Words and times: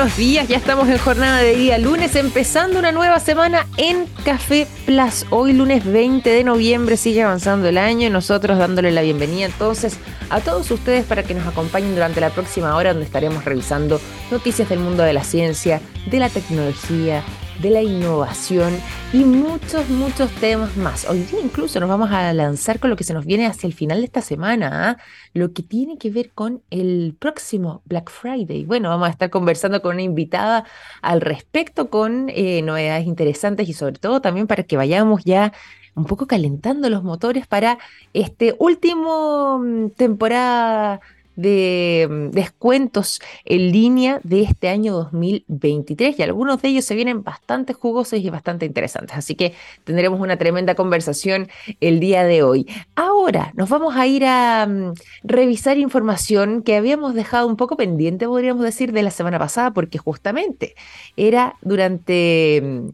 buenos 0.00 0.16
días. 0.16 0.48
Ya 0.48 0.56
estamos 0.56 0.88
en 0.88 0.96
jornada 0.96 1.40
de 1.40 1.54
día 1.54 1.76
lunes, 1.76 2.16
empezando 2.16 2.78
una 2.78 2.90
nueva 2.90 3.20
semana 3.20 3.66
en 3.76 4.06
Café 4.24 4.66
Plus. 4.86 5.26
Hoy 5.28 5.52
lunes 5.52 5.84
20 5.84 6.30
de 6.30 6.42
noviembre 6.42 6.96
sigue 6.96 7.22
avanzando 7.22 7.68
el 7.68 7.76
año 7.76 8.06
y 8.06 8.10
nosotros 8.10 8.56
dándole 8.56 8.92
la 8.92 9.02
bienvenida 9.02 9.44
entonces 9.44 9.98
a 10.30 10.40
todos 10.40 10.70
ustedes 10.70 11.04
para 11.04 11.22
que 11.22 11.34
nos 11.34 11.46
acompañen 11.46 11.92
durante 11.92 12.22
la 12.22 12.30
próxima 12.30 12.74
hora 12.76 12.94
donde 12.94 13.04
estaremos 13.04 13.44
revisando 13.44 14.00
noticias 14.30 14.70
del 14.70 14.78
mundo 14.78 15.02
de 15.02 15.12
la 15.12 15.22
ciencia, 15.22 15.82
de 16.06 16.18
la 16.18 16.30
tecnología, 16.30 17.22
de 17.60 17.70
la 17.70 17.82
innovación 17.82 18.72
y 19.12 19.24
muchos, 19.24 19.88
muchos 19.90 20.30
temas 20.36 20.76
más. 20.76 21.08
Hoy 21.08 21.20
día 21.20 21.40
incluso 21.42 21.78
nos 21.78 21.88
vamos 21.88 22.10
a 22.10 22.32
lanzar 22.32 22.80
con 22.80 22.88
lo 22.88 22.96
que 22.96 23.04
se 23.04 23.12
nos 23.12 23.26
viene 23.26 23.46
hacia 23.46 23.66
el 23.66 23.74
final 23.74 23.98
de 23.98 24.06
esta 24.06 24.22
semana, 24.22 24.90
¿ah? 24.90 24.96
lo 25.34 25.52
que 25.52 25.62
tiene 25.62 25.98
que 25.98 26.10
ver 26.10 26.30
con 26.30 26.62
el 26.70 27.14
próximo 27.18 27.82
Black 27.84 28.10
Friday. 28.10 28.64
Bueno, 28.64 28.88
vamos 28.88 29.08
a 29.08 29.10
estar 29.10 29.28
conversando 29.28 29.82
con 29.82 29.96
una 29.96 30.02
invitada 30.02 30.64
al 31.02 31.20
respecto 31.20 31.90
con 31.90 32.28
eh, 32.30 32.62
novedades 32.62 33.06
interesantes 33.06 33.68
y 33.68 33.74
sobre 33.74 33.98
todo 33.98 34.20
también 34.20 34.46
para 34.46 34.62
que 34.62 34.76
vayamos 34.76 35.24
ya 35.24 35.52
un 35.94 36.06
poco 36.06 36.26
calentando 36.26 36.88
los 36.88 37.02
motores 37.02 37.46
para 37.46 37.78
este 38.14 38.54
último 38.58 39.58
mm, 39.58 39.90
temporada 39.90 41.00
de 41.40 42.06
mm, 42.08 42.30
descuentos 42.30 43.20
en 43.44 43.72
línea 43.72 44.20
de 44.22 44.42
este 44.42 44.68
año 44.68 44.94
2023 44.94 46.18
y 46.18 46.22
algunos 46.22 46.60
de 46.60 46.68
ellos 46.68 46.84
se 46.84 46.94
vienen 46.94 47.22
bastante 47.22 47.72
jugosos 47.72 48.18
y 48.18 48.30
bastante 48.30 48.66
interesantes. 48.66 49.16
Así 49.16 49.34
que 49.34 49.54
tendremos 49.84 50.20
una 50.20 50.36
tremenda 50.36 50.74
conversación 50.74 51.48
el 51.80 52.00
día 52.00 52.24
de 52.24 52.42
hoy. 52.42 52.66
Ahora 52.94 53.52
nos 53.56 53.68
vamos 53.68 53.96
a 53.96 54.06
ir 54.06 54.24
a 54.26 54.66
mm, 54.66 54.94
revisar 55.24 55.78
información 55.78 56.62
que 56.62 56.76
habíamos 56.76 57.14
dejado 57.14 57.46
un 57.46 57.56
poco 57.56 57.76
pendiente, 57.76 58.26
podríamos 58.26 58.62
decir, 58.62 58.92
de 58.92 59.02
la 59.02 59.10
semana 59.10 59.38
pasada, 59.38 59.72
porque 59.72 59.98
justamente 59.98 60.74
era 61.16 61.56
durante 61.62 62.60
mm, 62.62 62.88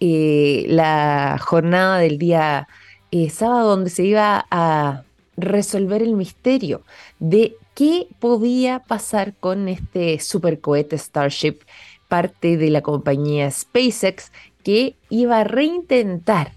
eh, 0.00 0.66
la 0.68 1.38
jornada 1.40 1.98
del 1.98 2.18
día 2.18 2.66
eh, 3.10 3.30
sábado 3.30 3.70
donde 3.70 3.90
se 3.90 4.04
iba 4.04 4.46
a 4.50 5.04
resolver 5.36 6.02
el 6.02 6.14
misterio 6.14 6.82
de 7.18 7.56
qué 7.74 8.06
podía 8.18 8.80
pasar 8.80 9.34
con 9.34 9.68
este 9.68 10.18
supercohete 10.20 10.96
Starship, 10.96 11.60
parte 12.08 12.56
de 12.56 12.70
la 12.70 12.82
compañía 12.82 13.50
SpaceX, 13.50 14.32
que 14.62 14.96
iba 15.10 15.40
a 15.40 15.44
reintentar 15.44 16.52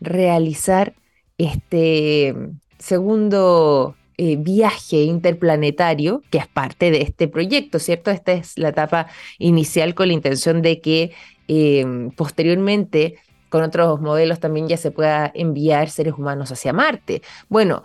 realizar 0.00 0.94
este 1.38 2.34
segundo 2.78 3.96
eh, 4.16 4.36
viaje 4.36 5.02
interplanetario, 5.02 6.22
que 6.30 6.38
es 6.38 6.46
parte 6.46 6.90
de 6.90 7.02
este 7.02 7.28
proyecto, 7.28 7.78
¿cierto? 7.78 8.10
Esta 8.10 8.32
es 8.32 8.58
la 8.58 8.70
etapa 8.70 9.06
inicial 9.38 9.94
con 9.94 10.08
la 10.08 10.14
intención 10.14 10.62
de 10.62 10.80
que 10.80 11.12
em, 11.46 12.10
posteriormente 12.10 13.16
con 13.48 13.62
otros 13.62 14.00
modelos 14.00 14.40
también 14.40 14.68
ya 14.68 14.76
se 14.76 14.90
pueda 14.90 15.30
enviar 15.34 15.88
seres 15.88 16.14
humanos 16.14 16.52
hacia 16.52 16.72
Marte. 16.72 17.22
Bueno, 17.48 17.82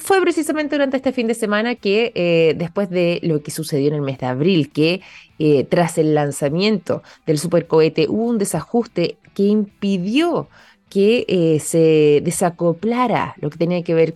fue 0.00 0.20
precisamente 0.20 0.76
durante 0.76 0.96
este 0.96 1.12
fin 1.12 1.26
de 1.26 1.34
semana 1.34 1.74
que 1.74 2.12
eh, 2.14 2.54
después 2.56 2.90
de 2.90 3.20
lo 3.22 3.42
que 3.42 3.50
sucedió 3.50 3.88
en 3.88 3.94
el 3.94 4.02
mes 4.02 4.18
de 4.18 4.26
abril, 4.26 4.70
que 4.70 5.00
eh, 5.38 5.64
tras 5.64 5.98
el 5.98 6.14
lanzamiento 6.14 7.02
del 7.26 7.38
supercohete 7.38 8.06
hubo 8.08 8.24
un 8.24 8.38
desajuste 8.38 9.16
que 9.34 9.44
impidió 9.44 10.48
que 10.90 11.24
eh, 11.28 11.60
se 11.60 12.20
desacoplara 12.24 13.34
lo 13.40 13.50
que 13.50 13.58
tenía 13.58 13.82
que 13.82 13.94
ver 13.94 14.14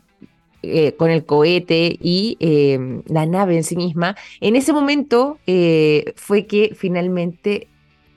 con 0.96 1.10
el 1.10 1.24
cohete 1.24 1.98
y 2.00 2.38
la 3.08 3.26
nave 3.26 3.56
en 3.56 3.64
sí 3.64 3.74
misma, 3.74 4.14
en 4.40 4.54
ese 4.54 4.72
momento 4.72 5.38
fue 6.14 6.46
que 6.46 6.76
finalmente 6.76 7.66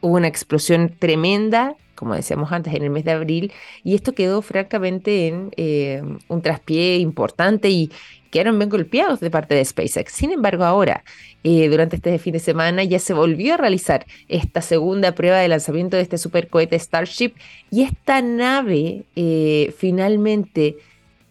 hubo 0.01 0.17
una 0.17 0.27
explosión 0.27 0.93
tremenda 0.99 1.75
como 1.95 2.13
decíamos 2.13 2.51
antes, 2.51 2.73
en 2.73 2.83
el 2.83 2.89
mes 2.89 3.05
de 3.05 3.11
abril, 3.11 3.51
y 3.83 3.95
esto 3.95 4.13
quedó 4.13 4.41
francamente 4.41 5.27
en 5.27 5.51
eh, 5.57 6.03
un 6.27 6.41
traspié 6.41 6.97
importante 6.97 7.69
y 7.69 7.89
quedaron 8.29 8.59
bien 8.59 8.69
golpeados 8.69 9.19
de 9.21 9.31
parte 9.31 9.55
de 9.55 9.63
SpaceX. 9.63 10.11
Sin 10.11 10.31
embargo, 10.31 10.65
ahora, 10.65 11.03
eh, 11.43 11.69
durante 11.69 11.95
este 11.95 12.19
fin 12.19 12.33
de 12.33 12.39
semana, 12.39 12.83
ya 12.83 12.99
se 12.99 13.13
volvió 13.13 13.53
a 13.53 13.57
realizar 13.57 14.05
esta 14.27 14.61
segunda 14.61 15.13
prueba 15.13 15.39
de 15.39 15.47
lanzamiento 15.47 15.95
de 15.95 16.03
este 16.03 16.17
supercohete 16.17 16.77
Starship 16.77 17.33
y 17.71 17.83
esta 17.83 18.21
nave 18.21 19.05
eh, 19.15 19.73
finalmente, 19.77 20.77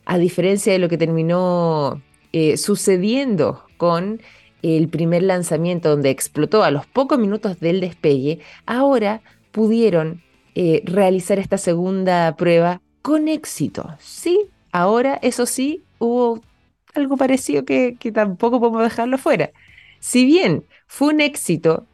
a 0.06 0.18
diferencia 0.18 0.72
de 0.72 0.78
lo 0.78 0.88
que 0.88 0.98
terminó 0.98 2.02
sucediendo 2.56 3.62
con 3.76 4.20
el 4.72 4.88
primer 4.88 5.22
lanzamiento 5.22 5.90
donde 5.90 6.10
explotó 6.10 6.64
a 6.64 6.70
los 6.70 6.86
pocos 6.86 7.18
minutos 7.18 7.60
del 7.60 7.80
despegue, 7.80 8.38
ahora 8.66 9.20
pudieron 9.52 10.22
eh, 10.54 10.82
realizar 10.84 11.38
esta 11.38 11.58
segunda 11.58 12.36
prueba 12.36 12.80
con 13.02 13.28
éxito. 13.28 13.96
Sí, 13.98 14.40
ahora 14.72 15.18
eso 15.22 15.46
sí, 15.46 15.82
hubo 15.98 16.40
algo 16.94 17.16
parecido 17.16 17.64
que, 17.64 17.96
que 17.98 18.12
tampoco 18.12 18.60
podemos 18.60 18.82
dejarlo 18.82 19.18
fuera. 19.18 19.50
Si 20.00 20.24
bien 20.24 20.64
fue 20.86 21.08
un 21.08 21.20
éxito, 21.20 21.86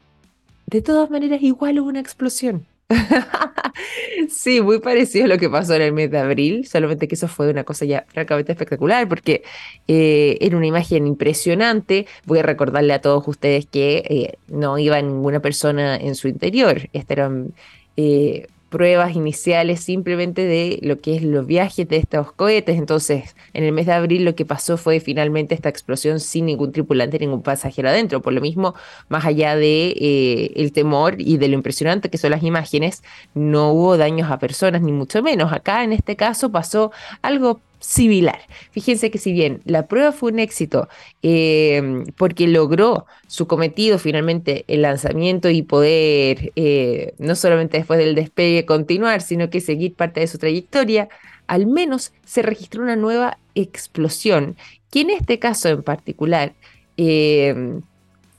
de 0.66 0.82
todas 0.82 1.10
maneras 1.10 1.42
igual 1.42 1.80
hubo 1.80 1.88
una 1.88 2.00
explosión. 2.00 2.66
sí, 4.28 4.60
muy 4.60 4.80
parecido 4.80 5.26
a 5.26 5.28
lo 5.28 5.38
que 5.38 5.48
pasó 5.48 5.74
en 5.74 5.82
el 5.82 5.92
mes 5.92 6.10
de 6.10 6.18
abril, 6.18 6.66
solamente 6.66 7.08
que 7.08 7.14
eso 7.14 7.28
fue 7.28 7.50
una 7.50 7.64
cosa 7.64 7.84
ya 7.84 8.04
francamente 8.08 8.52
espectacular 8.52 9.08
porque 9.08 9.42
eh, 9.86 10.38
era 10.40 10.56
una 10.56 10.66
imagen 10.66 11.06
impresionante. 11.06 12.06
Voy 12.24 12.40
a 12.40 12.42
recordarle 12.42 12.92
a 12.92 13.00
todos 13.00 13.26
ustedes 13.28 13.66
que 13.66 14.04
eh, 14.08 14.38
no 14.48 14.78
iba 14.78 15.00
ninguna 15.00 15.40
persona 15.40 15.96
en 15.96 16.14
su 16.14 16.28
interior. 16.28 16.88
Esta 16.92 17.14
eran 17.14 17.54
eh, 17.96 18.46
pruebas 18.70 19.16
iniciales 19.16 19.80
simplemente 19.80 20.46
de 20.46 20.78
lo 20.82 21.00
que 21.00 21.16
es 21.16 21.22
los 21.22 21.44
viajes 21.46 21.86
de 21.88 21.96
estos 21.96 22.32
cohetes. 22.32 22.78
Entonces, 22.78 23.36
en 23.52 23.64
el 23.64 23.72
mes 23.72 23.86
de 23.86 23.92
abril 23.92 24.24
lo 24.24 24.34
que 24.34 24.46
pasó 24.46 24.78
fue 24.78 25.00
finalmente 25.00 25.54
esta 25.54 25.68
explosión 25.68 26.20
sin 26.20 26.46
ningún 26.46 26.72
tripulante, 26.72 27.18
ningún 27.18 27.42
pasajero 27.42 27.88
adentro. 27.88 28.22
Por 28.22 28.32
lo 28.32 28.40
mismo, 28.40 28.74
más 29.08 29.26
allá 29.26 29.56
de 29.56 29.88
eh, 30.00 30.52
el 30.54 30.72
temor 30.72 31.16
y 31.18 31.36
de 31.36 31.48
lo 31.48 31.54
impresionante 31.54 32.08
que 32.10 32.18
son 32.18 32.30
las 32.30 32.44
imágenes, 32.44 33.02
no 33.34 33.72
hubo 33.72 33.96
daños 33.96 34.30
a 34.30 34.38
personas, 34.38 34.80
ni 34.82 34.92
mucho 34.92 35.22
menos. 35.22 35.52
Acá 35.52 35.82
en 35.84 35.92
este 35.92 36.16
caso 36.16 36.50
pasó 36.52 36.92
algo 37.22 37.60
similar. 37.80 38.40
Fíjense 38.70 39.10
que 39.10 39.18
si 39.18 39.32
bien 39.32 39.62
la 39.64 39.86
prueba 39.86 40.12
fue 40.12 40.30
un 40.30 40.38
éxito 40.38 40.88
eh, 41.22 42.04
porque 42.16 42.46
logró 42.46 43.06
su 43.26 43.46
cometido 43.46 43.98
finalmente 43.98 44.64
el 44.68 44.82
lanzamiento 44.82 45.50
y 45.50 45.62
poder 45.62 46.52
eh, 46.56 47.14
no 47.18 47.34
solamente 47.34 47.78
después 47.78 47.98
del 47.98 48.14
despegue 48.14 48.66
continuar, 48.66 49.22
sino 49.22 49.50
que 49.50 49.60
seguir 49.60 49.94
parte 49.94 50.20
de 50.20 50.26
su 50.26 50.38
trayectoria, 50.38 51.08
al 51.46 51.66
menos 51.66 52.12
se 52.24 52.42
registró 52.42 52.82
una 52.82 52.96
nueva 52.96 53.38
explosión 53.54 54.56
que 54.90 55.00
en 55.00 55.10
este 55.10 55.38
caso 55.38 55.68
en 55.68 55.82
particular 55.82 56.54
eh, 56.96 57.80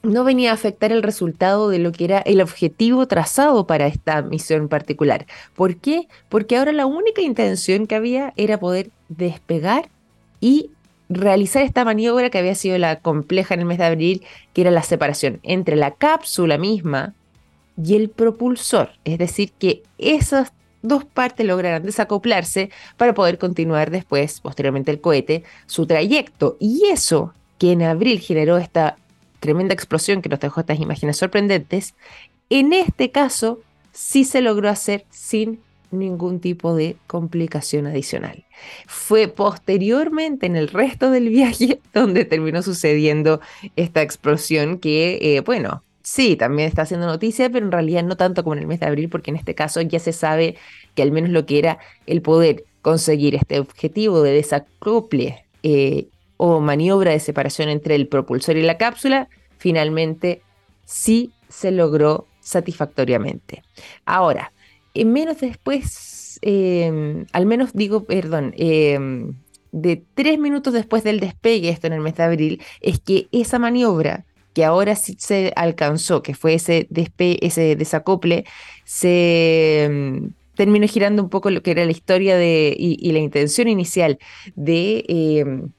no 0.03 0.23
venía 0.23 0.51
a 0.51 0.55
afectar 0.55 0.91
el 0.91 1.03
resultado 1.03 1.69
de 1.69 1.79
lo 1.79 1.91
que 1.91 2.05
era 2.05 2.19
el 2.19 2.41
objetivo 2.41 3.07
trazado 3.07 3.67
para 3.67 3.87
esta 3.87 4.21
misión 4.21 4.67
particular. 4.67 5.25
¿Por 5.55 5.75
qué? 5.77 6.07
Porque 6.29 6.57
ahora 6.57 6.71
la 6.71 6.85
única 6.85 7.21
intención 7.21 7.87
que 7.87 7.95
había 7.95 8.33
era 8.35 8.59
poder 8.59 8.89
despegar 9.09 9.89
y 10.39 10.71
realizar 11.09 11.63
esta 11.63 11.85
maniobra 11.85 12.29
que 12.29 12.37
había 12.39 12.55
sido 12.55 12.77
la 12.77 12.99
compleja 12.99 13.53
en 13.53 13.61
el 13.61 13.65
mes 13.65 13.77
de 13.77 13.85
abril, 13.85 14.23
que 14.53 14.61
era 14.61 14.71
la 14.71 14.83
separación 14.83 15.39
entre 15.43 15.75
la 15.75 15.91
cápsula 15.91 16.57
misma 16.57 17.13
y 17.81 17.95
el 17.95 18.09
propulsor. 18.09 18.91
Es 19.03 19.17
decir, 19.19 19.51
que 19.59 19.83
esas 19.97 20.53
dos 20.81 21.05
partes 21.05 21.45
lograran 21.45 21.83
desacoplarse 21.83 22.71
para 22.97 23.13
poder 23.13 23.37
continuar 23.37 23.91
después, 23.91 24.39
posteriormente 24.39 24.91
el 24.91 25.01
cohete, 25.01 25.43
su 25.67 25.85
trayecto. 25.85 26.57
Y 26.59 26.85
eso 26.91 27.33
que 27.59 27.73
en 27.73 27.83
abril 27.83 28.19
generó 28.19 28.57
esta 28.57 28.97
tremenda 29.41 29.73
explosión 29.73 30.21
que 30.21 30.29
nos 30.29 30.39
dejó 30.39 30.61
estas 30.61 30.79
imágenes 30.79 31.17
sorprendentes, 31.17 31.95
en 32.49 32.71
este 32.71 33.11
caso 33.11 33.59
sí 33.91 34.23
se 34.23 34.41
logró 34.41 34.69
hacer 34.69 35.05
sin 35.09 35.59
ningún 35.91 36.39
tipo 36.39 36.73
de 36.73 36.95
complicación 37.07 37.85
adicional. 37.87 38.45
Fue 38.87 39.27
posteriormente 39.27 40.45
en 40.45 40.55
el 40.55 40.69
resto 40.69 41.11
del 41.11 41.27
viaje 41.27 41.81
donde 41.93 42.23
terminó 42.23 42.61
sucediendo 42.61 43.41
esta 43.75 44.01
explosión 44.01 44.79
que, 44.79 45.19
eh, 45.21 45.41
bueno, 45.41 45.83
sí, 46.01 46.37
también 46.37 46.69
está 46.69 46.83
haciendo 46.83 47.07
noticia, 47.07 47.49
pero 47.49 47.65
en 47.65 47.71
realidad 47.71 48.03
no 48.03 48.15
tanto 48.15 48.43
como 48.43 48.53
en 48.53 48.59
el 48.59 48.67
mes 48.67 48.79
de 48.79 48.85
abril, 48.85 49.09
porque 49.09 49.31
en 49.31 49.37
este 49.37 49.55
caso 49.55 49.81
ya 49.81 49.99
se 49.99 50.13
sabe 50.13 50.55
que 50.95 51.01
al 51.01 51.11
menos 51.11 51.31
lo 51.31 51.45
que 51.45 51.59
era 51.59 51.79
el 52.05 52.21
poder 52.21 52.63
conseguir 52.81 53.35
este 53.35 53.59
objetivo 53.59 54.21
de 54.21 54.31
desacople 54.31 55.45
eh, 55.63 56.07
o 56.37 56.59
maniobra 56.59 57.11
de 57.11 57.19
separación 57.19 57.69
entre 57.69 57.95
el 57.95 58.07
propulsor 58.07 58.57
y 58.57 58.63
la 58.63 58.77
cápsula, 58.77 59.29
finalmente 59.61 60.41
sí 60.85 61.31
se 61.49 61.69
logró 61.69 62.25
satisfactoriamente. 62.39 63.61
Ahora, 64.05 64.53
en 64.95 65.13
menos 65.13 65.39
después, 65.39 66.39
em, 66.41 67.27
al 67.31 67.45
menos 67.45 67.73
digo, 67.73 68.05
perdón, 68.05 68.55
em, 68.57 69.35
de 69.71 70.03
tres 70.15 70.39
minutos 70.39 70.73
después 70.73 71.03
del 71.03 71.19
despegue, 71.19 71.69
esto 71.69 71.85
en 71.85 71.93
el 71.93 72.01
mes 72.01 72.15
de 72.15 72.23
abril, 72.23 72.63
es 72.81 72.99
que 72.99 73.27
esa 73.31 73.59
maniobra 73.59 74.25
que 74.53 74.65
ahora 74.65 74.95
sí 74.95 75.15
se 75.19 75.53
alcanzó, 75.55 76.23
que 76.23 76.33
fue 76.33 76.55
ese, 76.55 76.87
ese 77.17 77.75
desacople, 77.75 78.45
se 78.83 79.87
mm, 79.91 80.27
terminó 80.55 80.87
girando 80.87 81.21
un 81.21 81.29
poco 81.29 81.51
lo 81.51 81.61
que 81.61 81.71
era 81.71 81.85
la 81.85 81.91
historia 81.91 82.35
de, 82.35 82.75
y, 82.77 83.11
la 83.11 83.19
intención 83.19 83.67
inicial 83.67 84.17
de 84.55 85.69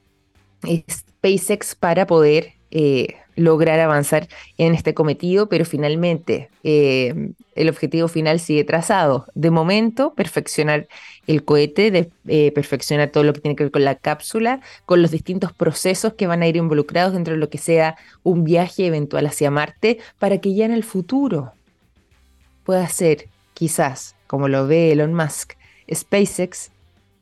SpaceX 0.89 1.75
para 1.75 2.07
poder 2.07 2.53
eh, 2.71 3.15
lograr 3.35 3.79
avanzar 3.79 4.27
en 4.57 4.73
este 4.73 4.93
cometido, 4.93 5.49
pero 5.49 5.65
finalmente 5.65 6.49
eh, 6.63 7.31
el 7.55 7.69
objetivo 7.69 8.07
final 8.07 8.39
sigue 8.39 8.63
trazado. 8.63 9.25
De 9.33 9.51
momento, 9.51 10.13
perfeccionar 10.13 10.87
el 11.27 11.43
cohete, 11.43 11.91
de, 11.91 12.11
eh, 12.27 12.51
perfeccionar 12.51 13.09
todo 13.09 13.23
lo 13.23 13.33
que 13.33 13.41
tiene 13.41 13.55
que 13.55 13.63
ver 13.63 13.71
con 13.71 13.85
la 13.85 13.95
cápsula, 13.95 14.61
con 14.85 15.01
los 15.01 15.11
distintos 15.11 15.51
procesos 15.53 16.13
que 16.13 16.27
van 16.27 16.41
a 16.41 16.47
ir 16.47 16.55
involucrados 16.55 17.13
dentro 17.13 17.33
de 17.33 17.39
lo 17.39 17.49
que 17.49 17.57
sea 17.57 17.95
un 18.23 18.43
viaje 18.43 18.85
eventual 18.85 19.25
hacia 19.25 19.51
Marte, 19.51 19.99
para 20.19 20.39
que 20.39 20.53
ya 20.53 20.65
en 20.65 20.71
el 20.71 20.83
futuro 20.83 21.53
pueda 22.63 22.87
ser, 22.87 23.27
quizás, 23.53 24.15
como 24.27 24.47
lo 24.47 24.67
ve 24.67 24.91
Elon 24.91 25.13
Musk, 25.13 25.53
SpaceX, 25.93 26.71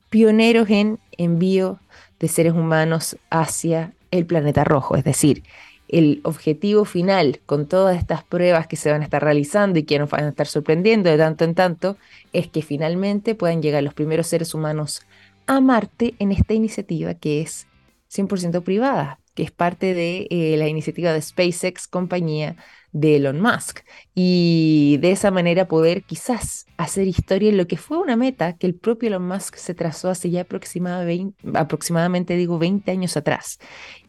pioneros 0.09 0.69
en 0.69 0.99
envío 1.17 1.79
de 2.19 2.27
seres 2.27 2.53
humanos 2.53 3.17
hacia 3.29 3.93
el 4.11 4.25
planeta 4.25 4.63
rojo, 4.63 4.95
es 4.95 5.03
decir, 5.03 5.43
el 5.91 6.21
objetivo 6.23 6.85
final 6.85 7.41
con 7.45 7.67
todas 7.67 7.97
estas 7.97 8.23
pruebas 8.23 8.67
que 8.67 8.77
se 8.77 8.91
van 8.91 9.01
a 9.01 9.03
estar 9.03 9.23
realizando 9.23 9.77
y 9.77 9.83
que 9.83 9.99
nos 9.99 10.09
van 10.09 10.23
a 10.23 10.29
estar 10.29 10.47
sorprendiendo 10.47 11.09
de 11.09 11.17
tanto 11.17 11.43
en 11.43 11.53
tanto, 11.53 11.97
es 12.33 12.47
que 12.47 12.61
finalmente 12.61 13.35
puedan 13.35 13.61
llegar 13.61 13.83
los 13.83 13.93
primeros 13.93 14.27
seres 14.27 14.53
humanos 14.53 15.01
a 15.47 15.59
Marte 15.59 16.15
en 16.19 16.31
esta 16.31 16.53
iniciativa 16.53 17.13
que 17.13 17.41
es 17.41 17.67
100% 18.09 18.63
privada, 18.63 19.19
que 19.35 19.43
es 19.43 19.51
parte 19.51 19.93
de 19.93 20.27
eh, 20.29 20.55
la 20.57 20.67
iniciativa 20.67 21.11
de 21.13 21.21
SpaceX, 21.21 21.87
compañía 21.87 22.55
de 22.91 23.17
Elon 23.17 23.41
Musk. 23.41 23.79
Y 24.15 24.97
de 25.01 25.11
esa 25.11 25.31
manera 25.31 25.67
poder 25.67 26.03
quizás 26.03 26.65
hacer 26.77 27.07
historia 27.07 27.49
en 27.49 27.57
lo 27.57 27.67
que 27.67 27.77
fue 27.77 27.97
una 27.97 28.15
meta 28.15 28.53
que 28.53 28.67
el 28.67 28.75
propio 28.75 29.07
Elon 29.07 29.27
Musk 29.27 29.55
se 29.55 29.73
trazó 29.73 30.09
hace 30.09 30.29
ya 30.29 30.41
aproximadamente, 30.41 32.35
digo, 32.35 32.59
20 32.59 32.91
años 32.91 33.17
atrás. 33.17 33.59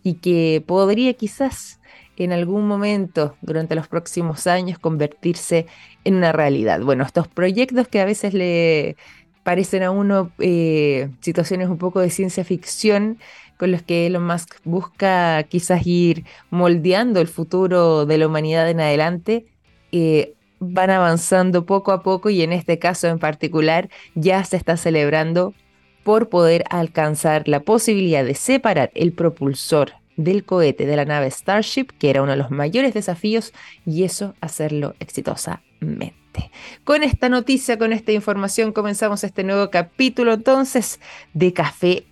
Y 0.02 0.14
que 0.14 0.62
podría 0.66 1.14
quizás 1.14 1.80
en 2.16 2.32
algún 2.32 2.66
momento 2.66 3.36
durante 3.40 3.74
los 3.74 3.88
próximos 3.88 4.46
años 4.46 4.78
convertirse 4.78 5.66
en 6.04 6.14
una 6.14 6.32
realidad. 6.32 6.80
Bueno, 6.80 7.04
estos 7.04 7.28
proyectos 7.28 7.88
que 7.88 8.00
a 8.00 8.04
veces 8.04 8.34
le 8.34 8.96
parecen 9.42 9.82
a 9.82 9.90
uno 9.90 10.32
eh, 10.38 11.10
situaciones 11.20 11.68
un 11.68 11.78
poco 11.78 12.00
de 12.00 12.10
ciencia 12.10 12.44
ficción, 12.44 13.18
con 13.62 13.70
los 13.70 13.82
que 13.82 14.08
Elon 14.08 14.26
Musk 14.26 14.56
busca 14.64 15.40
quizás 15.44 15.86
ir 15.86 16.24
moldeando 16.50 17.20
el 17.20 17.28
futuro 17.28 18.06
de 18.06 18.18
la 18.18 18.26
humanidad 18.26 18.68
en 18.68 18.80
adelante, 18.80 19.46
eh, 19.92 20.34
van 20.58 20.90
avanzando 20.90 21.64
poco 21.64 21.92
a 21.92 22.02
poco 22.02 22.28
y 22.28 22.42
en 22.42 22.52
este 22.52 22.80
caso 22.80 23.06
en 23.06 23.20
particular 23.20 23.88
ya 24.16 24.42
se 24.42 24.56
está 24.56 24.76
celebrando 24.76 25.54
por 26.02 26.28
poder 26.28 26.64
alcanzar 26.70 27.46
la 27.46 27.60
posibilidad 27.60 28.24
de 28.24 28.34
separar 28.34 28.90
el 28.96 29.12
propulsor 29.12 29.92
del 30.16 30.42
cohete 30.42 30.84
de 30.84 30.96
la 30.96 31.04
nave 31.04 31.30
Starship, 31.30 31.86
que 32.00 32.10
era 32.10 32.22
uno 32.22 32.32
de 32.32 32.38
los 32.38 32.50
mayores 32.50 32.94
desafíos, 32.94 33.52
y 33.86 34.02
eso 34.02 34.34
hacerlo 34.40 34.96
exitosamente. 34.98 36.50
Con 36.82 37.04
esta 37.04 37.28
noticia, 37.28 37.78
con 37.78 37.92
esta 37.92 38.10
información, 38.10 38.72
comenzamos 38.72 39.22
este 39.22 39.44
nuevo 39.44 39.70
capítulo 39.70 40.32
entonces 40.32 40.98
de 41.32 41.52
Café 41.52 42.06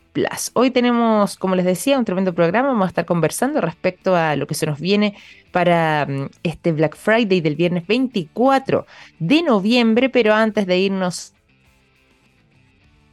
Hoy 0.54 0.70
tenemos, 0.70 1.36
como 1.36 1.54
les 1.54 1.64
decía, 1.64 1.98
un 1.98 2.04
tremendo 2.04 2.34
programa. 2.34 2.68
Vamos 2.68 2.86
a 2.86 2.88
estar 2.88 3.06
conversando 3.06 3.60
respecto 3.60 4.16
a 4.16 4.36
lo 4.36 4.46
que 4.46 4.54
se 4.54 4.66
nos 4.66 4.80
viene 4.80 5.16
para 5.52 6.06
mm, 6.06 6.30
este 6.42 6.72
Black 6.72 6.96
Friday 6.96 7.40
del 7.40 7.56
viernes 7.56 7.86
24 7.86 8.86
de 9.18 9.42
noviembre, 9.42 10.08
pero 10.08 10.34
antes 10.34 10.66
de 10.66 10.78
irnos 10.78 11.32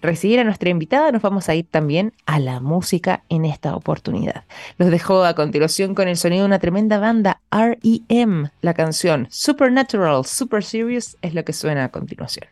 recibir 0.02 0.40
a 0.40 0.44
nuestra 0.44 0.70
invitada, 0.70 1.12
nos 1.12 1.22
vamos 1.22 1.50
a 1.50 1.56
ir 1.56 1.68
también 1.70 2.14
a 2.26 2.40
la 2.40 2.60
música 2.60 3.24
en 3.30 3.46
esta 3.46 3.76
oportunidad. 3.76 4.46
Los 4.78 4.90
dejo 4.90 5.24
a 5.24 5.36
continuación 5.36 5.96
con 5.96 6.08
el 6.08 6.18
sonido 6.18 6.44
de 6.44 6.48
una 6.48 6.60
tremenda 6.60 7.00
banda, 7.00 7.42
REM. 7.52 8.50
La 8.62 8.74
canción 8.74 9.28
Supernatural, 9.30 10.26
Super 10.26 10.64
Serious 10.64 11.18
es 11.22 11.34
lo 11.34 11.44
que 11.44 11.54
suena 11.54 11.86
a 11.86 11.90
continuación. 11.90 12.48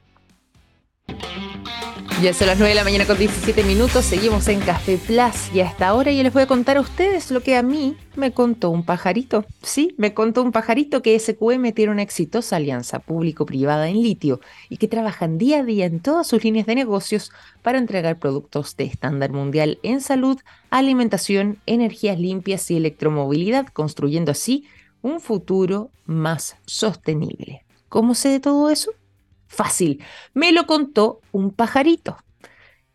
Ya 2.21 2.33
son 2.33 2.47
las 2.47 2.57
9 2.57 2.69
de 2.69 2.75
la 2.75 2.85
mañana 2.85 3.05
con 3.05 3.17
17 3.17 3.63
minutos, 3.65 4.05
seguimos 4.05 4.47
en 4.47 4.61
Café 4.61 4.97
Plus 4.97 5.53
y 5.53 5.59
hasta 5.59 5.89
ahora 5.89 6.13
ya 6.13 6.23
les 6.23 6.31
voy 6.31 6.43
a 6.43 6.47
contar 6.47 6.77
a 6.77 6.81
ustedes 6.81 7.29
lo 7.29 7.41
que 7.41 7.57
a 7.57 7.61
mí 7.61 7.97
me 8.15 8.31
contó 8.31 8.69
un 8.69 8.83
pajarito. 8.85 9.43
Sí, 9.61 9.93
me 9.97 10.13
contó 10.13 10.41
un 10.41 10.53
pajarito 10.53 11.01
que 11.01 11.19
SQM 11.19 11.73
tiene 11.73 11.91
una 11.91 12.03
exitosa 12.03 12.55
alianza 12.55 12.99
público-privada 12.99 13.89
en 13.89 14.01
litio 14.01 14.39
y 14.69 14.77
que 14.77 14.87
trabajan 14.87 15.37
día 15.37 15.59
a 15.59 15.63
día 15.63 15.85
en 15.85 15.99
todas 15.99 16.25
sus 16.25 16.41
líneas 16.41 16.65
de 16.67 16.75
negocios 16.75 17.31
para 17.61 17.79
entregar 17.79 18.17
productos 18.17 18.77
de 18.77 18.85
estándar 18.85 19.33
mundial 19.33 19.77
en 19.83 19.99
salud, 19.99 20.39
alimentación, 20.69 21.59
energías 21.65 22.17
limpias 22.17 22.71
y 22.71 22.77
electromovilidad, 22.77 23.67
construyendo 23.67 24.31
así 24.31 24.65
un 25.01 25.19
futuro 25.19 25.89
más 26.05 26.55
sostenible. 26.65 27.65
¿Cómo 27.89 28.15
sé 28.15 28.29
de 28.29 28.39
todo 28.39 28.69
eso? 28.69 28.93
Fácil, 29.47 30.03
me 30.33 30.51
lo 30.51 30.65
contó 30.65 31.21
un 31.31 31.51
pajarito. 31.51 32.17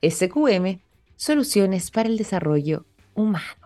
SQM, 0.02 0.80
Soluciones 1.16 1.90
para 1.90 2.08
el 2.08 2.16
Desarrollo 2.16 2.86
Humano 3.14 3.59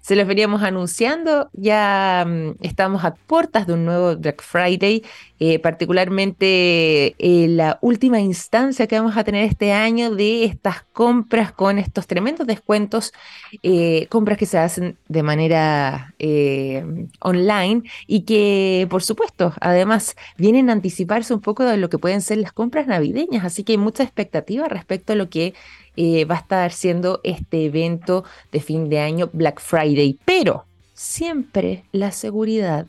se 0.00 0.16
los 0.16 0.26
veníamos 0.26 0.62
anunciando, 0.62 1.50
ya 1.52 2.24
mm, 2.26 2.56
estamos 2.62 3.04
a 3.04 3.14
puertas 3.14 3.66
de 3.66 3.74
un 3.74 3.84
nuevo 3.84 4.16
Black 4.16 4.42
Friday, 4.42 5.02
eh, 5.38 5.58
particularmente 5.58 7.14
eh, 7.18 7.48
la 7.48 7.78
última 7.82 8.20
instancia 8.20 8.86
que 8.86 8.98
vamos 8.98 9.16
a 9.18 9.24
tener 9.24 9.44
este 9.44 9.72
año 9.72 10.14
de 10.14 10.44
estas 10.44 10.82
compras 10.94 11.52
con 11.52 11.78
estos 11.78 12.06
tremendos 12.06 12.46
descuentos, 12.46 13.12
eh, 13.62 14.06
compras 14.08 14.38
que 14.38 14.46
se 14.46 14.58
hacen 14.58 14.96
de 15.08 15.22
manera 15.22 16.14
online 17.20 17.82
y 18.06 18.22
que, 18.22 18.86
por 18.88 19.02
supuesto, 19.02 19.52
además 19.60 20.16
vienen 20.38 20.70
a 20.70 20.72
anticiparse 20.72 21.34
un 21.34 21.40
poco 21.40 21.64
de 21.64 21.76
lo 21.76 21.90
que 21.90 21.98
pueden 21.98 22.22
ser 22.22 22.38
las 22.38 22.52
compras 22.52 22.86
navideñas, 22.86 23.44
así 23.44 23.64
que 23.64 23.72
hay 23.72 23.78
mucha 23.78 24.02
expectativa 24.02 24.68
respecto 24.68 25.12
a 25.12 25.16
lo 25.16 25.28
que 25.28 25.54
eh, 25.96 26.24
va 26.24 26.36
a 26.36 26.40
estar 26.40 26.72
siendo 26.72 27.20
este 27.24 27.64
evento 27.64 28.24
de 28.52 28.60
fin 28.60 28.88
de 28.88 29.00
año 29.00 29.30
Black 29.32 29.60
Friday. 29.60 30.18
Pero 30.24 30.64
siempre 30.94 31.84
la 31.92 32.10
seguridad 32.10 32.86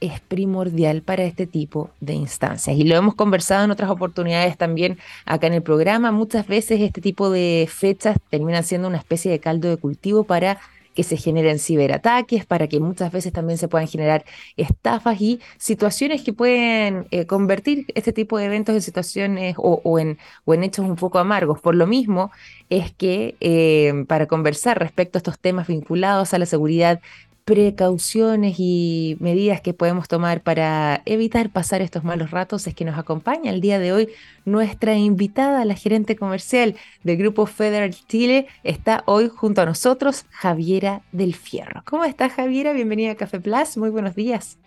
es 0.00 0.20
primordial 0.20 1.02
para 1.02 1.24
este 1.24 1.46
tipo 1.46 1.90
de 2.00 2.12
instancias. 2.12 2.76
Y 2.76 2.84
lo 2.84 2.96
hemos 2.96 3.14
conversado 3.14 3.64
en 3.64 3.70
otras 3.70 3.90
oportunidades 3.90 4.58
también 4.58 4.98
acá 5.24 5.46
en 5.46 5.54
el 5.54 5.62
programa. 5.62 6.12
Muchas 6.12 6.46
veces 6.46 6.80
este 6.80 7.00
tipo 7.00 7.30
de 7.30 7.68
fechas 7.70 8.18
terminan 8.28 8.64
siendo 8.64 8.88
una 8.88 8.98
especie 8.98 9.30
de 9.30 9.40
caldo 9.40 9.68
de 9.68 9.78
cultivo 9.78 10.24
para 10.24 10.58
que 10.94 11.02
se 11.02 11.16
generen 11.16 11.58
ciberataques, 11.58 12.46
para 12.46 12.68
que 12.68 12.80
muchas 12.80 13.12
veces 13.12 13.32
también 13.32 13.58
se 13.58 13.68
puedan 13.68 13.88
generar 13.88 14.24
estafas 14.56 15.20
y 15.20 15.40
situaciones 15.58 16.22
que 16.22 16.32
pueden 16.32 17.06
eh, 17.10 17.26
convertir 17.26 17.86
este 17.94 18.12
tipo 18.12 18.38
de 18.38 18.46
eventos 18.46 18.74
en 18.74 18.82
situaciones 18.82 19.56
o, 19.58 19.98
en, 19.98 20.18
hechos 20.62 20.86
un 20.86 20.96
poco 20.96 21.18
amargos. 21.18 21.60
Por 21.60 21.74
lo 21.74 21.86
mismo 21.86 22.30
es 22.70 22.92
que 22.92 23.36
eh, 23.40 24.04
para 24.08 24.26
conversar 24.26 24.78
respecto 24.78 25.18
a 25.18 25.20
estos 25.20 25.38
temas 25.38 25.66
vinculados 25.66 26.34
a 26.34 26.38
la 26.38 26.46
seguridad 26.46 27.00
precauciones 27.44 28.56
y 28.58 29.16
medidas 29.20 29.60
que 29.60 29.74
podemos 29.74 30.08
tomar 30.08 30.40
para 30.40 31.02
evitar 31.04 31.50
pasar 31.50 31.82
estos 31.82 32.02
malos 32.02 32.30
ratos 32.30 32.66
es 32.66 32.74
que 32.74 32.86
nos 32.86 32.98
acompaña 32.98 33.50
el 33.50 33.60
día 33.60 33.78
de 33.78 33.92
hoy 33.92 34.08
nuestra 34.46 34.96
invitada, 34.96 35.64
la 35.64 35.74
gerente 35.74 36.16
comercial 36.16 36.74
del 37.02 37.18
Grupo 37.18 37.46
Federal 37.46 37.90
Chile, 37.90 38.46
está 38.62 39.02
hoy 39.06 39.28
junto 39.28 39.60
a 39.60 39.66
nosotros, 39.66 40.24
Javiera 40.30 41.02
del 41.12 41.34
Fierro. 41.34 41.82
¿Cómo 41.84 42.04
estás, 42.04 42.32
Javiera? 42.32 42.72
Bienvenida 42.72 43.12
a 43.12 43.14
Café 43.16 43.40
Plus, 43.40 43.76
muy 43.76 43.90
buenos 43.90 44.14
días. 44.14 44.58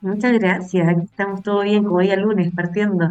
Muchas 0.00 0.32
gracias, 0.32 1.04
estamos 1.04 1.42
todo 1.42 1.62
bien, 1.62 1.84
como 1.84 2.00
día 2.00 2.16
lunes, 2.16 2.52
partiendo 2.52 3.08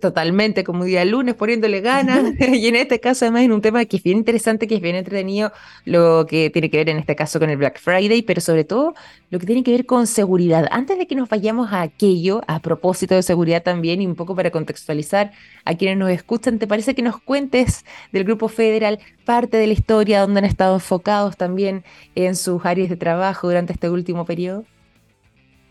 totalmente 0.00 0.64
como 0.64 0.84
día 0.84 1.02
lunes 1.04 1.34
poniéndole 1.34 1.80
ganas 1.80 2.22
y 2.38 2.66
en 2.66 2.76
este 2.76 3.00
caso 3.00 3.24
además 3.24 3.44
en 3.44 3.52
un 3.52 3.62
tema 3.62 3.84
que 3.86 3.96
es 3.96 4.02
bien 4.02 4.18
interesante, 4.18 4.66
que 4.66 4.74
es 4.74 4.80
bien 4.82 4.96
entretenido, 4.96 5.50
lo 5.84 6.26
que 6.28 6.50
tiene 6.50 6.68
que 6.68 6.76
ver 6.76 6.90
en 6.90 6.98
este 6.98 7.16
caso 7.16 7.38
con 7.38 7.48
el 7.48 7.56
Black 7.56 7.80
Friday, 7.80 8.22
pero 8.22 8.40
sobre 8.40 8.64
todo 8.64 8.94
lo 9.30 9.38
que 9.38 9.46
tiene 9.46 9.62
que 9.62 9.70
ver 9.70 9.86
con 9.86 10.06
seguridad. 10.06 10.68
Antes 10.70 10.98
de 10.98 11.06
que 11.06 11.14
nos 11.14 11.28
vayamos 11.28 11.72
a 11.72 11.80
aquello, 11.80 12.42
a 12.46 12.60
propósito 12.60 13.14
de 13.14 13.22
seguridad 13.22 13.62
también 13.62 14.02
y 14.02 14.06
un 14.06 14.14
poco 14.14 14.36
para 14.36 14.50
contextualizar 14.50 15.32
a 15.64 15.74
quienes 15.74 15.96
nos 15.96 16.10
escuchan, 16.10 16.58
¿te 16.58 16.66
parece 16.66 16.94
que 16.94 17.02
nos 17.02 17.20
cuentes 17.20 17.84
del 18.12 18.24
Grupo 18.24 18.48
Federal 18.48 18.98
parte 19.24 19.56
de 19.56 19.66
la 19.66 19.72
historia 19.72 20.20
donde 20.20 20.40
han 20.40 20.44
estado 20.44 20.74
enfocados 20.74 21.36
también 21.36 21.84
en 22.14 22.36
sus 22.36 22.64
áreas 22.66 22.90
de 22.90 22.96
trabajo 22.96 23.48
durante 23.48 23.72
este 23.72 23.88
último 23.88 24.26
periodo? 24.26 24.66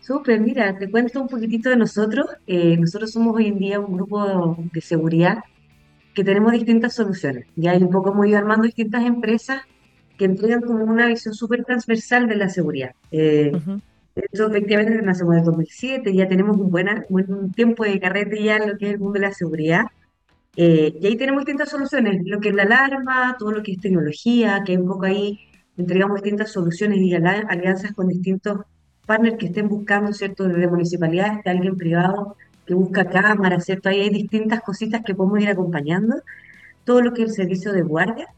Súper, 0.02 0.40
mira, 0.40 0.76
te 0.78 0.90
cuento 0.90 1.22
un 1.22 1.28
poquitito 1.28 1.70
de 1.70 1.76
nosotros. 1.76 2.26
Eh, 2.46 2.76
nosotros 2.76 3.12
somos 3.12 3.36
hoy 3.36 3.46
en 3.46 3.58
día 3.58 3.80
un 3.80 3.94
grupo 3.96 4.56
de 4.72 4.80
seguridad 4.80 5.38
que 6.14 6.24
tenemos 6.24 6.52
distintas 6.52 6.94
soluciones. 6.94 7.46
Ya 7.56 7.72
hay 7.72 7.82
un 7.82 7.90
poco 7.90 8.24
ido 8.24 8.38
armando 8.38 8.64
distintas 8.66 9.04
empresas 9.04 9.62
que 10.18 10.26
entregan 10.26 10.62
como 10.62 10.84
una 10.84 11.06
visión 11.08 11.34
súper 11.34 11.64
transversal 11.64 12.28
de 12.28 12.36
la 12.36 12.48
seguridad. 12.48 12.92
Eh, 13.12 13.52
Esto 14.16 14.48
efectivamente 14.48 15.02
nacemos 15.02 15.34
en 15.34 15.40
el 15.40 15.46
2007, 15.46 16.14
ya 16.14 16.28
tenemos 16.28 16.58
un 16.58 16.70
buen, 16.70 16.88
buen 17.10 17.52
tiempo 17.52 17.84
de 17.84 18.00
carrete 18.00 18.42
ya 18.42 18.56
en 18.58 18.70
lo 18.70 18.78
que 18.78 18.88
es 18.88 18.94
el 18.94 19.00
mundo 19.00 19.14
de 19.14 19.26
la 19.26 19.32
seguridad. 19.32 19.86
Eh, 20.56 20.94
y 21.00 21.06
ahí 21.06 21.16
tenemos 21.16 21.44
distintas 21.44 21.70
soluciones, 21.70 22.22
lo 22.26 22.40
que 22.40 22.50
es 22.50 22.54
la 22.54 22.64
alarma, 22.64 23.36
todo 23.38 23.52
lo 23.52 23.62
que 23.62 23.72
es 23.72 23.80
tecnología, 23.80 24.62
que 24.66 24.76
un 24.78 24.86
poco 24.88 25.06
ahí 25.06 25.38
entregamos 25.76 26.16
distintas 26.22 26.52
soluciones 26.52 26.98
y 26.98 27.14
alianzas 27.14 27.92
con 27.92 28.08
distintos 28.08 28.60
partners 29.06 29.36
que 29.38 29.46
estén 29.46 29.68
buscando, 29.68 30.12
¿cierto? 30.12 30.44
Desde 30.44 30.68
municipalidades, 30.68 31.42
de 31.44 31.50
alguien 31.50 31.76
privado 31.76 32.36
que 32.66 32.74
busca 32.74 33.04
cámaras, 33.04 33.64
¿cierto? 33.64 33.88
Ahí 33.88 34.00
hay 34.00 34.10
distintas 34.10 34.60
cositas 34.60 35.02
que 35.04 35.14
podemos 35.14 35.40
ir 35.40 35.48
acompañando. 35.48 36.22
Todo 36.84 37.00
lo 37.02 37.12
que 37.12 37.22
es 37.22 37.30
el 37.30 37.34
servicio 37.34 37.72
de 37.72 37.82
guardia 37.82 38.28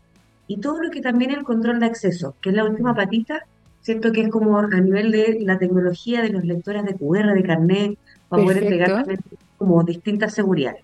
y 0.46 0.58
todo 0.58 0.82
lo 0.82 0.90
que 0.90 1.00
también 1.00 1.30
es 1.30 1.38
el 1.38 1.44
control 1.44 1.80
de 1.80 1.86
acceso, 1.86 2.34
que 2.40 2.50
es 2.50 2.56
la 2.56 2.64
última 2.64 2.94
patita, 2.94 3.46
¿cierto? 3.80 4.12
Que 4.12 4.22
es 4.22 4.28
como 4.28 4.58
a 4.58 4.66
nivel 4.66 5.10
de 5.10 5.38
la 5.40 5.58
tecnología 5.58 6.22
de 6.22 6.30
los 6.30 6.44
lectores 6.44 6.84
de 6.84 6.94
QR, 6.94 7.34
de 7.34 7.42
carnet, 7.42 7.98
para 8.28 8.42
poder 8.42 8.62
entregar 8.64 8.88
también 8.88 9.20
como 9.58 9.82
distintas 9.82 10.34
seguridades. 10.34 10.82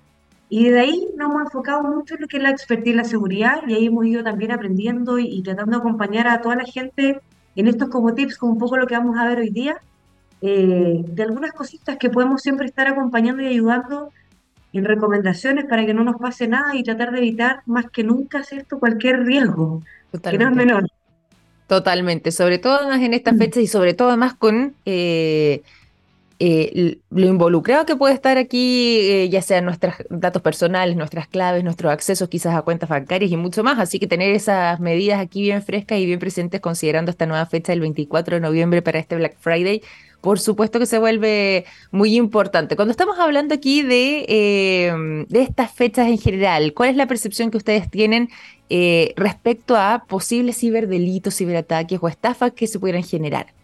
Y 0.49 0.69
de 0.69 0.81
ahí 0.81 1.09
nos 1.17 1.31
hemos 1.31 1.43
enfocado 1.43 1.83
mucho 1.85 2.17
en 2.17 2.23
lo 2.23 2.27
que 2.27 2.39
es 2.39 2.43
la 2.43 2.51
expertise 2.51 2.91
en 2.91 2.97
la 2.97 3.05
seguridad 3.05 3.63
y 3.69 3.75
ahí 3.75 3.87
hemos 3.87 4.05
ido 4.05 4.25
también 4.25 4.51
aprendiendo 4.51 5.19
y, 5.19 5.41
tratando 5.43 5.73
de 5.73 5.79
acompañar 5.79 6.27
a 6.27 6.41
toda 6.41 6.57
la 6.57 6.65
gente 6.65 7.21
en 7.57 7.69
estos 7.69 7.89
como 7.89 8.15
tips, 8.15 8.37
como 8.37 8.53
un 8.53 8.59
poco 8.59 8.77
lo 8.77 8.87
que 8.87 8.97
vamos 8.97 9.19
a 9.19 9.27
ver 9.27 9.39
hoy 9.39 9.51
día, 9.51 9.79
eh, 10.43 11.03
de 11.07 11.23
algunas 11.23 11.53
cositas 11.53 11.97
que 11.99 12.11
podemos 12.11 12.43
siempre 12.43 12.67
estar 12.67 12.87
acompañando 12.87 13.43
y 13.43 13.47
ayudando 13.47 14.11
en 14.73 14.85
recomendaciones 14.85 15.67
para 15.67 15.85
que 15.85 15.95
no 15.95 16.05
nos 16.05 16.17
pase 16.17 16.47
nada 16.47 16.75
y 16.75 16.83
tratar 16.83 17.11
de 17.11 17.19
evitar 17.19 17.63
más 17.67 17.87
que 17.91 18.05
nunca, 18.05 18.43
¿cierto? 18.45 18.79
Cualquier 18.79 19.25
riesgo, 19.25 19.83
que 20.23 20.39
no 20.39 20.49
es 20.49 20.57
menor. 20.57 20.87
Totalmente, 21.67 22.33
sobre 22.33 22.59
todo 22.59 22.93
en 22.93 23.15
estas 23.15 23.35
mm. 23.35 23.39
fechas 23.39 23.63
y 23.63 23.67
sobre 23.67 23.95
todo 23.95 24.09
además 24.09 24.35
con... 24.35 24.75
Eh, 24.87 25.63
eh, 26.43 26.97
lo 27.11 27.27
involucrado 27.27 27.85
que 27.85 27.97
puede 27.97 28.15
estar 28.15 28.39
aquí, 28.39 28.99
eh, 29.03 29.29
ya 29.29 29.43
sean 29.43 29.67
nuestros 29.67 29.97
datos 30.09 30.41
personales, 30.41 30.97
nuestras 30.97 31.29
claves, 31.29 31.63
nuestros 31.63 31.93
accesos 31.93 32.31
quizás 32.31 32.55
a 32.55 32.63
cuentas 32.63 32.89
bancarias 32.89 33.31
y 33.31 33.37
mucho 33.37 33.63
más. 33.63 33.79
Así 33.79 33.99
que 33.99 34.07
tener 34.07 34.35
esas 34.35 34.81
medidas 34.81 35.21
aquí 35.21 35.43
bien 35.43 35.63
frescas 35.63 35.99
y 35.99 36.07
bien 36.07 36.19
presentes 36.19 36.63
considerando 36.63 37.11
esta 37.11 37.27
nueva 37.27 37.45
fecha 37.45 37.73
del 37.73 37.81
24 37.81 38.37
de 38.37 38.41
noviembre 38.41 38.81
para 38.81 38.99
este 38.99 39.17
Black 39.17 39.37
Friday, 39.39 39.83
por 40.23 40.41
supuesto 40.41 40.79
que 40.79 40.87
se 40.87 40.99
vuelve 40.99 41.67
muy 41.91 42.17
importante. 42.17 42.75
Cuando 42.75 42.93
estamos 42.93 43.19
hablando 43.19 43.55
aquí 43.55 43.83
de, 43.83 44.25
eh, 44.27 45.27
de 45.29 45.43
estas 45.43 45.71
fechas 45.71 46.09
en 46.09 46.17
general, 46.17 46.73
¿cuál 46.73 46.89
es 46.89 46.97
la 46.97 47.07
percepción 47.07 47.51
que 47.51 47.59
ustedes 47.59 47.91
tienen 47.91 48.31
respecto 49.17 49.77
a 49.77 50.05
posibles 50.09 50.57
ciberdelitos, 50.59 51.37
ciberataques 51.37 51.99
o 52.01 52.09
estafas 52.09 52.53
que 52.53 52.67
se 52.67 52.79
pudieran 52.79 53.03
generar? 53.03 53.60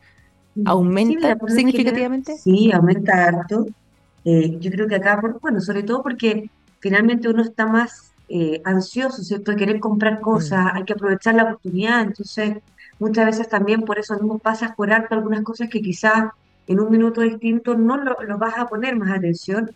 ¿Aumenta 0.64 1.36
significativamente? 1.48 2.36
Sí, 2.36 2.72
aumenta 2.72 3.26
harto. 3.26 3.66
Eh, 4.24 4.56
yo 4.58 4.70
creo 4.70 4.88
que 4.88 4.96
acá, 4.96 5.20
bueno, 5.40 5.60
sobre 5.60 5.82
todo 5.82 6.02
porque 6.02 6.50
finalmente 6.80 7.28
uno 7.28 7.42
está 7.42 7.66
más 7.66 8.12
eh, 8.28 8.60
ansioso, 8.64 9.22
¿cierto? 9.22 9.52
De 9.52 9.56
querer 9.56 9.78
comprar 9.78 10.20
cosas, 10.20 10.64
mm. 10.64 10.76
hay 10.76 10.84
que 10.84 10.94
aprovechar 10.94 11.34
la 11.34 11.44
oportunidad, 11.44 12.02
entonces 12.02 12.56
muchas 12.98 13.26
veces 13.26 13.48
también 13.48 13.82
por 13.82 13.98
eso 13.98 14.14
mismo 14.14 14.38
pasas 14.38 14.74
por 14.74 14.92
alto 14.92 15.14
algunas 15.14 15.42
cosas 15.42 15.68
que 15.68 15.80
quizás 15.80 16.30
en 16.66 16.80
un 16.80 16.90
minuto 16.90 17.20
distinto 17.20 17.76
no 17.76 17.96
lo, 17.96 18.16
vas 18.38 18.58
a 18.58 18.66
poner 18.66 18.96
más 18.96 19.16
atención. 19.16 19.70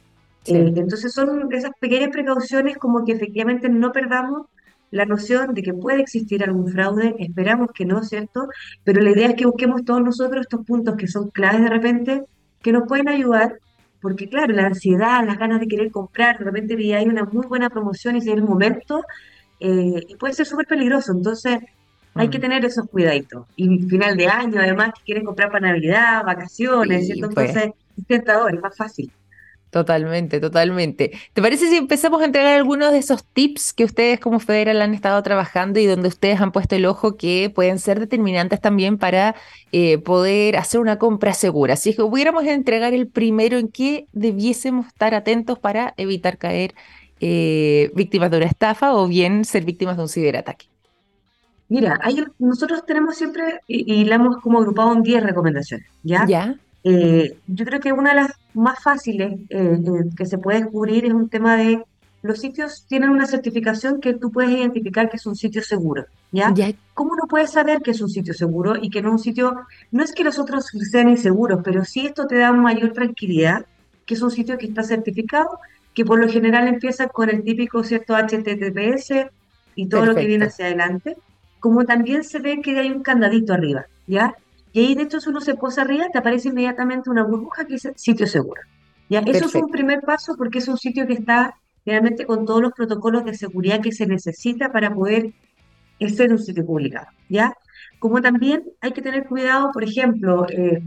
Eh, 0.47 0.73
entonces 0.75 1.13
son 1.13 1.53
esas 1.53 1.73
pequeñas 1.79 2.11
precauciones 2.11 2.79
como 2.79 3.05
que 3.05 3.13
efectivamente 3.13 3.69
no 3.69 3.93
perdamos 3.93 4.47
la 4.91 5.05
noción 5.05 5.55
de 5.55 5.63
que 5.63 5.73
puede 5.73 6.01
existir 6.01 6.43
algún 6.43 6.69
fraude, 6.69 7.15
esperamos 7.19 7.71
que 7.73 7.85
no, 7.85 8.03
¿cierto? 8.03 8.49
Pero 8.85 9.01
la 9.01 9.11
idea 9.11 9.29
es 9.29 9.35
que 9.35 9.47
busquemos 9.47 9.85
todos 9.85 10.03
nosotros 10.03 10.43
estos 10.43 10.65
puntos 10.67 10.97
que 10.97 11.07
son 11.07 11.31
claves 11.31 11.63
de 11.63 11.71
repente, 11.71 12.25
que 12.63 12.73
nos 12.73 12.87
pueden 12.89 13.09
ayudar, 13.09 13.59
porque 14.01 14.29
claro, 14.29 14.53
la 14.53 14.67
ansiedad, 14.67 15.25
las 15.25 15.39
ganas 15.39 15.61
de 15.61 15.69
querer 15.69 15.91
comprar, 15.91 16.39
de 16.39 16.45
repente 16.45 16.75
hay 16.95 17.07
una 17.07 17.25
muy 17.25 17.47
buena 17.47 17.71
promoción 17.71 18.17
y 18.17 18.19
es 18.19 18.27
el 18.27 18.43
momento, 18.43 19.05
eh, 19.61 20.01
y 20.09 20.17
puede 20.17 20.35
ser 20.35 20.47
súper 20.47 20.67
peligroso, 20.67 21.13
entonces 21.13 21.61
hay 22.15 22.29
que 22.29 22.39
mm. 22.39 22.41
tener 22.41 22.65
esos 22.65 22.89
cuidaditos. 22.89 23.47
Y 23.57 23.83
final 23.83 24.17
de 24.17 24.27
año, 24.27 24.61
además, 24.61 24.93
que 24.97 25.05
quieren 25.05 25.25
comprar 25.25 25.51
para 25.51 25.69
Navidad, 25.69 26.25
vacaciones, 26.25 27.07
¿cierto? 27.07 27.31
Pues. 27.31 27.51
Entonces 27.51 27.73
es 27.97 28.07
tentador, 28.07 28.55
es 28.55 28.61
más 28.61 28.77
fácil. 28.77 29.13
Totalmente, 29.71 30.41
totalmente. 30.41 31.13
¿Te 31.33 31.41
parece 31.41 31.69
si 31.69 31.77
empezamos 31.77 32.21
a 32.21 32.25
entregar 32.25 32.55
algunos 32.55 32.91
de 32.91 32.99
esos 32.99 33.25
tips 33.25 33.73
que 33.73 33.85
ustedes 33.85 34.19
como 34.19 34.41
Federal 34.41 34.83
han 34.83 34.95
estado 34.95 35.23
trabajando 35.23 35.79
y 35.79 35.87
donde 35.87 36.09
ustedes 36.09 36.41
han 36.41 36.51
puesto 36.51 36.75
el 36.75 36.87
ojo 36.87 37.17
que 37.17 37.53
pueden 37.55 37.79
ser 37.79 38.01
determinantes 38.01 38.61
también 38.61 38.99
para 38.99 39.37
eh, 39.71 39.99
poder 39.99 40.57
hacer 40.57 40.81
una 40.81 40.99
compra 40.99 41.35
segura? 41.35 41.77
Si 41.77 41.91
es 41.91 41.97
que 41.97 42.03
pudiéramos 42.03 42.45
entregar 42.45 42.95
el 42.95 43.07
primero 43.07 43.59
en 43.59 43.69
qué 43.69 44.07
debiésemos 44.13 44.89
estar 44.89 45.15
atentos 45.15 45.57
para 45.61 45.95
evitar 45.97 46.37
caer 46.37 46.75
eh, 47.21 47.93
víctimas 47.95 48.33
de 48.33 48.39
una 48.39 48.47
estafa 48.47 48.93
o 48.95 49.07
bien 49.07 49.45
ser 49.45 49.65
víctimas 49.65 49.97
de 49.97 50.03
un 50.03 50.09
ciberataque. 50.09 50.67
Mira, 51.69 52.01
nosotros 52.41 52.85
tenemos 52.85 53.15
siempre, 53.15 53.61
y, 53.69 54.01
y 54.01 54.05
la 54.05 54.17
hemos 54.17 54.39
como 54.39 54.59
agrupado 54.59 54.93
en 54.93 55.05
10 55.05 55.23
recomendaciones, 55.23 55.87
¿ya? 56.03 56.27
Ya. 56.27 56.57
Eh, 56.83 57.37
yo 57.47 57.65
creo 57.65 57.81
que 57.81 57.93
una 57.93 58.11
de 58.11 58.23
las 58.23 58.33
más 58.55 58.83
fáciles 58.83 59.39
eh, 59.51 59.79
que 60.17 60.27
se 60.27 60.39
puede 60.39 60.63
descubrir 60.63 61.05
es 61.05 61.13
un 61.13 61.29
tema 61.29 61.57
de 61.57 61.85
los 62.23 62.39
sitios 62.39 62.85
tienen 62.87 63.11
una 63.11 63.27
certificación 63.27 64.01
que 64.01 64.15
tú 64.15 64.31
puedes 64.31 64.51
identificar 64.51 65.09
que 65.09 65.17
es 65.17 65.27
un 65.27 65.37
sitio 65.37 65.63
seguro, 65.63 66.07
¿ya? 66.33 66.53
¿Cómo 66.95 67.13
uno 67.13 67.25
puede 67.29 67.47
saber 67.47 67.81
que 67.81 67.93
es 67.93 68.01
un 68.01 68.11
sitio 68.11 68.35
seguro 68.35 68.75
y 68.81 68.91
que 68.91 69.01
no 69.01 69.09
es 69.09 69.13
un 69.13 69.19
sitio, 69.19 69.67
no 69.91 70.03
es 70.03 70.13
que 70.13 70.25
los 70.25 70.39
otros 70.39 70.67
sean 70.91 71.09
inseguros, 71.09 71.61
pero 71.65 71.85
sí 71.85 72.07
esto 72.07 72.27
te 72.27 72.37
da 72.37 72.53
mayor 72.53 72.93
tranquilidad, 72.93 73.65
que 74.05 74.15
es 74.15 74.23
un 74.23 74.31
sitio 74.31 74.59
que 74.59 74.67
está 74.67 74.83
certificado, 74.83 75.59
que 75.95 76.05
por 76.05 76.21
lo 76.21 76.29
general 76.29 76.69
empieza 76.69 77.09
con 77.09 77.31
el 77.31 77.43
típico, 77.43 77.83
¿cierto?, 77.85 78.15
HTTPS 78.15 79.31
y 79.75 79.87
todo 79.87 80.05
lo 80.05 80.15
que 80.15 80.27
viene 80.27 80.47
hacia 80.47 80.67
adelante, 80.67 81.17
como 81.59 81.85
también 81.85 82.23
se 82.25 82.39
ve 82.39 82.61
que 82.61 82.79
hay 82.79 82.91
un 82.91 83.03
candadito 83.03 83.55
arriba, 83.55 83.87
¿ya? 84.07 84.35
Y 84.73 84.81
ahí, 84.81 84.95
de 84.95 85.03
hecho, 85.03 85.21
si 85.21 85.31
uno 85.31 85.41
se 85.41 85.55
posa 85.55 85.83
arriba, 85.83 86.09
te 86.13 86.19
aparece 86.19 86.49
inmediatamente 86.49 87.11
una 87.11 87.25
burbuja 87.25 87.65
que 87.65 87.75
dice 87.75 87.93
sitio 87.97 88.27
seguro. 88.27 88.63
¿ya? 89.09 89.21
Eso 89.21 89.47
es 89.47 89.55
un 89.55 89.71
primer 89.71 90.01
paso 90.01 90.35
porque 90.37 90.59
es 90.59 90.69
un 90.69 90.77
sitio 90.77 91.07
que 91.07 91.15
está 91.15 91.55
realmente 91.85 92.27
con 92.27 92.45
todos 92.47 92.63
los 92.63 92.73
protocolos 92.73 93.25
de 93.25 93.35
seguridad 93.35 93.81
que 93.81 93.93
se 93.93 94.07
necesita 94.07 94.71
para 94.71 94.95
poder 94.95 95.33
ser 96.15 96.31
un 96.31 96.39
sitio 96.39 96.65
publicado. 96.65 97.09
¿ya? 97.29 97.55
Como 97.99 98.21
también 98.21 98.65
hay 98.81 98.93
que 98.93 99.03
tener 99.03 99.27
cuidado, 99.27 99.71
por 99.73 99.83
ejemplo, 99.83 100.47
eh, 100.49 100.83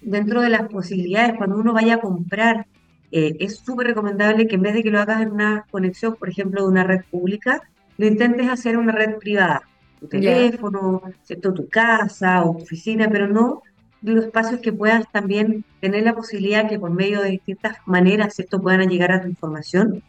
dentro 0.00 0.40
de 0.40 0.48
las 0.48 0.68
posibilidades, 0.68 1.36
cuando 1.36 1.56
uno 1.56 1.74
vaya 1.74 1.96
a 1.96 2.00
comprar, 2.00 2.66
eh, 3.12 3.36
es 3.40 3.56
súper 3.58 3.88
recomendable 3.88 4.46
que 4.46 4.54
en 4.54 4.62
vez 4.62 4.74
de 4.74 4.82
que 4.82 4.90
lo 4.90 5.00
hagas 5.00 5.20
en 5.20 5.32
una 5.32 5.66
conexión, 5.70 6.16
por 6.16 6.30
ejemplo, 6.30 6.62
de 6.62 6.68
una 6.68 6.84
red 6.84 7.02
pública, 7.10 7.60
lo 7.98 8.06
intentes 8.06 8.48
hacer 8.48 8.74
en 8.74 8.80
una 8.80 8.92
red 8.92 9.16
privada 9.18 9.62
tu 10.00 10.08
teléfono, 10.08 11.02
¿cierto? 11.22 11.54
tu 11.54 11.68
casa 11.68 12.42
o 12.44 12.56
tu 12.56 12.62
oficina, 12.62 13.08
pero 13.10 13.28
no 13.28 13.62
los 14.02 14.24
espacios 14.24 14.60
que 14.60 14.72
puedas 14.72 15.10
también 15.12 15.64
tener 15.80 16.04
la 16.04 16.14
posibilidad 16.14 16.68
que 16.68 16.78
por 16.78 16.90
medio 16.90 17.20
de 17.20 17.30
distintas 17.30 17.76
maneras 17.86 18.34
¿cierto? 18.34 18.60
puedan 18.60 18.88
llegar 18.88 19.12
a 19.12 19.20
tu 19.20 19.28
información. 19.28 20.02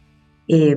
Eh, 0.48 0.76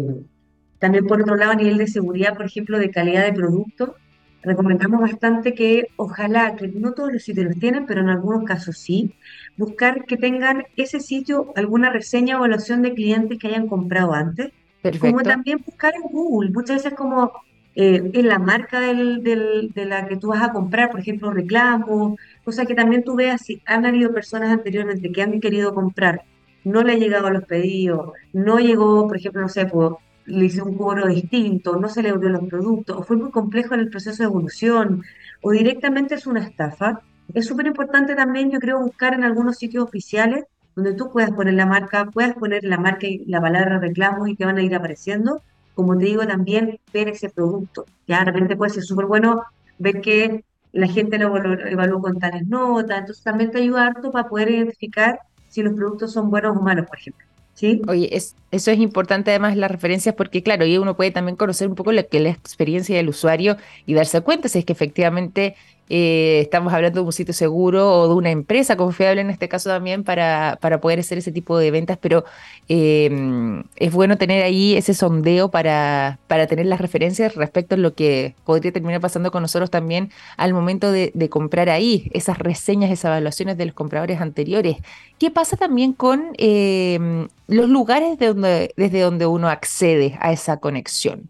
también 0.79 1.07
por 1.07 1.21
otro 1.21 1.35
lado, 1.35 1.51
a 1.51 1.55
nivel 1.55 1.77
de 1.77 1.87
seguridad, 1.87 2.35
por 2.35 2.45
ejemplo, 2.45 2.77
de 2.77 2.91
calidad 2.91 3.23
de 3.23 3.33
producto, 3.33 3.95
recomendamos 4.43 5.01
bastante 5.01 5.53
que 5.53 5.87
ojalá, 5.95 6.55
que 6.55 6.67
no 6.67 6.93
todos 6.93 7.11
los 7.11 7.23
sitios 7.23 7.47
los 7.47 7.59
tienen, 7.59 7.85
pero 7.85 8.01
en 8.01 8.09
algunos 8.09 8.43
casos 8.43 8.77
sí, 8.77 9.13
buscar 9.57 10.05
que 10.05 10.17
tengan 10.17 10.63
ese 10.75 10.99
sitio 10.99 11.53
alguna 11.55 11.89
reseña 11.89 12.35
o 12.35 12.39
evaluación 12.39 12.81
de 12.81 12.93
clientes 12.93 13.39
que 13.39 13.47
hayan 13.47 13.67
comprado 13.67 14.13
antes. 14.13 14.51
Como 14.99 15.23
también 15.23 15.63
buscar 15.65 15.95
en 15.95 16.03
Google, 16.03 16.51
muchas 16.51 16.83
veces 16.83 16.93
como 16.93 17.31
eh, 17.75 18.09
en 18.13 18.27
la 18.27 18.39
marca 18.39 18.79
del, 18.79 19.21
de 19.21 19.85
la 19.85 20.07
que 20.07 20.17
tú 20.17 20.29
vas 20.29 20.41
a 20.41 20.51
comprar, 20.53 20.91
por 20.91 21.01
ejemplo, 21.01 21.31
reclamos, 21.31 22.17
cosa 22.43 22.65
que 22.65 22.73
también 22.73 23.03
tú 23.03 23.15
veas 23.15 23.41
si 23.41 23.61
han 23.65 23.85
habido 23.85 24.13
personas 24.13 24.51
anteriormente 24.51 25.11
que 25.11 25.21
han 25.21 25.39
querido 25.41 25.73
comprar, 25.73 26.23
no 26.63 26.83
le 26.83 26.93
ha 26.93 26.97
llegado 26.97 27.27
a 27.27 27.31
los 27.31 27.43
pedidos, 27.43 28.11
no 28.33 28.59
llegó, 28.59 29.07
por 29.07 29.17
ejemplo, 29.17 29.41
no 29.41 29.49
sé, 29.49 29.65
pues, 29.65 29.91
le 30.25 30.45
hizo 30.45 30.65
un 30.65 30.77
cobro 30.77 31.07
distinto, 31.07 31.77
no 31.77 31.89
se 31.89 32.01
le 32.01 32.09
abrió 32.09 32.29
los 32.29 32.47
productos, 32.47 32.97
o 32.97 33.03
fue 33.03 33.17
muy 33.17 33.29
complejo 33.31 33.73
en 33.75 33.81
el 33.81 33.89
proceso 33.89 34.23
de 34.23 34.29
evolución, 34.29 35.03
o 35.41 35.51
directamente 35.51 36.15
es 36.15 36.25
una 36.27 36.41
estafa. 36.41 37.01
Es 37.33 37.45
súper 37.45 37.67
importante 37.67 38.15
también, 38.15 38.51
yo 38.51 38.59
creo, 38.59 38.79
buscar 38.79 39.13
en 39.13 39.23
algunos 39.23 39.57
sitios 39.57 39.83
oficiales 39.83 40.45
donde 40.75 40.93
tú 40.93 41.11
puedas 41.11 41.31
poner 41.31 41.53
la 41.53 41.65
marca, 41.65 42.05
puedas 42.05 42.33
poner 42.35 42.63
la 42.63 42.77
marca 42.77 43.07
y 43.07 43.25
la 43.25 43.41
palabra 43.41 43.79
reclamos 43.79 44.27
y 44.29 44.35
te 44.35 44.45
van 44.45 44.57
a 44.57 44.63
ir 44.63 44.75
apareciendo 44.75 45.41
como 45.75 45.97
te 45.97 46.05
digo, 46.05 46.25
también 46.25 46.79
ver 46.93 47.09
ese 47.09 47.29
producto. 47.29 47.85
Ya 48.07 48.19
de 48.19 48.25
repente 48.25 48.55
puede 48.55 48.71
ser 48.71 48.83
súper 48.83 49.05
bueno 49.05 49.43
ver 49.77 50.01
que 50.01 50.43
la 50.71 50.87
gente 50.87 51.17
lo 51.17 51.35
evalúa 51.37 52.01
con 52.01 52.19
tales 52.19 52.47
notas, 52.47 52.99
entonces 52.99 53.23
también 53.23 53.51
te 53.51 53.59
ayuda 53.59 53.87
harto 53.87 54.11
para 54.11 54.27
poder 54.27 54.49
identificar 54.51 55.19
si 55.49 55.63
los 55.63 55.73
productos 55.73 56.11
son 56.11 56.29
buenos 56.29 56.57
o 56.57 56.61
malos, 56.61 56.85
por 56.85 56.97
ejemplo. 56.97 57.25
¿Sí? 57.53 57.81
Oye, 57.87 58.09
es, 58.13 58.35
eso 58.51 58.69
es 58.71 58.79
importante 58.79 59.31
además 59.31 59.55
las 59.55 59.71
referencias 59.71 60.13
porque 60.13 60.43
claro, 60.43 60.65
y 60.65 60.77
uno 60.77 60.97
puede 60.97 61.11
también 61.11 61.37
conocer 61.37 61.69
un 61.69 61.75
poco 61.75 61.93
lo 61.93 62.05
que 62.05 62.19
la 62.19 62.29
experiencia 62.29 62.97
del 62.97 63.07
usuario 63.07 63.55
y 63.85 63.93
darse 63.93 64.19
cuenta 64.19 64.49
si 64.49 64.59
es 64.59 64.65
que 64.65 64.73
efectivamente 64.73 65.55
eh, 65.89 66.39
estamos 66.41 66.73
hablando 66.73 67.01
de 67.01 67.05
un 67.05 67.13
sitio 67.13 67.33
seguro 67.33 67.91
o 67.91 68.07
de 68.07 68.15
una 68.15 68.31
empresa 68.31 68.75
confiable 68.75 69.21
en 69.21 69.29
este 69.29 69.47
caso 69.47 69.69
también 69.69 70.03
para, 70.03 70.57
para 70.61 70.81
poder 70.81 70.99
hacer 70.99 71.19
ese 71.19 71.31
tipo 71.31 71.57
de 71.57 71.69
ventas, 71.69 71.97
pero 72.01 72.25
eh, 72.69 73.63
es 73.75 73.93
bueno 73.93 74.17
tener 74.17 74.43
ahí 74.43 74.75
ese 74.75 74.93
sondeo 74.93 75.49
para, 75.49 76.19
para 76.27 76.47
tener 76.47 76.65
las 76.65 76.81
referencias 76.81 77.35
respecto 77.35 77.75
a 77.75 77.77
lo 77.77 77.93
que 77.93 78.35
podría 78.45 78.71
terminar 78.71 79.01
pasando 79.01 79.31
con 79.31 79.43
nosotros 79.43 79.69
también 79.69 80.11
al 80.37 80.53
momento 80.53 80.91
de, 80.91 81.11
comprar 81.29 81.69
ahí, 81.69 82.09
esas 82.13 82.37
reseñas, 82.37 82.91
esas 82.91 83.09
evaluaciones 83.09 83.57
de 83.57 83.65
los 83.65 83.75
compradores 83.75 84.21
anteriores. 84.21 84.77
¿Qué 85.19 85.31
pasa 85.31 85.57
también 85.57 85.93
con 85.93 86.33
eh, 86.37 87.27
los 87.47 87.67
lugares 87.67 88.17
desde 88.19 88.99
donde 88.99 89.25
uno 89.25 89.49
accede 89.49 90.17
a 90.21 90.31
esa 90.31 90.57
conexión? 90.57 91.29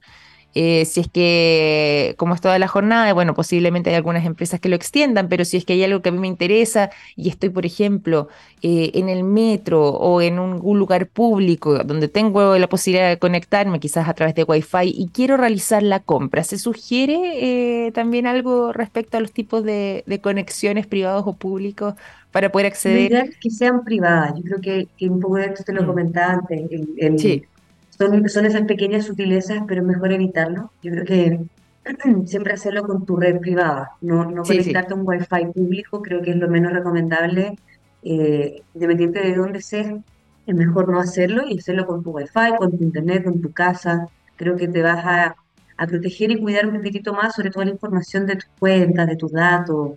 Eh, 0.57 0.85
si 0.85 1.01
es 1.01 1.09
que, 1.09 2.15
como 2.17 2.33
es 2.33 2.39
toda 2.39 2.57
la 2.59 2.69
jornada, 2.69 3.11
bueno, 3.13 3.33
posiblemente 3.33 3.89
hay 3.89 3.97
algunas 3.97 4.25
empresas 4.25 4.61
que 4.61 4.69
lo 4.69 4.77
extiendan, 4.77 5.27
pero 5.27 5.43
si 5.43 5.57
es 5.57 5.65
que 5.65 5.73
hay 5.73 5.83
algo 5.83 6.01
que 6.01 6.09
a 6.09 6.11
mí 6.13 6.17
me 6.17 6.27
interesa 6.27 6.91
y 7.17 7.27
estoy, 7.27 7.49
por 7.49 7.65
ejemplo, 7.65 8.29
eh, 8.61 8.91
en 8.93 9.09
el 9.09 9.25
metro 9.25 9.89
o 9.89 10.21
en 10.21 10.39
un, 10.39 10.61
lugar 10.79 11.07
público 11.07 11.83
donde 11.83 12.07
tengo 12.07 12.57
la 12.57 12.69
posibilidad 12.69 13.09
de 13.09 13.19
conectarme, 13.19 13.81
quizás 13.81 14.07
a 14.07 14.13
través 14.13 14.33
de 14.33 14.45
Wi-Fi, 14.45 14.93
y 14.95 15.09
quiero 15.09 15.35
realizar 15.35 15.83
la 15.83 15.99
compra, 15.99 16.45
¿se 16.45 16.57
sugiere 16.57 17.87
eh, 17.87 17.91
también 17.91 18.25
algo 18.25 18.71
respecto 18.71 19.17
a 19.17 19.19
los 19.19 19.33
tipos 19.33 19.61
de, 19.63 20.03
conexiones 20.21 20.87
privados 20.87 21.23
o 21.27 21.33
públicos 21.33 21.95
para 22.31 22.49
poder 22.49 22.67
acceder? 22.67 23.35
que 23.41 23.49
sean 23.49 23.83
privadas. 23.83 24.35
Yo 24.37 24.43
creo 24.43 24.87
que, 24.97 25.07
un 25.09 25.19
poco 25.19 25.35
de 25.35 25.47
esto 25.47 25.63
te 25.65 25.73
lo 25.73 25.83
mm. 25.83 25.85
comentaba 25.85 26.33
antes. 26.33 26.61
El, 26.97 27.19
sí 27.19 27.43
son, 27.97 28.29
son 28.29 28.45
esas 28.45 28.63
pequeñas 28.63 29.05
sutilezas, 29.05 29.63
pero 29.67 29.81
es 29.81 29.87
mejor 29.87 30.11
evitarlo. 30.11 30.71
Yo 30.81 30.91
creo 30.91 31.05
que 31.05 31.39
siempre 32.25 32.53
hacerlo 32.53 32.83
con 32.83 33.05
tu 33.05 33.15
red 33.17 33.39
privada, 33.39 33.91
no, 34.01 34.25
no 34.25 34.43
conectarte 34.43 34.93
a 34.93 34.97
un 34.97 35.07
wifi 35.07 35.45
público, 35.53 36.01
creo 36.01 36.21
que 36.21 36.31
es 36.31 36.37
lo 36.37 36.47
menos 36.47 36.73
recomendable. 36.73 37.57
Eh, 38.03 38.61
independiente 38.75 39.19
de 39.19 39.35
dónde 39.35 39.61
sea, 39.61 39.97
es 40.45 40.55
mejor 40.55 40.89
no 40.89 40.99
hacerlo 40.99 41.43
y 41.47 41.57
hacerlo 41.57 41.87
con 41.87 42.03
tu 42.03 42.11
wifi, 42.11 42.55
con 42.57 42.77
tu 42.77 42.83
internet, 42.83 43.23
con 43.23 43.41
tu 43.41 43.51
casa. 43.51 44.07
Creo 44.35 44.55
que 44.55 44.67
te 44.67 44.81
vas 44.81 45.03
a, 45.05 45.35
a 45.77 45.87
proteger 45.87 46.31
y 46.31 46.39
cuidar 46.41 46.67
un 46.67 46.75
poquitito 46.75 47.13
más, 47.13 47.35
sobre 47.35 47.49
todo 47.49 47.63
la 47.63 47.71
información 47.71 48.25
de 48.27 48.35
tus 48.35 48.49
cuentas, 48.59 49.07
de 49.07 49.15
tus 49.15 49.31
datos. 49.31 49.93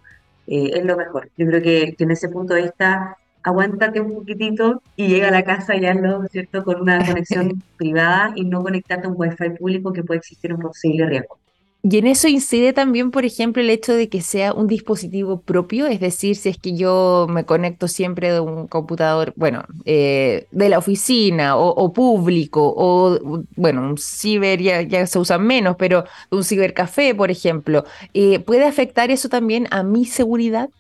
Eh, 0.47 0.71
es 0.75 0.85
lo 0.85 0.97
mejor. 0.97 1.31
Yo 1.37 1.47
creo 1.47 1.63
que, 1.63 1.95
que 1.97 2.05
en 2.05 2.11
ese 2.13 2.29
punto 2.29 2.55
de 2.55 2.63
vista 2.63 3.17
aguántate 3.43 4.01
un 4.01 4.15
poquitito 4.15 4.83
y 4.97 5.09
llega 5.09 5.29
a 5.29 5.33
la 5.33 5.45
casa 5.45 5.77
ya 5.77 5.95
no, 5.95 6.27
¿cierto? 6.29 6.65
Con 6.65 6.81
una 6.81 6.99
conexión 7.07 7.63
privada 7.77 8.33
y 8.35 8.45
no 8.45 8.63
conectarte 8.63 9.07
a 9.07 9.11
un 9.11 9.17
wifi 9.19 9.51
público 9.59 9.93
que 9.93 10.05
puede 10.05 10.19
existir 10.19 10.53
un 10.53 10.61
posible 10.61 11.07
riesgo. 11.07 11.39
Y 11.81 11.97
en 11.97 12.09
eso 12.09 12.27
incide 12.27 12.73
también, 12.73 13.13
por 13.13 13.25
ejemplo, 13.25 13.63
el 13.63 13.71
hecho 13.71 13.95
de 13.95 14.09
que 14.09 14.21
sea 14.21 14.53
un 14.53 14.67
dispositivo 14.67 15.41
propio, 15.41 15.87
es 15.87 16.01
decir, 16.01 16.35
si 16.35 16.49
es 16.49 16.59
que 16.59 16.77
yo 16.77 17.29
me 17.31 17.45
conecto 17.45 17.87
siempre 17.87 18.33
de 18.33 18.41
un 18.41 18.67
computador, 18.67 19.33
bueno, 19.37 19.63
eh, 19.85 20.49
de 20.51 20.69
la 20.69 20.79
oficina 20.79 21.57
o, 21.57 21.93
público, 21.93 22.75
o 22.77 23.41
bueno, 23.55 23.83
un 23.83 23.97
ciber 23.97 24.61
ya, 24.61 25.07
se 25.07 25.19
usa 25.21 25.39
menos, 25.39 25.77
pero 25.79 26.05
un 26.31 26.43
cibercafé, 26.43 27.15
por 27.15 27.31
ejemplo, 27.31 27.85
eh, 28.13 28.41
¿puede 28.41 28.67
afectar 28.67 29.13
eso 29.13 29.29
también 29.29 29.69
a 29.71 29.85
mi 29.85 30.05
seguridad? 30.05 30.71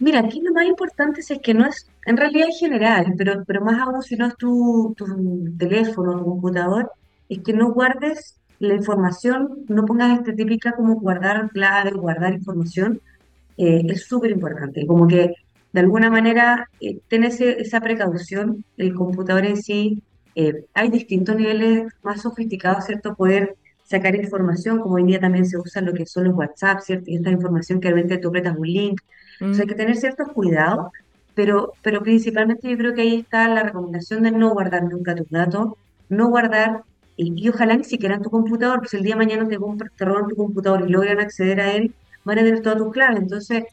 Mira, 0.00 0.20
aquí 0.20 0.40
lo 0.40 0.52
más 0.52 0.66
importante 0.66 1.20
es 1.20 1.40
que 1.42 1.54
no 1.54 1.66
es, 1.66 1.88
en 2.06 2.16
realidad 2.16 2.48
es 2.48 2.58
general, 2.60 3.14
pero, 3.16 3.42
pero 3.44 3.62
más 3.62 3.80
aún 3.80 4.02
si 4.02 4.16
no 4.16 4.26
es 4.26 4.36
tu, 4.36 4.94
tu 4.96 5.04
teléfono, 5.58 6.18
tu 6.18 6.24
computador, 6.24 6.92
es 7.28 7.40
que 7.40 7.52
no 7.52 7.72
guardes 7.72 8.36
la 8.60 8.74
información, 8.74 9.64
no 9.68 9.84
pongas 9.84 10.18
este 10.18 10.32
típica 10.32 10.72
como 10.72 10.96
guardar 10.96 11.50
clave, 11.50 11.90
guardar 11.92 12.34
información, 12.34 13.00
eh, 13.56 13.82
es 13.88 14.06
súper 14.06 14.30
importante. 14.30 14.86
Como 14.86 15.06
que 15.08 15.34
de 15.72 15.80
alguna 15.80 16.10
manera 16.10 16.68
eh, 16.80 17.00
esa 17.10 17.80
precaución, 17.80 18.64
el 18.76 18.94
computador 18.94 19.44
en 19.46 19.56
sí, 19.56 20.02
eh, 20.34 20.64
hay 20.74 20.90
distintos 20.90 21.36
niveles 21.36 21.92
más 22.02 22.22
sofisticados, 22.22 22.86
¿cierto? 22.86 23.14
Poder 23.14 23.56
sacar 23.84 24.14
información, 24.14 24.78
como 24.80 24.94
hoy 24.96 25.02
en 25.02 25.06
día 25.08 25.20
también 25.20 25.46
se 25.46 25.58
usa 25.58 25.82
lo 25.82 25.92
que 25.92 26.06
son 26.06 26.24
los 26.24 26.36
WhatsApp, 26.36 26.80
¿cierto? 26.80 27.10
Y 27.10 27.16
esta 27.16 27.30
información 27.30 27.80
que 27.80 27.88
realmente 27.88 28.18
tú 28.18 28.28
apretas 28.28 28.56
un 28.56 28.66
link, 28.66 29.00
hay 29.40 29.66
que 29.66 29.74
tener 29.74 29.96
ciertos 29.96 30.28
cuidados, 30.28 30.92
pero, 31.34 31.72
pero 31.82 32.02
principalmente 32.02 32.68
yo 32.68 32.76
creo 32.76 32.94
que 32.94 33.02
ahí 33.02 33.20
está 33.20 33.48
la 33.48 33.62
recomendación 33.62 34.24
de 34.24 34.32
no 34.32 34.50
guardar 34.50 34.82
nunca 34.82 35.14
tus 35.14 35.30
datos, 35.30 35.74
no 36.08 36.28
guardar, 36.28 36.82
y, 37.16 37.48
ojalá 37.48 37.76
ni 37.76 37.84
siquiera 37.84 38.16
en 38.16 38.22
tu 38.22 38.30
computador, 38.30 38.80
pues 38.80 38.94
el 38.94 39.02
día 39.02 39.14
de 39.14 39.18
mañana 39.24 39.48
te, 39.48 39.58
te 39.96 40.04
roban 40.04 40.28
tu 40.28 40.36
computador 40.36 40.84
y 40.86 40.90
logran 40.90 41.20
acceder 41.20 41.60
a 41.60 41.72
él, 41.74 41.94
van 42.24 42.38
a 42.38 42.42
tener 42.42 42.60
todas 42.60 42.78
tus 42.78 42.92
claves. 42.92 43.20
Entonces, 43.20 43.64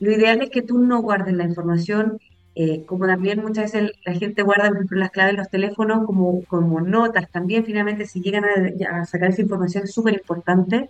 lo 0.00 0.12
ideal 0.12 0.42
es 0.42 0.50
que 0.50 0.62
tú 0.62 0.78
no 0.78 1.00
guardes 1.00 1.34
la 1.34 1.44
información, 1.44 2.18
eh, 2.54 2.84
como 2.84 3.06
también 3.06 3.42
muchas 3.42 3.72
veces 3.72 3.92
la 4.04 4.12
gente 4.14 4.42
guarda, 4.42 4.68
por 4.68 4.76
ejemplo, 4.76 4.98
las 4.98 5.10
claves 5.10 5.32
de 5.32 5.38
los 5.38 5.50
teléfonos 5.50 6.06
como, 6.06 6.44
como 6.44 6.80
notas, 6.80 7.30
también 7.30 7.64
finalmente 7.64 8.06
si 8.06 8.20
llegan 8.20 8.44
a, 8.44 9.04
sacar 9.06 9.30
esa 9.30 9.42
información 9.42 9.84
es 9.84 9.92
súper 9.92 10.14
importante. 10.14 10.88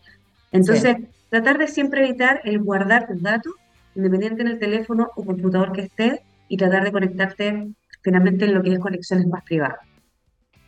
Entonces, 0.52 0.96
tratar 1.30 1.58
de 1.58 1.68
siempre 1.68 2.04
evitar 2.04 2.40
el 2.44 2.58
guardar 2.58 3.06
tus 3.06 3.22
datos 3.22 3.54
independiente 3.94 4.42
en 4.42 4.48
el 4.48 4.58
teléfono 4.58 5.10
o 5.16 5.24
computador 5.24 5.72
que 5.72 5.82
estés, 5.82 6.20
y 6.48 6.56
tratar 6.56 6.84
de 6.84 6.92
conectarte 6.92 7.68
finalmente 8.02 8.44
en 8.44 8.54
lo 8.54 8.62
que 8.62 8.72
es 8.72 8.78
conexiones 8.78 9.26
más 9.26 9.42
privadas. 9.44 9.78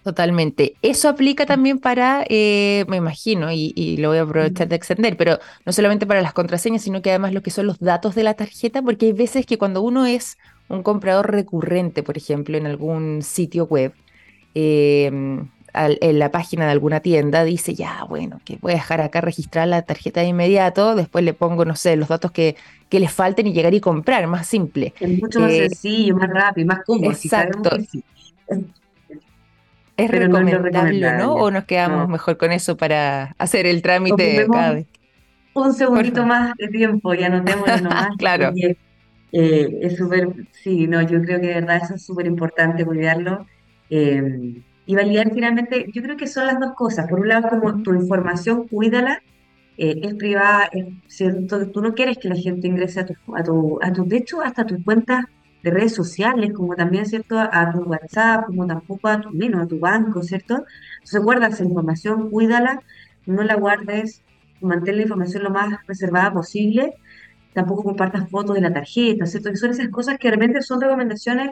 Totalmente. 0.03 0.77
Eso 0.83 1.09
aplica 1.09 1.47
también 1.47 1.81
para, 1.81 2.25
eh, 2.29 2.85
me 2.87 2.97
imagino, 2.97 3.51
y, 3.51 3.97
lo 3.99 4.11
voy 4.11 4.19
a 4.19 4.23
aprovechar 4.23 4.69
de 4.69 4.77
extender, 4.77 5.17
pero 5.17 5.41
no 5.65 5.73
solamente 5.73 6.07
para 6.07 6.23
las 6.23 6.33
contraseñas, 6.33 6.83
sino 6.83 7.03
que 7.03 7.11
además 7.11 7.35
lo 7.35 7.43
que 7.43 7.51
son 7.51 7.67
los 7.67 7.81
datos 7.81 8.15
de 8.15 8.23
la 8.23 8.35
tarjeta, 8.35 8.83
porque 8.83 9.07
hay 9.07 9.13
veces 9.13 9.47
que 9.47 9.59
cuando 9.59 9.83
uno 9.83 10.07
es 10.07 10.39
un 10.69 10.85
comprador 10.85 11.33
recurrente, 11.33 12.05
por 12.05 12.17
ejemplo, 12.17 12.57
en 12.57 12.67
algún 12.67 13.23
sitio 13.23 13.65
web, 13.65 13.95
eh, 14.55 15.11
en 15.77 16.19
la 16.19 16.31
página 16.31 16.65
de 16.65 16.73
alguna 16.73 17.01
tienda, 17.01 17.45
dice, 17.45 17.75
ya, 17.75 18.05
bueno, 18.09 18.41
que 18.45 18.59
voy 18.61 18.73
a 18.73 18.77
dejar 18.77 19.01
acá 19.01 19.21
registrar 19.21 19.69
la 19.69 19.83
tarjeta 19.83 20.21
de 20.21 20.29
inmediato, 20.29 20.95
después 20.95 21.25
le 21.25 21.35
pongo, 21.35 21.65
no 21.65 21.77
sé, 21.77 21.97
los 21.97 22.09
datos 22.09 22.31
que, 22.31 22.57
que 22.89 23.01
les 23.01 23.13
falten 23.13 23.47
y 23.47 23.53
llegar 23.53 23.75
y 23.75 23.81
comprar, 23.81 24.27
más 24.27 24.47
simple. 24.47 24.95
Es 25.01 25.21
mucho 25.21 25.41
más 25.41 25.53
eh, 25.53 25.69
sencillo, 25.69 26.17
más 26.17 26.31
rápido, 26.31 26.67
más 26.67 26.85
cómodo. 26.85 27.11
Exacto. 27.11 27.77
es 29.97 30.11
recomendable, 30.11 31.13
no, 31.19 31.35
¿O 31.35 31.51
nos 31.51 31.65
quedamos 31.65 32.09
mejor 32.09 32.37
con 32.37 32.53
eso 32.53 32.77
para 32.77 33.35
hacer 33.39 33.67
el 33.67 33.83
trámite 33.83 34.47
cada 34.51 34.73
vez? 34.75 34.87
Un 35.55 35.73
segundito 35.73 36.27
más 36.27 36.55
de 36.57 36.69
tiempo 36.69 37.15
y 37.15 37.23
anotémoslo 37.25 37.81
nomás. 37.81 38.11
claro. 38.19 38.53
Eh, 39.33 39.81
es 39.83 39.97
súper, 39.97 40.29
sí, 40.53 40.87
no, 40.87 41.03
yo 41.03 41.21
creo 41.21 41.41
que 41.41 41.49
de 41.49 41.55
verdad 41.55 41.81
eso 41.83 41.95
es 41.95 42.07
súper 42.07 42.27
importante 42.27 42.85
cuidarlo. 42.85 43.47
Eh, 43.91 44.63
y 44.87 44.95
validar 44.95 45.33
finalmente, 45.35 45.87
yo 45.93 46.03
creo 46.03 46.17
que 46.17 46.27
son 46.27 46.47
las 46.47 46.61
dos 46.61 46.75
cosas. 46.75 47.09
Por 47.09 47.21
un 47.21 47.29
lado, 47.29 47.49
como 47.49 47.83
tu 47.83 47.93
información, 47.93 48.69
cuídala, 48.69 49.21
eh, 49.77 50.01
es 50.03 50.15
privada, 50.15 50.69
es 50.73 50.87
cierto, 51.09 51.69
tú 51.71 51.83
no 51.83 51.95
quieres 51.95 52.19
que 52.19 52.29
la 52.29 52.37
gente 52.37 52.69
ingrese 52.69 53.01
a 53.01 53.07
tu, 53.07 53.15
a 53.37 53.43
tu, 53.43 53.79
a 53.83 53.93
tu, 53.93 54.07
de 54.07 54.19
hecho, 54.19 54.41
hasta 54.41 54.65
tus 54.65 54.83
cuentas 54.85 55.25
de 55.63 55.71
redes 55.71 55.95
sociales, 55.95 56.53
como 56.55 56.77
también, 56.77 57.07
¿cierto?, 57.07 57.39
a 57.39 57.73
tu 57.73 57.81
WhatsApp, 57.81 58.47
como 58.47 58.67
tampoco 58.67 59.09
a 59.09 59.21
tu, 59.21 59.31
menos 59.31 59.63
a 59.63 59.67
tu 59.67 59.81
banco, 59.81 60.23
¿cierto? 60.23 60.65
Entonces, 60.95 61.23
guarda 61.23 61.49
esa 61.49 61.65
información, 61.65 62.31
cuídala, 62.31 62.81
no 63.27 63.43
la 63.43 63.57
guardes, 63.57 64.23
mantén 64.61 64.97
la 64.97 65.03
información 65.03 65.43
lo 65.43 65.51
más 65.51 65.69
reservada 65.87 66.33
posible, 66.33 66.95
tampoco 67.53 67.83
compartas 67.83 68.31
fotos 68.31 68.55
de 68.55 68.61
la 68.63 68.73
tarjeta, 68.73 69.27
¿cierto? 69.27 69.51
Que 69.51 69.57
son 69.57 69.71
esas 69.71 69.89
cosas 69.89 70.19
que 70.19 70.29
realmente 70.29 70.63
son 70.63 70.81
recomendaciones 70.81 71.51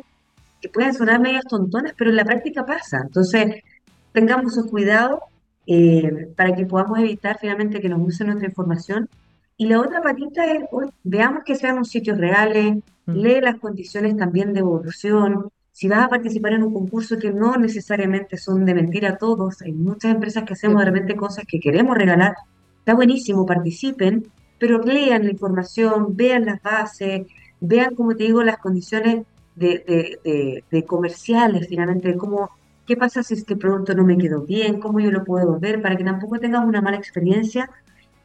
que 0.64 0.70
pueden 0.70 0.94
sonar 0.94 1.20
medias 1.20 1.44
tontonas, 1.44 1.92
pero 1.94 2.09
en 2.09 2.16
la 2.16 2.24
práctica 2.24 2.64
pasa. 2.64 3.03
Entonces, 3.03 3.62
tengamos 4.12 4.53
esos 4.53 4.70
cuidados 4.70 5.20
eh, 5.66 6.33
para 6.35 6.57
que 6.57 6.64
podamos 6.64 6.98
evitar 7.00 7.37
finalmente 7.38 7.83
que 7.83 7.90
nos 7.90 8.00
usen 8.00 8.29
nuestra 8.29 8.48
información. 8.48 9.11
Y 9.59 9.66
la 9.66 9.79
otra 9.79 10.00
patita 10.00 10.50
es, 10.50 10.62
veamos 11.03 11.42
que 11.44 11.55
sean 11.55 11.77
los 11.77 11.88
sitios 11.88 12.16
reales, 12.16 12.77
mm. 13.05 13.12
lee 13.12 13.42
las 13.42 13.61
condiciones 13.61 14.16
también 14.16 14.55
de 14.55 14.61
evolución. 14.61 15.50
Si 15.70 15.87
vas 15.87 16.07
a 16.07 16.09
participar 16.09 16.55
en 16.55 16.62
un 16.62 16.72
concurso 16.72 17.18
que 17.18 17.31
no 17.31 17.57
necesariamente 17.57 18.38
son 18.38 18.64
de 18.64 18.72
mentir 18.72 19.05
a 19.05 19.18
todos, 19.18 19.61
hay 19.61 19.72
muchas 19.72 20.14
empresas 20.14 20.44
que 20.44 20.55
hacemos 20.55 20.79
de 20.79 20.87
repente 20.87 21.14
cosas 21.14 21.44
que 21.46 21.61
queremos 21.61 21.94
regalar, 21.98 22.35
está 22.79 22.94
buenísimo, 22.94 23.44
participen, 23.44 24.29
pero 24.59 24.79
lean 24.79 25.24
la 25.24 25.31
información, 25.31 26.16
vean 26.16 26.46
las 26.46 26.62
bases, 26.62 27.27
vean, 27.61 27.94
como 27.94 28.16
te 28.16 28.24
digo, 28.24 28.42
las 28.42 28.57
condiciones 28.57 29.27
de, 29.56 30.62
de, 30.70 30.84
comerciales, 30.84 31.68
finalmente, 31.68 32.08
de 32.08 32.16
cómo, 32.16 32.50
qué 32.86 32.96
pasa 32.96 33.22
si 33.22 33.34
este 33.34 33.56
producto 33.56 33.94
no 33.94 34.04
me 34.04 34.18
quedó 34.18 34.42
bien, 34.42 34.80
cómo 34.80 35.00
yo 35.00 35.10
lo 35.10 35.24
puedo 35.24 35.58
ver, 35.58 35.80
para 35.80 35.96
que 35.96 36.04
tampoco 36.04 36.38
tengas 36.38 36.64
una 36.64 36.80
mala 36.80 36.96
experiencia. 36.96 37.70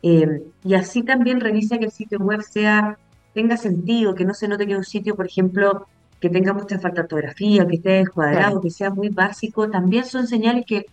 Eh, 0.01 0.43
y 0.63 0.73
así 0.73 1.03
también 1.03 1.39
revisa 1.39 1.77
que 1.77 1.85
el 1.85 1.91
sitio 1.91 2.19
web 2.19 2.41
sea 2.41 2.97
tenga 3.33 3.57
sentido, 3.57 4.15
que 4.15 4.25
no 4.25 4.33
se 4.33 4.47
note 4.47 4.65
que 4.65 4.75
un 4.75 4.83
sitio, 4.83 5.15
por 5.15 5.25
ejemplo, 5.25 5.87
que 6.19 6.29
tenga 6.29 6.53
mucha 6.53 6.79
falta 6.79 7.01
de 7.01 7.01
ortografía, 7.01 7.67
que 7.67 7.75
esté 7.75 7.89
descuadrado, 7.89 8.61
que 8.61 8.69
sea 8.69 8.89
muy 8.89 9.09
básico, 9.09 9.69
también 9.69 10.05
son 10.05 10.27
señales 10.27 10.65
que 10.65 10.85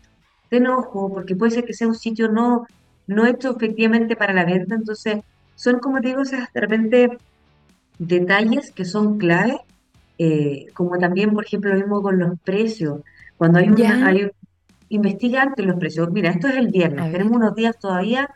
ten 0.49 0.67
ojo, 0.67 1.13
porque 1.13 1.35
puede 1.35 1.53
ser 1.53 1.65
que 1.65 1.73
sea 1.73 1.89
un 1.89 1.95
sitio 1.95 2.29
no, 2.29 2.67
no 3.07 3.27
hecho 3.27 3.57
efectivamente 3.57 4.17
para 4.17 4.33
la 4.33 4.45
venta, 4.45 4.75
entonces 4.75 5.23
son, 5.55 5.81
como 5.81 6.01
te 6.01 6.09
digo, 6.09 6.23
de 6.23 6.61
repente 6.61 7.19
detalles 7.99 8.71
que 8.71 8.85
son 8.85 9.19
clave, 9.19 9.59
eh, 10.19 10.67
como 10.75 10.99
también, 10.99 11.33
por 11.33 11.45
ejemplo, 11.45 11.71
lo 11.71 11.79
mismo 11.79 12.03
con 12.03 12.19
los 12.19 12.39
precios, 12.41 13.01
cuando 13.37 13.59
hay 13.59 13.69
una, 13.69 14.07
hay, 14.07 14.31
investiga 14.89 15.43
antes 15.43 15.67
los 15.67 15.77
precios, 15.77 16.11
mira, 16.11 16.31
esto 16.31 16.49
es 16.49 16.57
el 16.57 16.69
viernes, 16.69 17.13
tenemos 17.13 17.37
unos 17.37 17.55
días 17.55 17.79
todavía, 17.79 18.31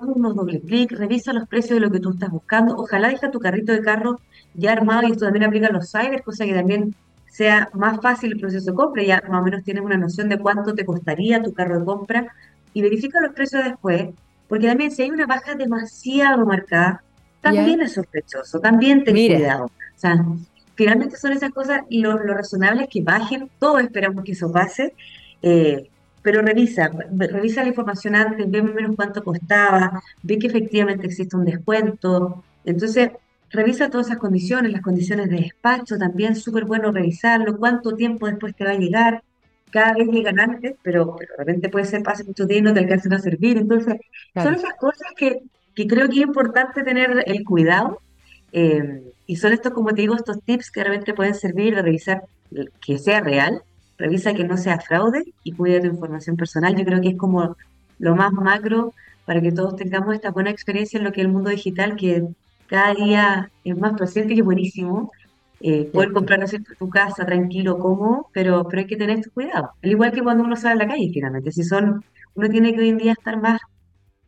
unos 0.00 0.34
doble 0.34 0.60
clic, 0.60 0.90
revisa 0.92 1.32
los 1.32 1.48
precios 1.48 1.78
de 1.78 1.80
lo 1.80 1.90
que 1.90 2.00
tú 2.00 2.10
estás 2.10 2.30
buscando, 2.30 2.76
ojalá 2.76 3.08
deja 3.08 3.30
tu 3.30 3.38
carrito 3.38 3.72
de 3.72 3.80
carro 3.80 4.20
ya 4.54 4.72
armado 4.72 5.06
y 5.06 5.12
esto 5.12 5.24
también 5.24 5.44
aplica 5.44 5.68
a 5.68 5.72
los 5.72 5.90
cyber, 5.90 6.22
cosa 6.22 6.44
que 6.44 6.54
también 6.54 6.94
sea 7.28 7.68
más 7.74 8.00
fácil 8.00 8.32
el 8.32 8.40
proceso 8.40 8.70
de 8.70 8.76
compra, 8.76 9.02
ya 9.02 9.22
más 9.28 9.40
o 9.40 9.44
menos 9.44 9.64
tienes 9.64 9.84
una 9.84 9.96
noción 9.96 10.28
de 10.28 10.38
cuánto 10.38 10.74
te 10.74 10.84
costaría 10.84 11.42
tu 11.42 11.52
carro 11.52 11.78
de 11.78 11.84
compra 11.84 12.34
y 12.72 12.82
verifica 12.82 13.20
los 13.20 13.32
precios 13.32 13.64
después, 13.64 14.08
porque 14.48 14.66
también 14.66 14.90
si 14.90 15.02
hay 15.02 15.10
una 15.10 15.26
baja 15.26 15.54
demasiado 15.54 16.44
marcada, 16.44 17.02
también 17.40 17.80
es 17.82 17.92
sospechoso, 17.92 18.58
también 18.58 19.04
ten 19.04 19.14
cuidado. 19.14 19.66
O 19.66 19.70
sea, 19.96 20.24
finalmente 20.74 21.16
son 21.16 21.32
esas 21.32 21.50
cosas, 21.50 21.82
lo, 21.90 22.18
lo 22.18 22.34
razonable 22.34 22.84
es 22.84 22.88
que 22.88 23.02
bajen, 23.02 23.50
todos 23.58 23.82
esperamos 23.82 24.24
que 24.24 24.32
eso 24.32 24.50
pase, 24.50 24.94
eh, 25.42 25.88
pero 26.22 26.40
revisa, 26.40 26.90
revisa 27.10 27.62
la 27.62 27.68
información 27.68 28.14
antes, 28.14 28.50
ve 28.50 28.62
menos 28.62 28.96
cuánto 28.96 29.22
costaba, 29.22 30.02
ve 30.22 30.38
que 30.38 30.46
efectivamente 30.46 31.06
existe 31.06 31.36
un 31.36 31.44
descuento. 31.44 32.42
Entonces, 32.64 33.10
revisa 33.50 33.90
todas 33.90 34.06
esas 34.06 34.18
condiciones, 34.18 34.72
las 34.72 34.80
condiciones 34.80 35.28
de 35.28 35.36
despacho 35.36 35.98
también, 35.98 36.34
súper 36.34 36.64
bueno 36.64 36.90
revisarlo, 36.92 37.58
cuánto 37.58 37.94
tiempo 37.94 38.26
después 38.26 38.56
te 38.56 38.64
va 38.64 38.70
a 38.70 38.78
llegar. 38.78 39.22
Cada 39.70 39.92
vez 39.92 40.08
llegan 40.08 40.40
antes, 40.40 40.76
pero, 40.82 41.16
de 41.20 41.26
repente 41.36 41.68
puede 41.68 41.84
ser, 41.84 42.02
pase 42.02 42.24
mucho 42.24 42.46
tiempo, 42.46 42.70
no 42.70 42.74
te 42.74 42.80
alcancen 42.80 43.12
a 43.12 43.18
servir. 43.18 43.58
Entonces, 43.58 43.96
son 44.34 44.54
esas 44.54 44.74
cosas 44.78 45.08
que, 45.18 45.42
que, 45.74 45.86
creo 45.86 46.08
que 46.08 46.20
es 46.20 46.26
importante 46.26 46.82
tener 46.82 47.22
el 47.26 47.44
cuidado. 47.44 48.00
Eh, 48.50 49.12
y 49.26 49.36
son 49.36 49.52
estos, 49.52 49.72
como 49.72 49.90
te 49.90 50.02
digo, 50.02 50.14
estos 50.14 50.42
tips 50.42 50.70
que 50.70 50.82
realmente 50.82 51.14
pueden 51.14 51.34
servir 51.34 51.74
de 51.74 51.82
revisar 51.82 52.24
que 52.84 52.98
sea 52.98 53.20
real, 53.20 53.62
revisa 53.96 54.34
que 54.34 54.44
no 54.44 54.56
sea 54.56 54.80
fraude 54.80 55.24
y 55.42 55.52
cuida 55.52 55.80
tu 55.80 55.86
información 55.86 56.36
personal. 56.36 56.76
Yo 56.76 56.84
creo 56.84 57.00
que 57.00 57.08
es 57.08 57.16
como 57.16 57.56
lo 57.98 58.16
más 58.16 58.32
macro 58.32 58.92
para 59.24 59.40
que 59.40 59.52
todos 59.52 59.76
tengamos 59.76 60.14
esta 60.14 60.30
buena 60.30 60.50
experiencia 60.50 60.98
en 60.98 61.04
lo 61.04 61.12
que 61.12 61.20
es 61.20 61.26
el 61.26 61.32
mundo 61.32 61.50
digital, 61.50 61.96
que 61.96 62.26
cada 62.66 62.94
día 62.94 63.50
es 63.64 63.76
más 63.76 63.94
presente 63.94 64.34
y 64.34 64.40
es 64.40 64.44
buenísimo. 64.44 65.10
Eh, 65.60 65.88
poder 65.90 66.12
comprar 66.12 66.40
en 66.42 66.64
tu 66.78 66.90
casa 66.90 67.24
tranquilo, 67.24 67.78
cómodo, 67.78 68.28
pero, 68.34 68.66
pero 68.68 68.80
hay 68.80 68.86
que 68.86 68.96
tener 68.96 69.30
cuidado. 69.30 69.70
Al 69.82 69.90
igual 69.90 70.12
que 70.12 70.22
cuando 70.22 70.44
uno 70.44 70.56
sale 70.56 70.74
a 70.74 70.84
la 70.84 70.88
calle, 70.92 71.10
finalmente. 71.10 71.52
Si 71.52 71.62
son, 71.64 72.04
uno 72.34 72.48
tiene 72.50 72.74
que 72.74 72.80
hoy 72.80 72.90
en 72.90 72.98
día 72.98 73.12
estar 73.12 73.40
más 73.40 73.60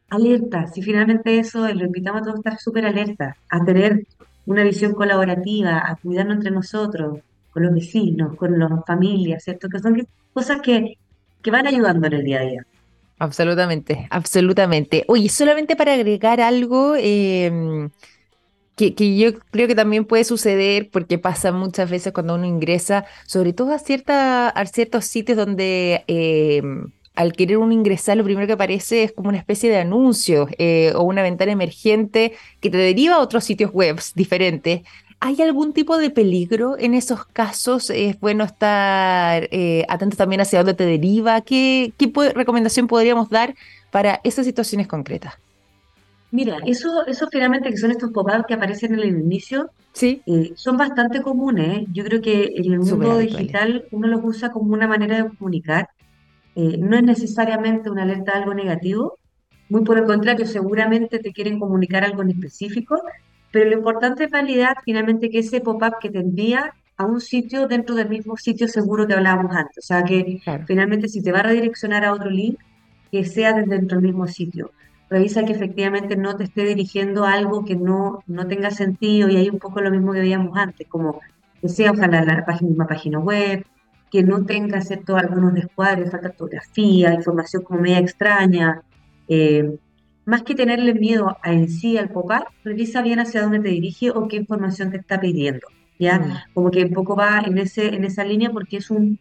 alerta. 0.09 0.67
Si 0.69 0.81
finalmente 0.81 1.39
eso, 1.39 1.69
lo 1.75 1.85
invitamos 1.85 2.23
a 2.23 2.25
todos 2.25 2.37
a 2.37 2.39
estar 2.39 2.59
súper 2.59 2.87
alerta, 2.87 3.37
a 3.51 3.65
tener 3.65 4.07
una 4.47 4.63
visión 4.63 4.95
colaborativa, 4.95 5.83
a 5.85 5.97
cuidarnos 5.97 6.37
entre 6.37 6.51
nosotros, 6.51 7.19
con 7.51 7.63
los 7.63 7.75
vecinos, 7.75 8.37
con 8.37 8.59
las 8.59 8.71
familias, 8.87 9.45
¿cierto? 9.45 9.69
Que 9.69 9.79
son 9.79 10.07
cosas 10.33 10.61
que, 10.61 10.99
que 11.43 11.51
van 11.51 11.67
ayudando 11.67 12.07
en 12.07 12.13
el 12.13 12.25
día 12.25 12.41
a 12.41 12.43
día. 12.43 12.67
Absolutamente, 13.19 14.07
absolutamente. 14.11 15.05
Oye, 15.09 15.29
solamente 15.31 15.75
para 15.75 15.95
agregar 15.95 16.41
algo 16.41 16.95
em, 16.99 17.89
que, 18.77 18.95
que, 18.95 19.17
yo 19.17 19.39
creo 19.51 19.67
que 19.67 19.75
también 19.75 20.05
puede 20.05 20.25
suceder 20.25 20.91
porque 20.91 21.19
pasa 21.19 21.51
muchas 21.51 21.89
veces 21.89 22.13
cuando 22.13 22.35
uno 22.35 22.45
ingresa, 22.45 23.07
sobre 23.25 23.55
todo 23.55 23.73
a, 23.73 23.79
cierta, 23.79 24.51
a 24.51 24.67
ciertos 24.67 25.07
sitios 25.07 25.39
donde 25.39 26.05
em, 26.09 26.91
al 27.17 27.33
querer 27.33 27.59
uno 27.59 27.73
ingresar, 27.73 28.17
lo 28.17 28.25
primero 28.25 28.47
que 28.47 28.53
aparece 28.53 29.03
es 29.03 29.13
como 29.13 29.31
una 29.31 29.39
especie 29.39 29.69
de 29.71 29.79
anuncio 29.79 30.49
eh, 30.59 30.93
o 30.95 31.03
una 31.03 31.23
ventana 31.23 31.53
emergente 31.53 32.35
que 32.61 32.71
te 32.71 32.77
deriva 32.77 33.17
a 33.17 33.21
otros 33.21 33.45
sitios 33.45 33.73
web 33.73 34.01
diferentes 34.15 34.83
¿Hay 35.19 35.41
algún 35.41 35.73
tipo 35.73 35.97
de 35.97 36.11
peligro 36.11 36.77
en 36.79 36.93
esos 36.93 37.25
casos? 37.25 37.89
¿Es 37.89 38.21
bueno 38.21 38.45
estar 38.45 39.49
eh, 39.51 39.85
atentos 39.89 40.19
también 40.19 40.43
hacia 40.43 40.59
dónde 40.59 40.75
te 40.75 40.85
deriva? 40.85 41.41
¿Qué, 41.41 41.93
qué 41.97 42.13
recomendación 42.35 42.87
podríamos 42.87 43.31
dar 43.31 43.55
para 43.91 44.21
esas 44.25 44.45
situaciones 44.45 44.87
concretas? 44.87 45.35
Mira, 46.31 46.59
eso, 46.67 47.07
eso 47.07 47.29
finalmente 47.33 47.71
que 47.71 47.79
son 47.79 47.93
estos 47.93 48.11
pop-ups 48.11 48.45
que 48.47 48.55
aparecen 48.55 48.93
en 48.93 49.01
el 49.01 49.09
inicio, 49.21 49.71
¿Sí? 49.93 50.21
Eh, 50.27 50.53
son 50.55 50.77
bastante 50.77 51.23
comunes. 51.23 51.87
Yo 51.95 52.05
creo 52.05 52.21
que 52.21 52.53
en 52.55 52.73
el 52.73 52.81
mundo 52.81 53.17
digital 53.17 53.87
uno 53.93 54.09
los 54.09 54.21
usa 54.23 54.53
como 54.53 54.75
una 54.75 54.87
manera 54.87 55.23
de 55.23 55.31
comunicar. 55.31 55.89
Eh, 56.57 56.79
no 56.79 56.97
es 56.97 57.03
necesariamente 57.03 57.91
una 57.91 58.03
alerta 58.03 58.33
de 58.33 58.39
algo 58.39 58.55
negativo, 58.55 59.19
muy 59.69 59.85
por 59.85 59.99
el 59.99 60.05
contrario, 60.07 60.47
seguramente 60.47 61.19
te 61.19 61.33
quieren 61.33 61.59
comunicar 61.59 62.03
algo 62.03 62.23
en 62.23 62.31
específico, 62.31 63.01
pero 63.53 63.69
lo 63.69 63.77
importante 63.77 64.25
es 64.25 64.31
validar 64.31 64.79
finalmente 64.85 65.29
que 65.29 65.41
ese 65.41 65.61
pop-up 65.61 65.97
que 66.01 66.11
te 66.11 66.19
envía 66.19 66.73
a 66.97 67.05
un 67.05 67.21
sitio 67.21 67.69
dentro 67.69 67.95
del 67.95 68.09
mismo 68.09 68.37
sitio 68.37 68.69
seguro 68.69 69.07
que 69.07 69.15
hablábamos 69.15 69.55
antes. 69.55 69.85
O 69.85 69.87
sea, 69.87 70.03
que 70.03 70.41
finalmente 70.67 71.09
si 71.09 71.23
te 71.23 71.31
va 71.31 71.41
a 71.41 71.43
redireccionar 71.43 72.05
a 72.05 72.13
otro 72.13 72.31
link, 72.31 72.59
que 73.13 73.25
sea 73.25 73.53
dentro 73.53 73.99
del 73.99 74.07
mismo 74.07 74.27
sitio. 74.27 74.73
Revisa 75.11 75.45
que 75.45 75.53
efectivamente 75.53 76.17
no 76.17 76.37
te 76.37 76.45
esté 76.45 76.65
dirigiendo 76.65 77.25
a 77.25 77.35
algo 77.35 77.65
que 77.65 77.77
no, 77.77 78.21
no 78.27 78.47
tenga 78.49 78.71
sentido 78.71 79.29
y 79.29 79.37
hay 79.37 79.49
un 79.49 79.59
poco 79.59 79.81
lo 79.81 79.91
mismo 79.91 80.13
que 80.13 80.21
veíamos 80.21 80.57
antes, 80.57 80.89
como 80.89 81.21
que 81.61 81.69
sea 81.69 81.93
ojalá 81.93 82.25
la 82.25 82.45
página, 82.45 82.71
misma 82.71 82.87
página 82.87 83.19
web, 83.21 83.65
que 84.11 84.23
no 84.23 84.45
tenga 84.45 84.81
cierto 84.81 85.17
algunos 85.17 85.55
descuadres, 85.55 86.11
falta 86.11 86.31
fotografía, 86.31 87.15
información 87.15 87.63
como 87.63 87.81
media 87.81 87.99
extraña. 87.99 88.83
Eh, 89.29 89.79
más 90.25 90.43
que 90.43 90.55
tenerle 90.55 90.95
miedo 90.95 91.37
a 91.43 91.53
en 91.53 91.69
sí 91.69 91.97
al 91.99 92.11
pop 92.11 92.31
revisa 92.65 93.03
bien 93.03 93.21
hacia 93.21 93.43
dónde 93.43 93.61
te 93.61 93.69
dirige 93.69 94.11
o 94.11 94.27
qué 94.29 94.37
información 94.37 94.91
te 94.91 94.99
está 94.99 95.21
pidiendo. 95.21 95.67
¿ya? 95.99 96.19
Mm. 96.19 96.55
Como 96.55 96.71
que 96.71 96.85
un 96.85 96.93
poco 96.93 97.17
va 97.17 97.43
en, 97.47 97.59
ese, 97.59 97.95
en 97.95 98.05
esa 98.05 98.25
línea 98.25 98.51
porque 98.51 98.79
es 98.79 98.91
un 98.91 99.19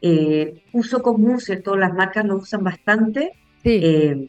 eh, 0.00 0.62
uso 0.72 1.02
común, 1.02 1.40
¿cierto? 1.40 1.76
Las 1.76 1.92
marcas 1.92 2.24
lo 2.24 2.36
usan 2.36 2.62
bastante. 2.62 3.32
Eh, 3.64 4.28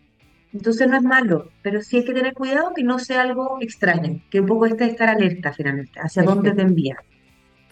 entonces 0.53 0.87
no 0.87 0.95
es 0.95 1.03
malo, 1.03 1.51
pero 1.61 1.81
sí 1.81 1.97
hay 1.97 2.05
que 2.05 2.13
tener 2.13 2.33
cuidado 2.33 2.71
que 2.73 2.83
no 2.83 2.97
sea 2.97 3.23
algo 3.23 3.57
extraño, 3.59 4.21
que 4.29 4.39
un 4.39 4.45
poco 4.45 4.65
esté 4.65 4.85
estar 4.85 5.09
alerta 5.09 5.51
finalmente, 5.51 5.99
hacia 5.99 6.23
dónde 6.23 6.53
te 6.53 6.61
envía. 6.61 6.95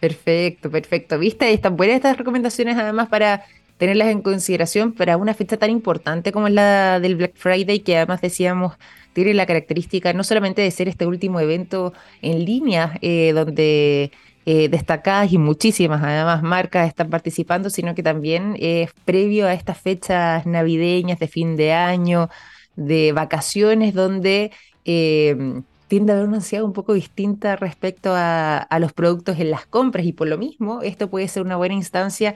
Perfecto, 0.03 0.69
perfecto. 0.69 1.17
¿Viste? 1.17 1.53
Están 1.53 1.77
buenas 1.77 1.95
estas 1.95 2.17
recomendaciones 2.17 2.75
además 2.77 3.07
para 3.07 3.45
tenerlas 3.77 4.09
en 4.09 4.21
consideración 4.21 4.91
para 4.91 5.15
una 5.15 5.33
fecha 5.33 5.55
tan 5.55 5.69
importante 5.69 6.33
como 6.33 6.47
es 6.47 6.53
la 6.53 6.99
del 6.99 7.15
Black 7.15 7.31
Friday, 7.35 7.79
que 7.79 7.95
además 7.95 8.19
decíamos 8.19 8.75
tiene 9.13 9.33
la 9.33 9.45
característica 9.45 10.11
no 10.11 10.25
solamente 10.25 10.61
de 10.61 10.71
ser 10.71 10.89
este 10.89 11.05
último 11.07 11.39
evento 11.39 11.93
en 12.21 12.43
línea, 12.43 12.97
eh, 13.01 13.31
donde 13.33 14.11
eh, 14.45 14.67
destacadas 14.67 15.31
y 15.31 15.37
muchísimas 15.37 16.03
además 16.03 16.43
marcas 16.43 16.89
están 16.89 17.09
participando, 17.09 17.69
sino 17.69 17.95
que 17.95 18.03
también 18.03 18.57
es 18.59 18.91
previo 19.05 19.47
a 19.47 19.53
estas 19.53 19.79
fechas 19.79 20.45
navideñas 20.45 21.17
de 21.17 21.29
fin 21.29 21.55
de 21.55 21.71
año, 21.71 22.29
de 22.75 23.13
vacaciones, 23.13 23.93
donde 23.93 24.51
eh, 24.83 25.61
tiende 25.93 26.11
a 26.11 26.15
haber 26.15 26.27
una 26.27 26.37
ansiedad 26.37 26.65
un 26.65 26.73
poco 26.73 26.93
distinta 26.93 27.55
respecto 27.55 28.13
a, 28.15 28.67
los 28.79 28.93
productos 28.93 29.37
en 29.37 29.51
las 29.51 29.67
compras 29.67 30.07
y 30.07 30.11
por 30.11 30.27
lo 30.27 30.39
mismo 30.39 30.81
esto 30.81 31.07
puede 31.07 31.27
ser 31.27 31.43
una 31.43 31.55
buena 31.55 31.75
instancia 31.75 32.33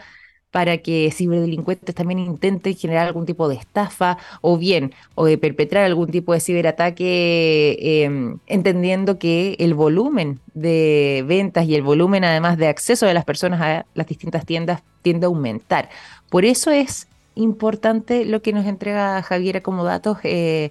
para 0.51 0.77
que 0.77 1.09
ciberdelincuentes 1.11 1.95
también 1.95 2.19
intenten 2.19 2.75
generar 2.75 3.07
algún 3.07 3.25
tipo 3.25 3.49
de 3.49 3.55
estafa 3.55 4.19
o 4.41 4.59
bien 4.59 4.93
o 5.15 5.25
de 5.25 5.39
perpetrar 5.39 5.85
algún 5.85 6.11
tipo 6.11 6.33
de 6.33 6.39
ciberataque, 6.39 8.03
em, 8.03 8.37
entendiendo 8.45 9.17
que 9.17 9.55
el 9.57 9.73
volumen 9.73 10.39
de 10.53 11.25
ventas 11.27 11.65
y 11.65 11.73
el 11.73 11.81
volumen 11.81 12.25
además 12.25 12.59
de 12.59 12.67
acceso 12.67 13.07
de 13.07 13.15
las 13.15 13.25
personas 13.25 13.59
a 13.59 13.85
las 13.95 14.05
distintas 14.05 14.45
tiendas 14.45 14.83
tiende 15.01 15.25
a 15.25 15.29
aumentar. 15.29 15.89
Por 16.29 16.45
eso 16.45 16.69
es 16.69 17.07
importante 17.33 18.23
lo 18.23 18.43
que 18.43 18.53
nos 18.53 18.67
entrega 18.67 19.23
Javiera 19.23 19.61
como 19.61 19.83
datos. 19.83 20.19
Eh, 20.21 20.69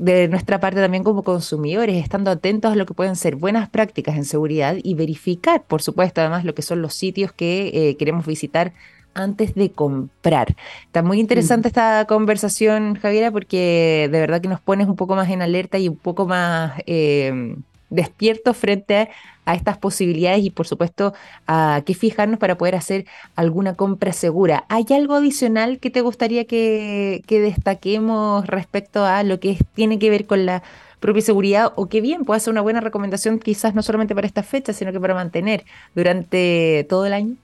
de 0.00 0.28
nuestra 0.28 0.58
parte 0.60 0.80
también 0.80 1.04
como 1.04 1.22
consumidores, 1.22 2.02
estando 2.02 2.30
atentos 2.30 2.72
a 2.72 2.74
lo 2.74 2.86
que 2.86 2.94
pueden 2.94 3.16
ser 3.16 3.36
buenas 3.36 3.68
prácticas 3.68 4.16
en 4.16 4.24
seguridad 4.24 4.76
y 4.82 4.94
verificar, 4.94 5.62
por 5.64 5.82
supuesto, 5.82 6.22
además 6.22 6.46
lo 6.46 6.54
que 6.54 6.62
son 6.62 6.80
los 6.80 6.94
sitios 6.94 7.32
que 7.32 7.70
eh, 7.74 7.96
queremos 7.98 8.24
visitar 8.24 8.72
antes 9.12 9.54
de 9.54 9.70
comprar. 9.72 10.56
Está 10.86 11.02
muy 11.02 11.20
interesante 11.20 11.68
mm. 11.68 11.70
esta 11.70 12.04
conversación, 12.06 12.94
Javiera, 12.94 13.30
porque 13.30 14.08
de 14.10 14.20
verdad 14.20 14.40
que 14.40 14.48
nos 14.48 14.60
pones 14.62 14.88
un 14.88 14.96
poco 14.96 15.16
más 15.16 15.28
en 15.28 15.42
alerta 15.42 15.78
y 15.78 15.88
un 15.88 15.96
poco 15.96 16.26
más, 16.26 16.80
eh, 16.86 17.56
despiertos 17.90 18.56
frente 18.56 19.10
a, 19.44 19.54
estas 19.54 19.78
posibilidades 19.78 20.44
y 20.44 20.50
por 20.50 20.66
supuesto 20.66 21.12
a 21.48 21.82
qué 21.84 21.94
fijarnos 21.94 22.38
para 22.38 22.56
poder 22.56 22.76
hacer 22.76 23.04
alguna 23.34 23.74
compra 23.74 24.12
segura. 24.12 24.64
¿Hay 24.68 24.86
algo 24.90 25.14
adicional 25.14 25.80
que 25.80 25.90
te 25.90 26.02
gustaría 26.02 26.44
que, 26.44 27.22
destaquemos 27.28 28.46
respecto 28.46 29.04
a 29.04 29.24
lo 29.24 29.40
que 29.40 29.58
tiene 29.74 29.98
que 29.98 30.08
ver 30.08 30.26
con 30.26 30.46
la 30.46 30.62
propia 31.00 31.22
seguridad 31.22 31.72
o 31.74 31.88
que 31.88 32.00
bien 32.00 32.24
puede 32.24 32.40
ser 32.40 32.52
una 32.52 32.60
buena 32.60 32.80
recomendación 32.80 33.38
quizás 33.40 33.74
no 33.74 33.82
solamente 33.82 34.14
para 34.14 34.26
esta 34.26 34.44
fecha, 34.44 34.72
sino 34.72 34.92
que 34.92 35.00
para 35.00 35.14
mantener 35.14 35.64
durante 35.94 36.86
todo 36.88 37.06
el 37.06 37.12
año? 37.12 37.34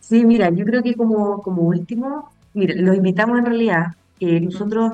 Sí, 0.00 0.24
mira, 0.24 0.50
yo 0.50 0.64
creo 0.64 0.82
que 0.82 0.94
como, 0.94 1.42
como 1.42 1.62
último, 1.62 2.30
mira, 2.54 2.74
los 2.76 2.96
invitamos 2.96 3.38
en 3.38 3.46
realidad, 3.46 3.86
que 4.20 4.40
nosotros 4.40 4.92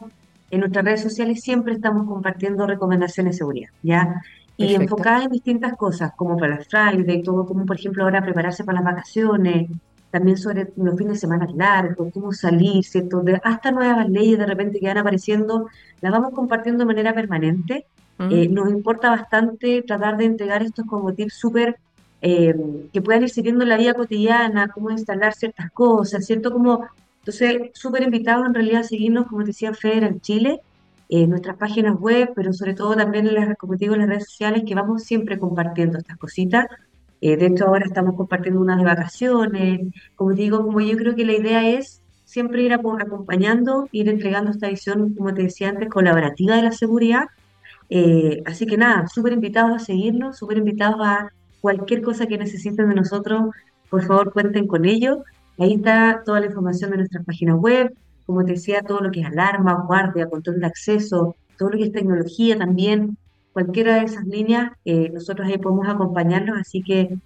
en 0.51 0.61
nuestras 0.61 0.85
redes 0.85 1.03
sociales 1.03 1.41
siempre 1.41 1.75
estamos 1.75 2.07
compartiendo 2.07 2.67
recomendaciones 2.67 3.35
de 3.35 3.39
seguridad, 3.39 3.69
¿ya? 3.83 4.23
Y 4.57 4.75
enfocadas 4.75 5.25
en 5.25 5.33
distintas 5.33 5.77
cosas, 5.77 6.13
como 6.17 6.37
para 6.37 6.57
el 6.57 6.65
Friday, 6.65 7.23
todo 7.23 7.45
como 7.45 7.67
por 7.67 7.77
ejemplo 7.77 8.05
ahora 8.05 8.23
prepararse 8.23 8.63
para 8.63 8.81
las 8.81 8.85
vacaciones, 8.85 9.69
también 10.11 10.37
sobre 10.37 10.73
los 10.77 10.97
fines 10.97 11.15
de 11.15 11.19
semana 11.19 11.49
largos, 11.55 12.13
cómo 12.13 12.33
salir, 12.33 12.85
¿cierto? 12.85 13.21
De, 13.21 13.41
hasta 13.43 13.73
nuevas 13.73 14.09
leyes 14.09 14.39
de 14.39 14.47
repente 14.47 14.79
que 14.79 14.87
van 14.87 14.99
apareciendo, 14.99 15.67
las 16.01 16.13
vamos 16.13 16.33
compartiendo 16.33 16.85
de 16.85 16.87
manera 16.87 17.13
permanente. 17.13 17.87
Mm. 18.19 18.31
Eh, 18.31 18.49
nos 18.49 18.71
importa 18.71 19.11
bastante 19.11 19.83
tratar 19.83 20.17
de 20.17 20.27
entregar 20.27 20.63
estos 20.63 20.87
como 20.87 21.13
tips 21.13 21.35
súper 21.35 21.79
eh, 22.23 22.55
que 22.93 23.03
puedan 23.03 23.25
ir 23.25 23.31
sirviendo 23.31 23.65
en 23.65 23.71
la 23.71 23.77
vida 23.77 23.95
cotidiana, 23.95 24.69
cómo 24.69 24.91
instalar 24.91 25.35
ciertas 25.35 25.73
cosas, 25.73 26.25
¿cierto? 26.25 26.53
Como 26.53 26.87
entonces, 27.25 27.71
súper 27.73 28.03
invitados 28.03 28.47
en 28.47 28.53
realidad 28.53 28.81
a 28.83 28.85
seguirnos, 28.85 29.27
como 29.29 29.45
decía 29.45 29.73
Federal 29.73 30.21
Chile, 30.21 30.61
nuestras 31.09 31.57
páginas 31.57 31.99
web, 31.99 32.33
pero 32.35 32.53
sobre 32.53 32.75
todo 32.75 32.97
también 32.97 33.27
en 33.27 33.35
las, 33.35 33.57
como 33.57 33.75
en 33.75 33.99
las 33.99 34.09
redes 34.09 34.27
sociales, 34.27 34.65
que 34.67 34.75
vamos 34.75 35.05
siempre 35.05 35.39
compartiendo 35.39 35.99
estas 35.99 36.17
cositas. 36.17 36.67
Eh, 37.21 37.37
de 37.37 37.47
hecho, 37.47 37.67
ahora 37.67 37.87
estamos 37.87 38.17
compartiendo 38.17 38.61
unas 38.61 38.79
de 38.79 38.85
vacaciones. 38.85 39.81
Como 40.15 40.33
digo, 40.33 40.65
como 40.65 40.81
yo 40.81 40.97
creo 40.97 41.15
que 41.15 41.25
la 41.25 41.33
idea 41.33 41.69
es 41.69 42.03
siempre 42.25 42.63
ir 42.63 42.73
acompañando, 42.73 43.89
ir 43.93 44.09
entregando 44.09 44.51
esta 44.51 44.69
visión, 44.69 45.15
como 45.15 45.33
te 45.33 45.43
decía 45.43 45.69
antes, 45.71 45.89
colaborativa 45.89 46.57
de 46.57 46.63
la 46.63 46.73
seguridad. 46.73 47.25
Eh, 47.91 48.43
así 48.47 48.67
que 48.67 48.77
nada, 48.77 49.07
súper 49.09 49.33
invitados 49.33 49.73
a 49.75 49.79
seguirnos, 49.79 50.39
súper 50.39 50.59
invitados 50.59 51.01
a 51.03 51.31
cualquier 51.61 52.03
cosa 52.03 52.27
que 52.27 52.39
necesiten 52.39 52.89
de 52.89 52.95
nosotros, 52.95 53.51
por 53.89 54.03
favor 54.05 54.33
cuenten 54.33 54.67
con 54.67 54.85
ello. 54.85 55.25
Ahí 55.59 55.75
está 55.75 56.23
toda 56.25 56.41
la 56.41 56.47
información 56.47 56.91
de 56.91 56.99
nuestra 56.99 57.23
página 57.23 57.55
web, 57.55 57.95
como 58.27 58.45
te 58.45 58.53
decía, 58.53 58.83
todo 58.83 59.01
lo 59.01 59.11
que 59.11 59.21
es 59.21 59.27
alarma, 59.27 59.85
guardia, 59.87 60.29
control 60.29 60.61
de 60.61 60.67
acceso, 60.67 61.37
todo 61.59 61.71
lo 61.71 61.79
que 61.79 61.85
es 61.85 61.93
tecnología 61.93 62.59
también, 62.59 63.17
cualquiera 63.53 63.97
de 63.97 64.05
esas 64.05 64.25
líneas, 64.27 64.73
eh, 64.85 65.11
nosotros 65.11 65.47
ahí 65.47 65.59
podemos 65.59 65.89
acompañarlos, 65.89 66.59
así 66.59 66.83
que 66.83 67.17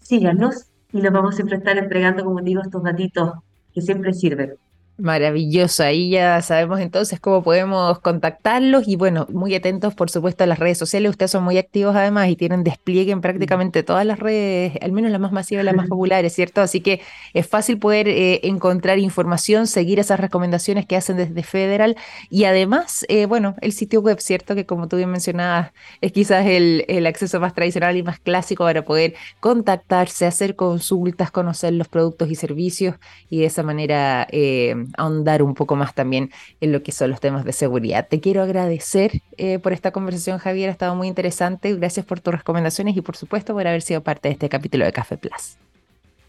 síganos 0.00 0.66
y 0.92 1.00
los 1.00 1.12
vamos 1.12 1.34
siempre 1.34 1.56
a 1.56 1.58
estar 1.58 1.78
entregando, 1.78 2.24
como 2.24 2.40
digo, 2.40 2.62
estos 2.62 2.82
datitos 2.82 3.32
que 3.74 3.80
siempre 3.80 4.12
sirven. 4.12 4.54
Maravilloso, 5.00 5.84
ahí 5.84 6.10
ya 6.10 6.42
sabemos 6.42 6.80
entonces 6.80 7.20
cómo 7.20 7.44
podemos 7.44 8.00
contactarlos 8.00 8.88
y 8.88 8.96
bueno, 8.96 9.28
muy 9.30 9.54
atentos 9.54 9.94
por 9.94 10.10
supuesto 10.10 10.42
a 10.42 10.48
las 10.48 10.58
redes 10.58 10.76
sociales, 10.76 11.10
ustedes 11.10 11.30
son 11.30 11.44
muy 11.44 11.56
activos 11.56 11.94
además 11.94 12.28
y 12.30 12.34
tienen 12.34 12.64
despliegue 12.64 13.12
en 13.12 13.20
prácticamente 13.20 13.84
todas 13.84 14.04
las 14.04 14.18
redes, 14.18 14.72
al 14.82 14.90
menos 14.90 15.12
las 15.12 15.20
más 15.20 15.30
masivas, 15.30 15.64
las 15.64 15.76
más 15.76 15.86
populares, 15.88 16.32
¿cierto? 16.32 16.62
Así 16.62 16.80
que 16.80 17.00
es 17.32 17.46
fácil 17.46 17.78
poder 17.78 18.08
eh, 18.08 18.40
encontrar 18.42 18.98
información, 18.98 19.68
seguir 19.68 20.00
esas 20.00 20.18
recomendaciones 20.18 20.84
que 20.84 20.96
hacen 20.96 21.16
desde 21.16 21.44
Federal 21.44 21.96
y 22.28 22.42
además, 22.42 23.06
eh, 23.08 23.26
bueno, 23.26 23.54
el 23.60 23.72
sitio 23.72 24.00
web, 24.00 24.18
¿cierto? 24.18 24.56
Que 24.56 24.66
como 24.66 24.88
tú 24.88 24.96
bien 24.96 25.10
mencionabas, 25.10 25.70
es 26.00 26.10
quizás 26.10 26.44
el, 26.44 26.84
el 26.88 27.06
acceso 27.06 27.38
más 27.38 27.54
tradicional 27.54 27.96
y 27.96 28.02
más 28.02 28.18
clásico 28.18 28.64
para 28.64 28.84
poder 28.84 29.14
contactarse, 29.38 30.26
hacer 30.26 30.56
consultas, 30.56 31.30
conocer 31.30 31.72
los 31.74 31.86
productos 31.86 32.32
y 32.32 32.34
servicios 32.34 32.96
y 33.30 33.38
de 33.38 33.46
esa 33.46 33.62
manera... 33.62 34.26
Eh, 34.32 34.87
ahondar 34.96 35.42
un 35.42 35.54
poco 35.54 35.76
más 35.76 35.94
también 35.94 36.30
en 36.60 36.72
lo 36.72 36.82
que 36.82 36.92
son 36.92 37.10
los 37.10 37.20
temas 37.20 37.44
de 37.44 37.52
seguridad. 37.52 38.08
Te 38.08 38.20
quiero 38.20 38.42
agradecer 38.42 39.22
eh, 39.36 39.58
por 39.58 39.72
esta 39.72 39.90
conversación, 39.90 40.38
Javier, 40.38 40.68
ha 40.68 40.72
estado 40.72 40.94
muy 40.94 41.08
interesante. 41.08 41.74
Gracias 41.74 42.06
por 42.06 42.20
tus 42.20 42.34
recomendaciones 42.34 42.96
y 42.96 43.00
por 43.00 43.16
supuesto 43.16 43.54
por 43.54 43.66
haber 43.66 43.82
sido 43.82 44.02
parte 44.02 44.28
de 44.28 44.32
este 44.32 44.48
capítulo 44.48 44.84
de 44.84 44.92
Café 44.92 45.16
Plus. 45.16 45.56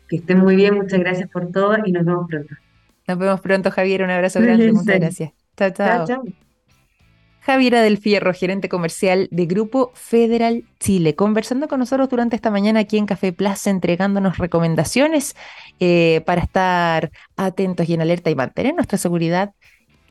Que 0.08 0.18
estén 0.18 0.40
muy 0.40 0.56
bien, 0.56 0.76
muchas 0.76 1.00
gracias 1.00 1.30
por 1.30 1.52
todo 1.52 1.78
y 1.86 1.92
nos 1.92 2.06
vemos 2.06 2.28
pronto. 2.28 2.56
Nos 3.08 3.18
vemos 3.18 3.42
pronto, 3.42 3.72
Javier. 3.72 4.04
Un 4.04 4.12
abrazo 4.12 4.42
grande, 4.42 4.72
muchas 4.72 5.00
gracias. 5.00 5.32
chao. 5.56 5.72
chao, 5.72 6.06
chao. 6.06 6.49
Javiera 7.50 7.82
del 7.82 7.98
Fierro, 7.98 8.32
gerente 8.32 8.70
comercial 8.70 9.28
de 9.32 9.48
Grupo 9.48 9.92
Federal 9.96 10.66
Chile, 10.80 11.16
conversando 11.16 11.68
con 11.68 11.80
nosotros 11.80 12.08
durante 12.08 12.36
esta 12.36 12.52
mañana 12.52 12.82
aquí 12.82 13.00
en 13.00 13.08
Café 13.08 13.34
Plaza, 13.34 13.72
entregándonos 13.72 14.38
recomendaciones 14.38 15.36
eh, 15.80 16.22
para 16.28 16.42
estar 16.42 17.10
atentos 17.38 17.90
y 17.90 17.96
en 17.96 18.02
alerta 18.02 18.30
y 18.30 18.36
mantener 18.36 18.76
nuestra 18.76 19.00
seguridad 19.00 19.56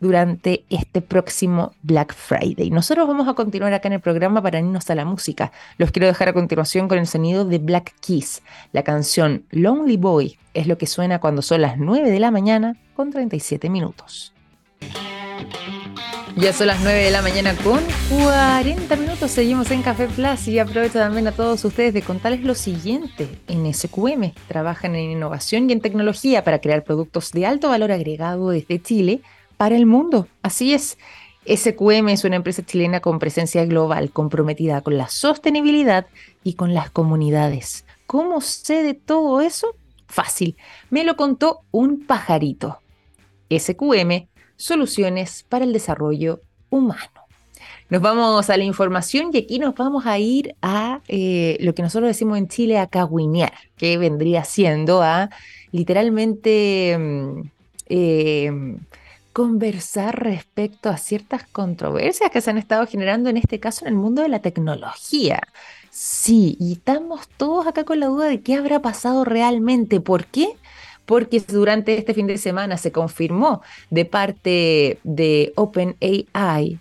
durante 0.00 0.64
este 0.68 1.00
próximo 1.00 1.70
Black 1.82 2.12
Friday. 2.12 2.70
Nosotros 2.70 3.06
vamos 3.06 3.28
a 3.28 3.34
continuar 3.34 3.72
acá 3.72 3.86
en 3.86 3.92
el 3.92 4.00
programa 4.00 4.42
para 4.42 4.58
irnos 4.58 4.90
a 4.90 4.96
la 4.96 5.04
música. 5.04 5.52
Los 5.76 5.92
quiero 5.92 6.08
dejar 6.08 6.30
a 6.30 6.32
continuación 6.32 6.88
con 6.88 6.98
el 6.98 7.06
sonido 7.06 7.44
de 7.44 7.58
Black 7.58 7.94
Keys. 8.00 8.42
La 8.72 8.82
canción 8.82 9.44
Lonely 9.52 9.96
Boy 9.96 10.36
es 10.54 10.66
lo 10.66 10.76
que 10.76 10.88
suena 10.88 11.20
cuando 11.20 11.42
son 11.42 11.62
las 11.62 11.78
9 11.78 12.10
de 12.10 12.18
la 12.18 12.32
mañana 12.32 12.74
con 12.96 13.12
37 13.12 13.70
minutos. 13.70 14.34
Ya 16.36 16.52
son 16.52 16.68
las 16.68 16.80
9 16.80 17.04
de 17.04 17.10
la 17.10 17.22
mañana 17.22 17.54
con 17.56 17.80
40 18.10 18.94
minutos. 18.96 19.30
Seguimos 19.30 19.70
en 19.70 19.82
Café 19.82 20.06
Plus 20.06 20.46
y 20.48 20.58
aprovecho 20.58 20.98
también 20.98 21.26
a 21.26 21.32
todos 21.32 21.64
ustedes 21.64 21.92
de 21.94 22.02
contarles 22.02 22.44
lo 22.44 22.54
siguiente. 22.54 23.28
En 23.48 23.72
SQM 23.72 24.32
trabajan 24.46 24.94
en 24.94 25.10
innovación 25.10 25.68
y 25.68 25.72
en 25.72 25.80
tecnología 25.80 26.44
para 26.44 26.60
crear 26.60 26.84
productos 26.84 27.32
de 27.32 27.46
alto 27.46 27.68
valor 27.68 27.90
agregado 27.90 28.50
desde 28.50 28.80
Chile 28.80 29.20
para 29.56 29.76
el 29.76 29.86
mundo. 29.86 30.28
Así 30.42 30.74
es. 30.74 30.98
SQM 31.46 32.08
es 32.10 32.24
una 32.24 32.36
empresa 32.36 32.64
chilena 32.64 33.00
con 33.00 33.18
presencia 33.18 33.64
global, 33.64 34.10
comprometida 34.10 34.80
con 34.82 34.96
la 34.98 35.08
sostenibilidad 35.08 36.06
y 36.44 36.54
con 36.54 36.74
las 36.74 36.90
comunidades. 36.90 37.84
¿Cómo 38.06 38.40
sé 38.40 38.82
de 38.82 38.94
todo 38.94 39.40
eso? 39.40 39.74
Fácil. 40.06 40.56
Me 40.90 41.04
lo 41.04 41.16
contó 41.16 41.60
un 41.70 42.06
pajarito. 42.06 42.78
SQM 43.50 44.28
soluciones 44.58 45.46
para 45.48 45.64
el 45.64 45.72
desarrollo 45.72 46.42
humano. 46.68 47.10
Nos 47.88 48.02
vamos 48.02 48.50
a 48.50 48.56
la 48.58 48.64
información 48.64 49.30
y 49.32 49.38
aquí 49.38 49.58
nos 49.58 49.74
vamos 49.74 50.04
a 50.04 50.18
ir 50.18 50.54
a 50.60 51.00
eh, 51.08 51.56
lo 51.60 51.74
que 51.74 51.80
nosotros 51.80 52.08
decimos 52.08 52.36
en 52.36 52.48
Chile, 52.48 52.78
a 52.78 52.86
caguinear, 52.86 53.54
que 53.78 53.96
vendría 53.96 54.44
siendo 54.44 55.00
a 55.00 55.30
literalmente 55.72 56.96
mm, 56.98 57.40
eh, 57.88 58.76
conversar 59.32 60.22
respecto 60.22 60.90
a 60.90 60.98
ciertas 60.98 61.44
controversias 61.44 62.30
que 62.30 62.40
se 62.40 62.50
han 62.50 62.58
estado 62.58 62.86
generando 62.86 63.30
en 63.30 63.38
este 63.38 63.58
caso 63.58 63.86
en 63.86 63.92
el 63.92 63.94
mundo 63.94 64.20
de 64.20 64.28
la 64.28 64.40
tecnología. 64.40 65.40
Sí, 65.90 66.56
y 66.60 66.72
estamos 66.74 67.28
todos 67.38 67.66
acá 67.66 67.84
con 67.84 68.00
la 68.00 68.06
duda 68.06 68.26
de 68.26 68.42
qué 68.42 68.56
habrá 68.56 68.82
pasado 68.82 69.24
realmente. 69.24 70.00
¿Por 70.00 70.26
qué? 70.26 70.48
Porque 71.08 71.40
durante 71.40 71.96
este 71.96 72.12
fin 72.12 72.26
de 72.26 72.36
semana 72.36 72.76
se 72.76 72.92
confirmó 72.92 73.62
de 73.88 74.04
parte 74.04 74.98
de 75.04 75.54
OpenAI 75.56 76.78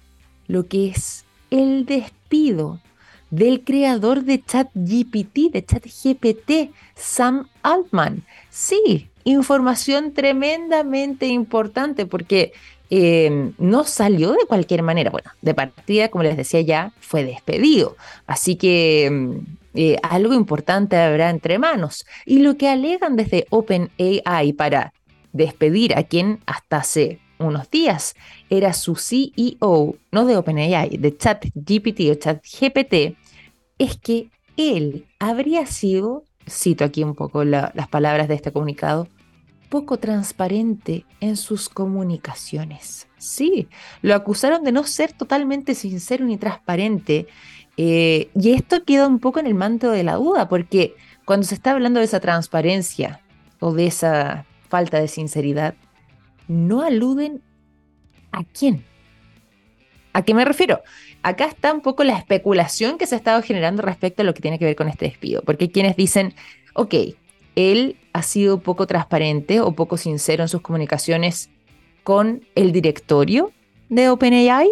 lo 0.48 0.68
que 0.68 0.90
es 0.90 1.24
el 1.50 1.86
despido 1.86 2.82
del 3.30 3.64
creador 3.64 4.26
de 4.26 4.44
ChatGPT, 4.44 5.54
de 5.54 5.64
ChatGPT, 5.66 6.74
Sam 6.94 7.48
Altman. 7.64 8.26
Sí, 8.50 9.08
información 9.24 10.12
tremendamente 10.12 11.28
importante 11.28 12.06
porque 12.06 12.52
eh, 12.90 13.54
no 13.58 13.86
salió 13.86 14.34
de 14.34 14.46
cualquier 14.46 14.84
manera. 14.84 15.10
Bueno, 15.10 15.32
de 15.42 15.54
partida, 15.54 16.10
como 16.10 16.24
les 16.24 16.36
decía 16.36 16.60
ya, 16.60 16.92
fue 17.00 17.24
despedido. 17.24 17.96
Así 18.26 18.58
que 18.58 19.10
mm, 19.10 19.58
eh, 19.80 19.96
algo 20.02 20.34
importante 20.34 20.98
habrá 20.98 21.30
entre 21.30 21.60
manos. 21.60 22.04
Y 22.26 22.40
lo 22.40 22.58
que 22.58 22.68
alegan 22.68 23.16
desde 23.16 23.46
OpenAI 23.52 24.54
para 24.54 24.92
despedir 25.34 25.96
a 25.96 26.02
quien 26.02 26.40
hasta 26.48 26.78
hace 26.78 27.20
unos 27.38 27.70
días 27.70 28.16
era 28.50 28.74
su 28.74 28.96
CEO, 28.96 29.96
no 30.12 30.26
de 30.26 30.36
OpenAI, 30.36 30.98
de 30.98 31.16
ChatGPT 31.16 32.10
o 32.10 32.16
ChatGPT, 32.16 33.16
es 33.78 33.98
que 33.98 34.32
él 34.58 35.06
habría 35.20 35.68
sido, 35.68 36.24
cito 36.50 36.84
aquí 36.84 37.04
un 37.04 37.14
poco 37.14 37.44
las 37.44 37.88
palabras 37.92 38.28
de 38.28 38.34
este 38.34 38.52
comunicado, 38.52 39.08
poco 39.70 39.98
transparente 39.98 41.06
en 41.20 41.38
sus 41.38 41.70
comunicaciones. 41.70 43.08
Sí, 43.20 43.68
lo 44.02 44.16
acusaron 44.16 44.64
de 44.64 44.72
no 44.72 44.86
ser 44.86 45.14
totalmente 45.14 45.76
sincero 45.76 46.26
ni 46.26 46.38
transparente 46.38 47.28
eh, 47.78 48.30
y 48.36 48.54
esto 48.54 48.84
queda 48.84 49.08
un 49.08 49.20
poco 49.20 49.40
en 49.40 49.48
el 49.48 49.54
manto 49.54 49.92
de 49.92 50.04
la 50.04 50.16
duda, 50.16 50.50
porque 50.50 50.96
cuando 51.26 51.46
se 51.46 51.56
está 51.56 51.72
hablando 51.72 52.00
de 52.00 52.06
esa 52.06 52.20
transparencia 52.20 53.22
o 53.60 53.72
de 53.72 53.88
esa 53.88 54.46
falta 54.68 55.00
de 55.00 55.08
sinceridad, 55.08 55.76
no 56.48 56.82
aluden 56.82 57.42
a 58.32 58.44
quién. 58.44 58.84
¿A 60.14 60.24
qué 60.24 60.34
me 60.34 60.46
refiero? 60.46 60.82
Acá 61.22 61.46
está 61.46 61.74
un 61.74 61.82
poco 61.82 62.04
la 62.04 62.18
especulación 62.18 62.98
que 62.98 63.06
se 63.06 63.16
ha 63.16 63.18
estado 63.20 63.42
generando 63.44 63.84
respecto 63.84 64.24
a 64.24 64.26
lo 64.26 64.34
que 64.34 64.42
tiene 64.42 64.58
que 64.58 64.66
ver 64.66 64.76
con 64.76 64.88
este 64.88 65.06
despido, 65.06 65.44
porque 65.44 65.66
hay 65.66 65.70
quienes 65.70 65.96
dicen, 65.96 66.34
ok, 66.74 66.96
él 67.56 67.98
ha 68.14 68.24
sido 68.24 68.60
poco 68.60 68.88
transparente 68.88 69.62
o 69.62 69.74
poco 69.74 69.98
sincero 69.98 70.44
en 70.44 70.50
sus 70.50 70.62
comunicaciones 70.62 71.50
con 72.04 72.46
el 72.56 72.72
directorio 72.72 73.52
de 73.90 74.10
OpenAI, 74.10 74.70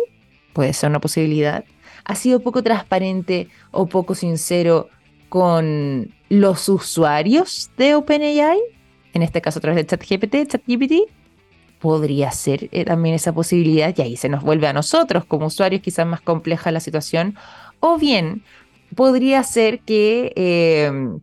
puede 0.53 0.73
ser 0.73 0.89
una 0.89 1.01
posibilidad. 1.01 1.65
Ha 2.05 2.15
sido 2.15 2.39
poco 2.39 2.63
transparente 2.63 3.49
o 3.71 3.87
poco 3.87 4.15
sincero 4.15 4.89
con 5.29 6.13
los 6.29 6.69
usuarios 6.69 7.71
de 7.77 7.95
OpenAI, 7.95 8.59
en 9.13 9.21
este 9.21 9.41
caso 9.41 9.59
a 9.59 9.61
través 9.61 9.77
de 9.77 9.85
ChatGPT, 9.85 10.47
ChatGPT, 10.47 10.93
podría 11.79 12.31
ser 12.31 12.69
eh, 12.71 12.85
también 12.85 13.15
esa 13.15 13.33
posibilidad 13.33 13.93
y 13.95 14.01
ahí 14.01 14.17
se 14.17 14.29
nos 14.29 14.43
vuelve 14.43 14.67
a 14.67 14.73
nosotros 14.73 15.25
como 15.25 15.47
usuarios 15.47 15.81
quizás 15.81 16.07
más 16.07 16.21
compleja 16.21 16.71
la 16.71 16.79
situación. 16.79 17.35
O 17.79 17.97
bien 17.97 18.43
podría 18.95 19.43
ser 19.43 19.81
que 19.81 20.33
em, 20.35 21.19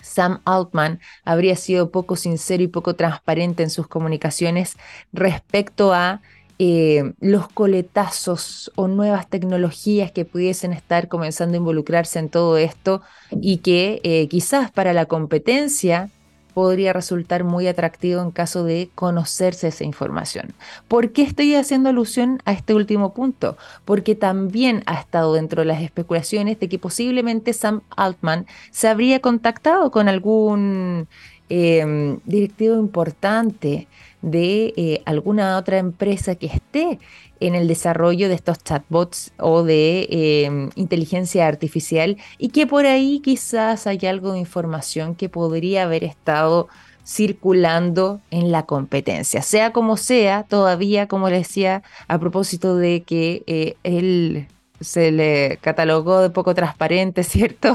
Sam 0.00 0.40
Altman 0.44 1.00
habría 1.24 1.56
sido 1.56 1.90
poco 1.90 2.16
sincero 2.16 2.62
y 2.62 2.68
poco 2.68 2.94
transparente 2.94 3.62
en 3.62 3.70
sus 3.70 3.86
comunicaciones 3.86 4.76
respecto 5.12 5.92
a 5.92 6.22
em, 6.62 7.14
los 7.20 7.48
coletazos 7.48 8.70
o 8.76 8.86
nuevas 8.86 9.30
tecnologías 9.30 10.12
que 10.12 10.26
pudiesen 10.26 10.74
estar 10.74 11.08
comenzando 11.08 11.54
a 11.54 11.56
involucrarse 11.56 12.18
en 12.18 12.28
todo 12.28 12.58
esto 12.58 13.00
y 13.30 13.58
que 13.58 14.02
eh, 14.04 14.28
quizás 14.28 14.70
para 14.70 14.92
la 14.92 15.06
competencia 15.06 16.10
podría 16.52 16.92
resultar 16.92 17.44
muy 17.44 17.66
atractivo 17.66 18.20
en 18.20 18.30
caso 18.30 18.62
de 18.62 18.90
conocerse 18.94 19.68
esa 19.68 19.84
información. 19.84 20.52
¿Por 20.86 21.12
qué 21.12 21.22
estoy 21.22 21.54
haciendo 21.54 21.88
alusión 21.88 22.42
a 22.44 22.52
este 22.52 22.74
último 22.74 23.14
punto? 23.14 23.56
Porque 23.86 24.14
también 24.14 24.82
ha 24.84 25.00
estado 25.00 25.32
dentro 25.32 25.62
de 25.62 25.66
las 25.66 25.80
especulaciones 25.80 26.60
de 26.60 26.68
que 26.68 26.78
posiblemente 26.78 27.54
Sam 27.54 27.80
Altman 27.96 28.44
se 28.70 28.88
habría 28.88 29.20
contactado 29.20 29.90
con 29.90 30.10
algún 30.10 31.08
em, 31.48 32.18
directivo 32.26 32.74
importante 32.78 33.88
de 34.22 34.74
eh, 34.76 35.02
alguna 35.06 35.56
otra 35.56 35.78
empresa 35.78 36.34
que 36.34 36.46
esté 36.46 36.98
en 37.40 37.54
el 37.54 37.68
desarrollo 37.68 38.28
de 38.28 38.34
estos 38.34 38.58
chatbots 38.62 39.32
o 39.38 39.62
de 39.62 40.06
em, 40.10 40.70
inteligencia 40.74 41.46
artificial 41.46 42.18
y 42.38 42.50
que 42.50 42.66
por 42.66 42.86
ahí 42.86 43.20
quizás 43.20 43.86
hay 43.86 43.98
algo 44.06 44.32
de 44.32 44.38
información 44.38 45.14
que 45.14 45.28
podría 45.28 45.84
haber 45.84 46.04
estado 46.04 46.68
circulando 47.06 48.20
en 48.30 48.52
la 48.52 48.66
competencia. 48.66 49.42
Sea 49.42 49.72
como 49.72 49.96
sea, 49.96 50.44
todavía, 50.44 51.08
como 51.08 51.28
les 51.30 51.48
decía, 51.48 51.82
a 52.08 52.18
propósito 52.18 52.76
de 52.76 53.02
que 53.02 53.42
eh, 53.46 53.76
el 53.82 54.46
se 54.80 55.12
le 55.12 55.58
catalogó 55.60 56.20
de 56.20 56.30
poco 56.30 56.54
transparente, 56.54 57.22
¿cierto? 57.24 57.74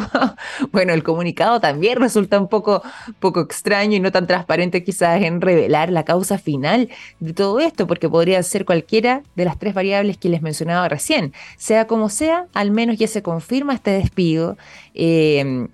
bueno, 0.72 0.94
el 0.94 1.04
comunicado 1.04 1.60
también 1.60 2.00
resulta 2.00 2.40
un 2.40 2.48
poco, 2.48 2.82
poco 3.20 3.42
extraño 3.42 3.96
y 3.96 4.00
no 4.00 4.12
tan 4.12 4.28
transparente 4.28 4.84
quizás 4.84 5.22
en 5.22 5.42
revelar 5.42 5.92
la 5.92 6.04
causa 6.04 6.38
final 6.38 6.90
de 7.20 7.34
todo 7.34 7.60
esto, 7.60 7.88
porque 7.88 8.10
podría 8.10 8.42
ser 8.44 8.66
cualquiera 8.66 9.24
de 9.36 9.46
las 9.46 9.58
tres 9.60 9.74
variables 9.74 10.18
que 10.18 10.30
les 10.30 10.42
mencionaba 10.42 10.90
recién. 10.90 11.34
Sea 11.58 11.88
como 11.88 12.10
sea, 12.10 12.48
al 12.54 12.72
menos 12.72 12.98
ya 12.98 13.08
se 13.08 13.22
confirma 13.22 13.74
este 13.74 13.92
despido. 13.92 14.58
Em, 14.94 15.70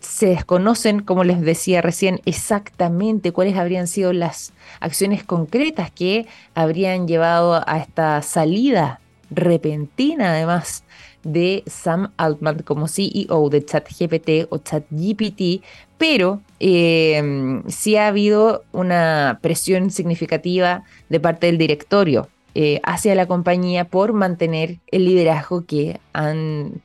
se 0.00 0.26
desconocen, 0.26 1.00
como 1.00 1.24
les 1.24 1.40
decía 1.40 1.80
recién, 1.80 2.20
exactamente 2.26 3.32
cuáles 3.32 3.56
habrían 3.56 3.86
sido 3.86 4.12
las 4.12 4.52
acciones 4.80 5.24
concretas 5.24 5.90
que 5.90 6.26
habrían 6.54 7.08
llevado 7.08 7.62
a 7.66 7.78
esta 7.78 8.20
salida 8.20 9.00
repentina 9.30 10.30
además 10.32 10.84
de 11.22 11.62
Sam 11.66 12.12
Altman 12.16 12.58
como 12.62 12.86
CEO 12.86 13.48
de 13.50 13.64
ChatGPT 13.64 14.46
o 14.50 14.58
ChatGPT, 14.58 15.64
pero 15.98 16.42
em, 16.60 17.62
sí 17.68 17.96
ha 17.96 18.08
habido 18.08 18.64
una 18.72 19.38
presión 19.40 19.90
significativa 19.90 20.84
de 21.08 21.20
parte 21.20 21.46
del 21.46 21.58
directorio 21.58 22.28
eh, 22.54 22.80
hacia 22.84 23.14
la 23.14 23.26
compañía 23.26 23.86
por 23.86 24.12
mantener 24.12 24.78
el 24.92 25.06
liderazgo 25.06 25.64
que 25.64 25.98
han 26.12 26.82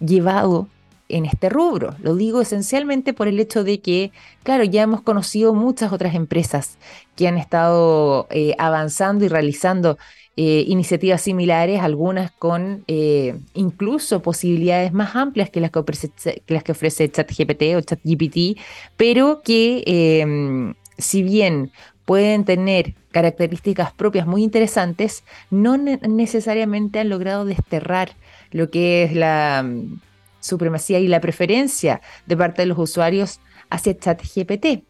llevado 0.00 0.68
en 1.08 1.26
este 1.26 1.48
rubro. 1.48 1.94
Lo 2.02 2.16
digo 2.16 2.40
esencialmente 2.40 3.12
por 3.12 3.28
el 3.28 3.38
hecho 3.38 3.62
de 3.62 3.80
que, 3.80 4.10
claro, 4.42 4.64
ya 4.64 4.82
hemos 4.82 5.02
conocido 5.02 5.54
muchas 5.54 5.92
otras 5.92 6.14
empresas 6.14 6.78
que 7.14 7.28
han 7.28 7.36
estado 7.36 8.26
eh, 8.30 8.54
avanzando 8.58 9.24
y 9.24 9.28
realizando 9.28 9.98
eh, 10.36 10.64
iniciativas 10.66 11.20
similares, 11.20 11.80
algunas 11.80 12.30
con 12.32 12.84
eh, 12.88 13.38
incluso 13.52 14.22
posibilidades 14.22 14.92
más 14.94 15.14
amplias 15.14 15.50
que 15.50 15.60
las 15.60 15.70
que 15.70 15.78
ofrece, 15.80 16.10
las 16.46 16.62
que 16.62 16.72
ofrece 16.72 17.10
ChatGPT 17.10 17.62
o 17.76 17.80
ChatGPT, 17.82 18.58
pero 18.96 19.42
que 19.42 19.82
em, 19.86 20.74
si 20.96 21.22
bien 21.22 21.70
pueden 22.06 22.46
tener 22.46 22.94
características 23.10 23.92
propias 23.92 24.26
muy 24.26 24.42
interesantes, 24.42 25.22
no 25.50 25.76
necesariamente 25.76 26.98
han 26.98 27.10
logrado 27.10 27.44
desterrar 27.44 28.12
lo 28.50 28.70
que 28.70 29.02
es 29.04 29.14
la 29.14 29.62
mm, 29.64 30.00
supremacía 30.40 30.98
y 30.98 31.08
la 31.08 31.20
preferencia 31.20 32.00
de 32.26 32.36
parte 32.38 32.62
de 32.62 32.66
los 32.66 32.78
usuarios 32.78 33.40
hacia 33.68 33.98
ChatGPT. 33.98 34.84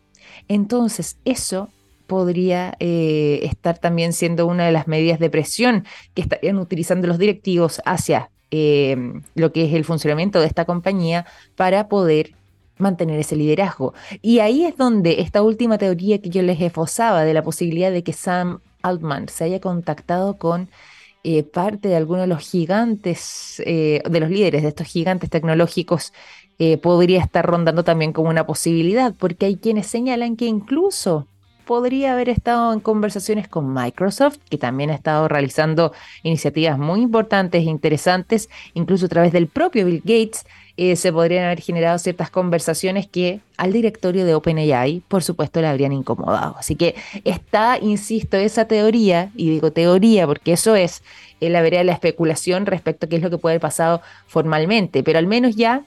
Entonces, 0.47 1.17
eso 1.25 1.69
podría 2.12 2.77
eh, 2.79 3.40
estar 3.44 3.79
también 3.79 4.12
siendo 4.12 4.44
una 4.44 4.66
de 4.66 4.72
las 4.72 4.87
medidas 4.87 5.18
de 5.18 5.31
presión 5.31 5.87
que 6.12 6.20
estarían 6.20 6.59
utilizando 6.59 7.09
los 7.09 7.16
directivos 7.16 7.81
hacia 7.87 8.29
eh, 8.51 8.98
lo 9.35 9.51
que 9.51 9.64
es 9.64 9.72
el 9.72 9.87
funcionamiento 9.87 10.38
de 10.38 10.46
esta 10.46 10.66
compañía 10.66 11.25
para 11.57 11.88
poder 11.88 12.35
mantener 12.77 13.18
ese 13.18 13.35
liderazgo. 13.35 13.94
Y 14.20 14.40
ahí 14.40 14.66
es 14.66 14.77
donde 14.77 15.22
esta 15.22 15.40
última 15.40 15.79
teoría 15.79 16.20
que 16.20 16.29
yo 16.29 16.42
les 16.42 16.61
esbozaba 16.61 17.25
de 17.25 17.33
la 17.33 17.42
posibilidad 17.42 17.90
de 17.90 18.03
que 18.03 18.12
Sam 18.12 18.61
Altman 18.83 19.31
se 19.31 19.44
haya 19.44 19.59
contactado 19.59 20.37
con 20.37 20.68
eh, 21.25 21.44
parte 21.44 21.88
de 21.88 21.96
algunos 21.96 22.25
de 22.25 22.27
los 22.27 22.46
gigantes, 22.46 23.62
de 23.64 24.20
los 24.20 24.29
líderes 24.29 24.61
de 24.61 24.68
estos 24.68 24.87
gigantes 24.87 25.31
tecnológicos, 25.31 26.12
podría 26.83 27.20
estar 27.20 27.44
rondando 27.44 27.85
también 27.85 28.12
como 28.12 28.29
una 28.29 28.46
posibilidad, 28.46 29.14
porque 29.18 29.46
hay 29.46 29.57
quienes 29.57 29.87
señalan 29.87 30.37
que 30.37 30.44
incluso 30.44 31.27
podría 31.64 32.12
haber 32.12 32.29
estado 32.29 32.72
en 32.72 32.81
conversaciones 32.81 33.48
con 33.48 33.72
Microsoft, 33.72 34.38
que 34.48 34.59
también 34.59 34.90
ha 34.90 34.94
estado 34.94 35.29
realizando 35.29 35.92
iniciativas 36.22 36.79
muy 36.79 37.01
importantes 37.01 37.62
e 37.62 37.70
interesantes, 37.70 38.48
incluso 38.75 39.07
a 39.07 39.09
través 39.09 39.33
del 39.33 39.46
propio 39.46 39.87
Bill 39.87 40.01
Gates. 40.05 40.44
Eh, 40.79 40.96
se 40.96 41.12
podrían 41.12 41.44
haber 41.44 41.61
generado 41.61 41.98
ciertas 41.98 42.31
conversaciones 42.31 43.07
que 43.07 43.40
al 43.59 43.75
directorio 43.75 44.25
de 44.25 44.35
OpenAI, 44.35 45.03
por 45.07 45.22
supuesto, 45.22 45.61
le 45.61 45.68
habrían 45.68 45.92
incomodado. 45.92 46.57
Así 46.59 46.77
que 46.77 46.94
está, 47.25 47.79
insisto, 47.79 48.38
esa 48.38 48.66
teoría, 48.66 49.31
y 49.37 49.51
digo 49.51 49.70
teoría 49.70 50.27
porque 50.27 50.55
eso 50.55 50.75
es 50.75 51.03
la 51.40 51.61
vereda 51.61 51.81
de 51.81 51.85
la 51.85 51.92
especulación 51.92 52.66
respecto 52.66 53.05
a 53.05 53.09
qué 53.09 53.16
es 53.16 53.22
lo 53.22 53.31
que 53.31 53.38
puede 53.38 53.55
haber 53.55 53.61
pasado 53.61 54.01
formalmente, 54.27 55.03
pero 55.03 55.18
al 55.18 55.27
menos 55.27 55.57
ya 55.57 55.85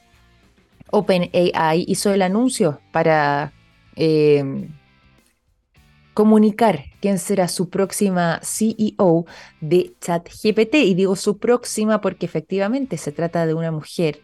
OpenAI 0.91 1.83
hizo 1.87 2.13
el 2.13 2.21
anuncio 2.21 2.79
para 2.91 3.51
eh, 3.95 4.67
comunicar 6.15 6.85
quién 7.01 7.19
será 7.19 7.47
su 7.47 7.69
próxima 7.69 8.39
CEO 8.41 9.25
de 9.61 9.93
ChatGPT. 10.01 10.75
Y 10.75 10.95
digo 10.95 11.15
su 11.15 11.37
próxima 11.37 12.01
porque 12.01 12.25
efectivamente 12.25 12.97
se 12.97 13.11
trata 13.11 13.45
de 13.45 13.53
una 13.53 13.71
mujer 13.71 14.21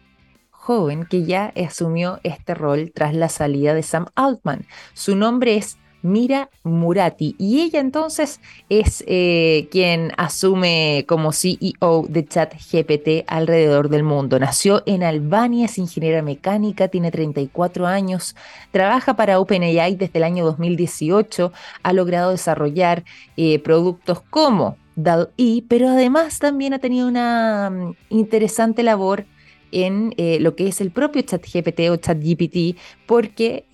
joven 0.50 1.04
que 1.04 1.24
ya 1.24 1.52
asumió 1.54 2.18
este 2.24 2.54
rol 2.54 2.92
tras 2.94 3.14
la 3.14 3.28
salida 3.28 3.74
de 3.74 3.82
Sam 3.82 4.06
Altman. 4.14 4.66
Su 4.94 5.14
nombre 5.16 5.56
es 5.56 5.76
Mira 6.02 6.50
Murati. 6.64 7.36
Y 7.38 7.60
ella 7.62 7.80
entonces 7.80 8.40
es 8.68 9.04
eh, 9.06 9.68
quien 9.70 10.12
asume 10.16 11.04
como 11.06 11.32
CEO 11.32 12.06
de 12.08 12.26
ChatGPT 12.26 13.24
alrededor 13.28 13.88
del 13.88 14.02
mundo. 14.02 14.38
Nació 14.38 14.82
en 14.86 15.04
Albania, 15.04 15.66
es 15.66 15.78
ingeniera 15.78 16.20
mecánica, 16.22 16.88
tiene 16.88 17.12
34 17.12 17.86
años, 17.86 18.34
trabaja 18.72 19.14
para 19.14 19.38
OpenAI 19.38 19.94
desde 19.94 20.18
el 20.18 20.24
año 20.24 20.44
2018, 20.44 21.52
ha 21.82 21.92
logrado 21.92 22.32
desarrollar 22.32 23.04
eh, 23.36 23.60
productos 23.60 24.20
como 24.22 24.76
DAL-E, 24.96 25.62
pero 25.68 25.88
además 25.88 26.40
también 26.40 26.74
ha 26.74 26.80
tenido 26.80 27.06
una 27.06 27.70
mm, 27.70 27.94
interesante 28.10 28.82
labor 28.82 29.24
en 29.70 30.14
eh, 30.18 30.38
lo 30.40 30.54
que 30.54 30.68
es 30.68 30.80
el 30.80 30.90
propio 30.90 31.22
ChatGPT 31.22 31.80
o 31.90 31.96
ChatGPT, 31.96 32.76
porque 33.06 33.64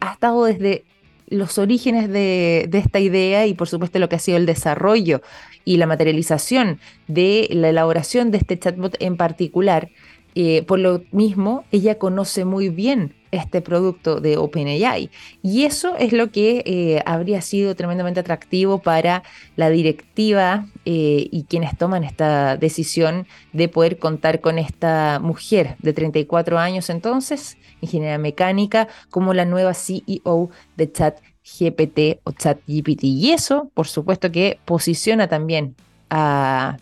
ha 0.00 0.12
estado 0.12 0.44
desde 0.44 0.84
los 1.30 1.58
orígenes 1.58 2.08
de, 2.08 2.68
esta 2.72 3.00
idea 3.00 3.46
y 3.46 3.54
por 3.54 3.68
supuesto 3.68 3.98
lo 3.98 4.08
que 4.08 4.16
ha 4.16 4.20
sido 4.20 4.38
el 4.38 4.46
desarrollo 4.46 5.22
y 5.64 5.76
la 5.76 5.86
materialización 5.86 6.80
de 7.06 7.48
la 7.50 7.68
elaboración 7.68 8.30
de 8.30 8.38
este 8.38 8.58
chatbot 8.58 8.96
en 9.00 9.16
particular. 9.16 9.90
Eh, 10.34 10.62
por 10.62 10.78
lo 10.78 11.02
mismo, 11.10 11.64
ella 11.72 11.98
conoce 11.98 12.44
muy 12.44 12.68
bien 12.68 13.14
este 13.30 13.60
producto 13.60 14.20
de 14.20 14.36
OpenAI. 14.36 15.10
Y 15.42 15.64
eso 15.64 15.96
es 15.96 16.12
lo 16.12 16.30
que 16.30 16.62
eh, 16.66 17.02
habría 17.06 17.40
sido 17.40 17.74
tremendamente 17.74 18.20
atractivo 18.20 18.78
para 18.78 19.22
la 19.56 19.70
directiva 19.70 20.66
eh, 20.84 21.28
y 21.30 21.44
quienes 21.44 21.76
toman 21.76 22.04
esta 22.04 22.56
decisión 22.56 23.26
de 23.52 23.68
poder 23.68 23.98
contar 23.98 24.40
con 24.40 24.58
esta 24.58 25.18
mujer 25.20 25.76
de 25.80 25.92
34 25.92 26.58
años 26.58 26.90
entonces, 26.90 27.58
ingeniera 27.80 28.18
mecánica, 28.18 28.88
como 29.10 29.34
la 29.34 29.44
nueva 29.44 29.74
CEO 29.74 30.50
de 30.76 30.92
ChatGPT 30.92 32.20
o 32.24 32.32
ChatGPT. 32.32 33.04
Y 33.04 33.30
eso, 33.32 33.70
por 33.74 33.86
supuesto, 33.86 34.30
que 34.32 34.58
posiciona 34.64 35.28
también 35.28 35.74
a 36.10 36.78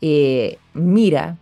eh, 0.00 0.58
Mira, 0.74 1.36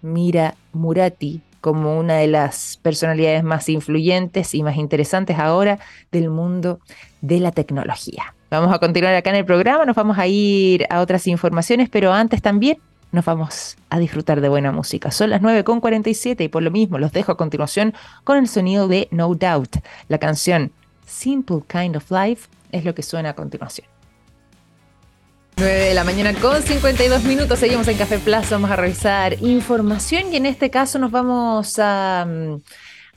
Mira 0.00 0.56
Murati, 0.72 1.40
como 1.62 1.96
una 1.96 2.16
de 2.16 2.26
las 2.26 2.78
personalidades 2.82 3.42
más 3.42 3.70
influyentes 3.70 4.54
y 4.54 4.62
más 4.62 4.76
interesantes 4.76 5.38
ahora 5.38 5.78
del 6.10 6.28
mundo 6.28 6.80
de 7.22 7.40
la 7.40 7.52
tecnología. 7.52 8.34
Vamos 8.50 8.74
a 8.74 8.80
continuar 8.80 9.14
acá 9.14 9.30
en 9.30 9.36
el 9.36 9.46
programa, 9.46 9.86
nos 9.86 9.96
vamos 9.96 10.18
a 10.18 10.26
ir 10.26 10.86
a 10.90 11.00
otras 11.00 11.26
informaciones, 11.26 11.88
pero 11.88 12.12
antes 12.12 12.42
también 12.42 12.78
nos 13.12 13.24
vamos 13.24 13.76
a 13.90 13.98
disfrutar 14.00 14.40
de 14.40 14.48
buena 14.48 14.72
música. 14.72 15.10
Son 15.12 15.30
las 15.30 15.40
9.47 15.40 16.44
y 16.44 16.48
por 16.48 16.64
lo 16.64 16.72
mismo 16.72 16.98
los 16.98 17.12
dejo 17.12 17.30
a 17.30 17.36
continuación 17.36 17.94
con 18.24 18.38
el 18.38 18.48
sonido 18.48 18.88
de 18.88 19.06
No 19.12 19.32
Doubt. 19.32 19.76
La 20.08 20.18
canción 20.18 20.72
Simple 21.06 21.60
Kind 21.68 21.96
of 21.96 22.10
Life 22.10 22.48
es 22.72 22.84
lo 22.84 22.94
que 22.94 23.02
suena 23.02 23.30
a 23.30 23.34
continuación. 23.34 23.86
9 25.62 25.78
de 25.78 25.94
la 25.94 26.02
mañana 26.02 26.34
con 26.34 26.60
52 26.60 27.22
minutos, 27.22 27.60
seguimos 27.60 27.86
en 27.86 27.96
Café 27.96 28.18
Plaza, 28.18 28.56
vamos 28.56 28.72
a 28.72 28.74
revisar 28.74 29.40
información 29.44 30.32
y 30.32 30.36
en 30.36 30.46
este 30.46 30.70
caso 30.70 30.98
nos 30.98 31.12
vamos 31.12 31.78
a, 31.78 32.26
mm, 32.26 32.56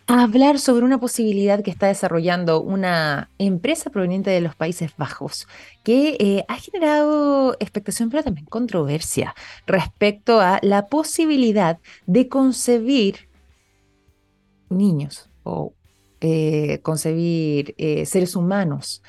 hablar 0.06 0.60
sobre 0.60 0.86
una 0.86 1.00
posibilidad 1.00 1.64
que 1.64 1.72
está 1.72 1.88
desarrollando 1.88 2.62
una 2.62 3.32
empresa 3.40 3.90
proveniente 3.90 4.30
de 4.30 4.42
los 4.42 4.56
Países 4.56 4.92
Bajos 4.96 5.48
que 5.84 6.18
eh, 6.20 6.46
ha 6.48 6.58
generado 6.58 7.58
expectación 7.60 8.12
pero 8.12 8.22
también 8.22 8.46
controversia 8.46 9.34
respecto 9.66 10.40
a 10.40 10.60
la 10.62 10.86
posibilidad 10.86 11.80
de 12.06 12.28
concebir 12.30 13.28
niños 14.70 15.30
o 15.42 15.74
eh, 16.22 16.80
concebir 16.84 17.74
eh, 17.80 18.06
seres 18.06 18.36
humanos 18.36 19.02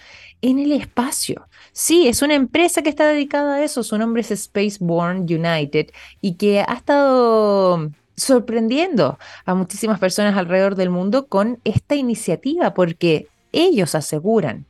en 0.50 0.58
el 0.58 0.72
espacio. 0.72 1.48
Sí, 1.72 2.06
es 2.06 2.22
una 2.22 2.34
empresa 2.34 2.82
que 2.82 2.88
está 2.88 3.06
dedicada 3.06 3.56
a 3.56 3.64
eso. 3.64 3.82
Su 3.82 3.98
nombre 3.98 4.22
es 4.22 4.28
Spaceborne 4.28 5.20
United 5.22 5.90
y 6.20 6.34
que 6.34 6.60
ha 6.60 6.74
estado 6.74 7.90
sorprendiendo 8.16 9.18
a 9.44 9.54
muchísimas 9.54 9.98
personas 9.98 10.36
alrededor 10.36 10.76
del 10.76 10.90
mundo 10.90 11.26
con 11.26 11.58
esta 11.64 11.96
iniciativa, 11.96 12.74
porque 12.74 13.28
ellos 13.52 13.94
aseguran 13.94 14.66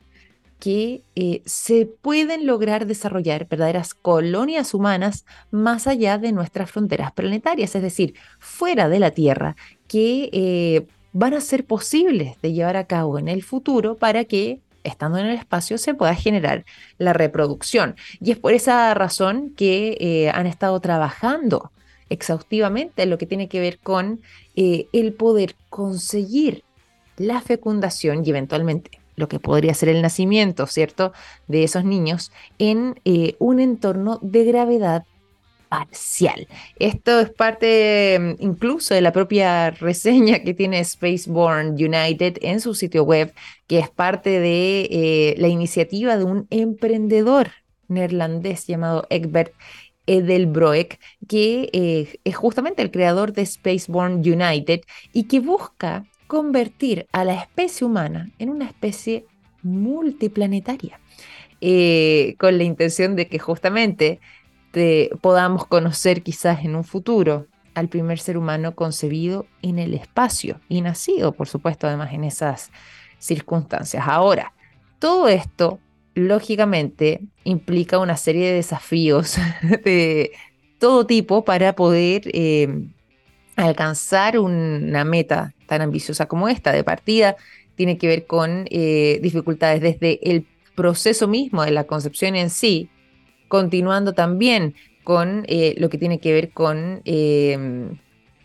que 0.59 1.03
eh, 1.15 1.43
se 1.45 1.85
pueden 1.85 2.47
lograr 2.47 2.87
desarrollar 2.87 3.47
verdaderas 3.47 3.93
colonias 3.93 4.73
humanas 4.73 5.25
más 5.51 5.85
allá 5.85 6.17
de 6.17 6.31
nuestras 6.31 6.71
fronteras 6.71 7.11
planetarias, 7.11 7.75
es 7.75 7.83
decir, 7.83 8.15
fuera 8.39 8.89
de 8.89 8.99
la 8.99 9.11
Tierra, 9.11 9.55
que 9.87 10.31
eh, 10.33 10.87
van 11.13 11.35
a 11.35 11.41
ser 11.41 11.65
posibles 11.65 12.41
de 12.41 12.53
llevar 12.53 12.75
a 12.75 12.87
cabo 12.87 13.19
en 13.19 13.27
el 13.27 13.43
futuro 13.43 13.97
para 13.97 14.25
que 14.25 14.61
estando 14.87 15.17
en 15.17 15.27
el 15.27 15.35
espacio 15.35 15.77
se 15.77 15.93
pueda 15.93 16.15
generar 16.15 16.65
la 16.97 17.13
reproducción. 17.13 17.95
Y 18.19 18.31
es 18.31 18.37
por 18.37 18.53
esa 18.53 18.93
razón 18.93 19.53
que 19.55 19.97
eh, 19.99 20.29
han 20.33 20.47
estado 20.47 20.79
trabajando 20.79 21.71
exhaustivamente 22.09 23.03
en 23.03 23.09
lo 23.09 23.17
que 23.17 23.25
tiene 23.25 23.49
que 23.49 23.59
ver 23.59 23.79
con 23.79 24.21
eh, 24.55 24.87
el 24.93 25.13
poder 25.13 25.55
conseguir 25.69 26.63
la 27.17 27.41
fecundación 27.41 28.23
y 28.25 28.29
eventualmente 28.29 28.91
lo 29.15 29.27
que 29.27 29.39
podría 29.39 29.73
ser 29.73 29.89
el 29.89 30.01
nacimiento, 30.01 30.67
¿cierto?, 30.67 31.11
de 31.47 31.63
esos 31.63 31.83
niños 31.83 32.31
en 32.59 32.99
eh, 33.03 33.35
un 33.39 33.59
entorno 33.59 34.19
de 34.21 34.45
gravedad 34.45 35.03
parcial. 35.69 36.47
Esto 36.79 37.19
es 37.19 37.29
parte 37.29 38.17
mm, 38.19 38.43
incluso 38.43 38.93
de 38.93 39.01
la 39.01 39.11
propia 39.11 39.69
reseña 39.79 40.39
que 40.39 40.53
tiene 40.53 40.83
Spaceborne 40.83 41.71
United 41.71 42.37
en 42.41 42.59
su 42.59 42.73
sitio 42.73 43.03
web, 43.03 43.33
que 43.67 43.79
es 43.79 43.89
parte 43.89 44.39
de 44.39 44.87
eh, 44.91 45.35
la 45.37 45.47
iniciativa 45.47 46.17
de 46.17 46.23
un 46.23 46.47
emprendedor 46.49 47.51
neerlandés 47.87 48.67
llamado 48.67 49.07
Egbert 49.09 49.53
Edelbroek, 50.07 50.99
que 51.27 51.69
eh, 51.73 52.19
es 52.23 52.35
justamente 52.35 52.81
el 52.81 52.91
creador 52.91 53.33
de 53.33 53.45
Spaceborne 53.45 54.15
United 54.15 54.81
y 55.13 55.23
que 55.23 55.39
busca 55.39 56.05
convertir 56.27 57.07
a 57.11 57.23
la 57.23 57.35
especie 57.35 57.85
humana 57.85 58.31
en 58.39 58.49
una 58.49 58.65
especie 58.65 59.25
multiplanetaria. 59.63 60.99
Eh, 61.59 62.35
con 62.37 62.59
la 62.59 62.63
intención 62.63 63.15
de 63.15 63.27
que 63.27 63.39
justamente 63.39 64.19
podamos 65.21 65.65
conocer 65.65 66.23
quizás 66.23 66.63
en 66.63 66.75
un 66.75 66.83
futuro 66.83 67.47
al 67.73 67.89
primer 67.89 68.19
ser 68.19 68.37
humano 68.37 68.73
concebido 68.73 69.45
en 69.61 69.77
el 69.77 69.93
espacio 69.93 70.59
y 70.67 70.81
nacido, 70.81 71.31
por 71.31 71.47
supuesto, 71.47 71.87
además 71.87 72.11
en 72.13 72.23
esas 72.23 72.71
circunstancias. 73.19 74.03
Ahora, 74.07 74.53
todo 74.99 75.27
esto, 75.27 75.79
lógicamente, 76.15 77.21
implica 77.43 77.99
una 77.99 78.17
serie 78.17 78.47
de 78.47 78.53
desafíos 78.55 79.37
de 79.83 80.31
todo 80.79 81.05
tipo 81.05 81.45
para 81.45 81.73
poder 81.73 82.23
eh, 82.33 82.87
alcanzar 83.55 84.39
una 84.39 85.03
meta 85.03 85.53
tan 85.67 85.81
ambiciosa 85.81 86.27
como 86.27 86.49
esta. 86.49 86.71
De 86.71 86.83
partida, 86.83 87.35
tiene 87.75 87.97
que 87.97 88.07
ver 88.07 88.25
con 88.25 88.65
eh, 88.69 89.19
dificultades 89.21 89.81
desde 89.81 90.19
el 90.31 90.47
proceso 90.75 91.27
mismo 91.27 91.63
de 91.63 91.71
la 91.71 91.85
concepción 91.85 92.35
en 92.35 92.49
sí, 92.49 92.89
continuando 93.47 94.13
también 94.13 94.75
con 95.07 95.45
eh, 95.47 95.73
lo 95.77 95.89
que 95.89 95.97
tiene 95.97 96.19
que 96.19 96.33
ver 96.33 96.51
con 96.51 97.01
em, 97.05 97.97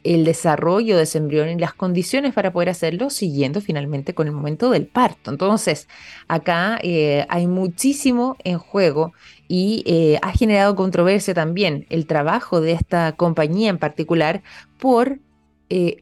el 0.05 0.24
desarrollo 0.24 0.96
de 0.96 1.03
ese 1.03 1.18
embrión 1.18 1.48
y 1.48 1.59
las 1.59 1.74
condiciones 1.74 2.32
para 2.34 2.53
poder 2.53 2.68
hacerlo, 2.68 3.11
siguiendo 3.11 3.61
finalmente 3.61 4.14
con 4.14 4.28
el 4.28 4.32
momento 4.32 4.70
del 4.70 4.86
parto. 4.86 5.32
Entonces, 5.32 5.88
acá 6.28 6.78
eh, 6.84 7.26
hay 7.28 7.48
muchísimo 7.48 8.36
en 8.44 8.59
juego 8.59 9.12
y 9.48 9.82
eh, 9.86 10.20
ha 10.22 10.30
generado 10.30 10.76
controversia 10.76 11.34
también 11.34 11.84
el 11.90 12.07
trabajo 12.07 12.61
de 12.61 12.70
esta 12.70 13.11
compañía 13.16 13.68
en 13.68 13.78
particular 13.78 14.44
por 14.78 15.18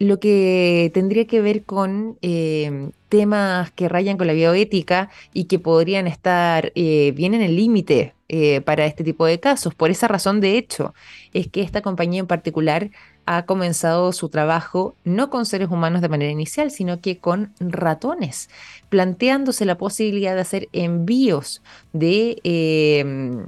lo 0.01 0.19
que 0.19 0.91
tendría 0.93 1.29
que 1.29 1.41
ver 1.41 1.63
con 1.63 2.19
em, 2.23 2.91
temas 3.09 3.71
que 3.71 3.89
rayan 3.89 4.19
con 4.19 4.27
la 4.27 4.33
bioética 4.33 5.11
y 5.33 5.45
que 5.45 5.61
podrían 5.61 6.09
estar 6.09 6.73
bien 6.75 7.35
en 7.35 7.41
el 7.41 7.55
límite 7.55 8.15
eh, 8.33 8.61
para 8.61 8.87
este 8.87 9.03
tipo 9.03 9.27
de 9.27 9.41
casos. 9.41 9.75
Por 9.75 9.91
esa 9.91 10.07
razón, 10.07 10.41
de 10.41 10.57
hecho, 10.57 10.95
es 11.33 11.49
que 11.49 11.63
esta 11.63 11.83
compañía 11.83 12.21
en 12.21 12.29
particular 12.29 12.91
ha 13.27 13.45
comenzado 13.45 14.13
su 14.13 14.29
trabajo 14.29 14.95
no 15.03 15.31
con 15.31 15.47
seres 15.47 15.69
humanos 15.69 16.01
de 16.01 16.09
manera 16.09 16.31
inicial, 16.31 16.71
sino 16.71 17.01
que 17.01 17.19
con 17.19 17.53
ratones, 17.59 18.49
planteándose 18.89 19.65
la 19.65 19.77
posibilidad 19.77 20.37
de 20.37 20.43
hacer 20.43 20.69
envíos 20.73 21.61
de 21.93 22.39
em, 22.45 23.47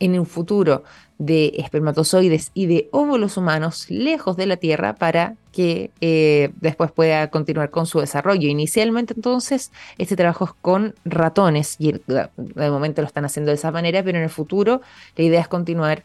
en 0.00 0.18
un 0.18 0.26
futuro 0.26 0.82
de 1.18 1.52
espermatozoides 1.58 2.50
y 2.54 2.66
de 2.66 2.88
óvulos 2.90 3.36
humanos 3.36 3.86
lejos 3.88 4.36
de 4.36 4.46
la 4.46 4.56
Tierra 4.56 4.94
para 4.94 5.36
que 5.52 5.90
eh, 6.00 6.50
después 6.60 6.90
pueda 6.90 7.28
continuar 7.30 7.70
con 7.70 7.86
su 7.86 8.00
desarrollo. 8.00 8.48
Inicialmente 8.48 9.14
entonces 9.16 9.70
este 9.98 10.16
trabajo 10.16 10.46
es 10.46 10.50
con 10.60 10.94
ratones 11.04 11.76
y 11.78 11.92
de 12.06 12.70
momento 12.70 13.02
lo 13.02 13.06
están 13.06 13.24
haciendo 13.24 13.50
de 13.50 13.56
esa 13.56 13.70
manera, 13.70 14.02
pero 14.02 14.18
en 14.18 14.24
el 14.24 14.30
futuro 14.30 14.80
la 15.16 15.24
idea 15.24 15.40
es 15.40 15.48
continuar 15.48 16.02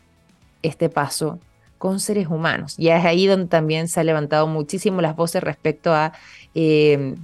este 0.62 0.90
paso 0.90 1.40
con 1.80 2.00
seres 2.00 2.28
humanos. 2.28 2.76
Y 2.78 2.90
es 2.90 3.04
ahí 3.04 3.26
donde 3.26 3.48
también 3.48 3.88
se 3.88 4.02
han 4.02 4.06
levantado 4.06 4.46
muchísimo 4.48 5.02
las 5.02 5.16
voces 5.16 5.42
respecto 5.42 5.94
a 5.94 6.14
eh, 6.54 7.16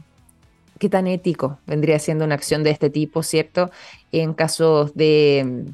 qué 0.79 0.89
tan 0.89 1.07
ético 1.07 1.59
vendría 1.67 1.99
siendo 1.99 2.25
una 2.25 2.35
acción 2.35 2.63
de 2.63 2.71
este 2.71 2.89
tipo, 2.89 3.21
¿cierto? 3.21 3.69
En 4.11 4.33
casos 4.33 4.95
de 4.95 5.65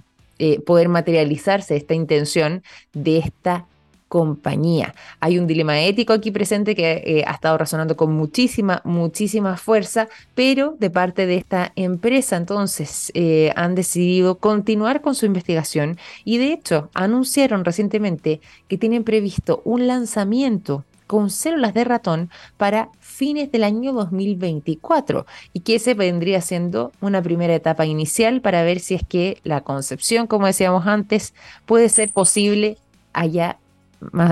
eh, 0.43 0.59
poder 0.59 0.89
materializarse 0.89 1.75
esta 1.75 1.93
intención 1.93 2.63
de 2.93 3.19
esta 3.19 3.67
compañía. 4.07 4.95
Hay 5.19 5.37
un 5.37 5.45
dilema 5.45 5.79
ético 5.81 6.13
aquí 6.13 6.31
presente 6.31 6.73
que 6.73 7.03
eh, 7.05 7.23
ha 7.27 7.33
estado 7.33 7.59
resonando 7.59 7.95
con 7.95 8.11
muchísima, 8.11 8.81
muchísima 8.83 9.55
fuerza, 9.55 10.09
pero 10.33 10.75
de 10.79 10.89
parte 10.89 11.27
de 11.27 11.35
esta 11.35 11.73
empresa 11.75 12.37
entonces 12.37 13.11
eh, 13.13 13.53
han 13.55 13.75
decidido 13.75 14.39
continuar 14.39 15.01
con 15.01 15.13
su 15.13 15.27
investigación 15.27 15.99
y 16.25 16.39
de 16.39 16.53
hecho 16.53 16.89
anunciaron 16.95 17.63
recientemente 17.63 18.41
que 18.67 18.79
tienen 18.79 19.03
previsto 19.03 19.61
un 19.63 19.85
lanzamiento 19.85 20.85
con 21.11 21.29
células 21.29 21.73
de 21.73 21.83
ratón 21.83 22.29
para 22.55 22.87
fines 23.01 23.51
del 23.51 23.65
año 23.65 23.91
2024 23.91 25.25
y 25.51 25.59
que 25.59 25.75
ese 25.75 25.93
vendría 25.93 26.39
siendo 26.39 26.93
una 27.01 27.21
primera 27.21 27.53
etapa 27.53 27.85
inicial 27.85 28.39
para 28.39 28.63
ver 28.63 28.79
si 28.79 28.95
es 28.95 29.05
que 29.05 29.37
la 29.43 29.59
concepción, 29.59 30.25
como 30.25 30.45
decíamos 30.45 30.87
antes, 30.87 31.33
puede 31.65 31.89
ser 31.89 32.13
posible 32.13 32.77
allá 33.11 33.57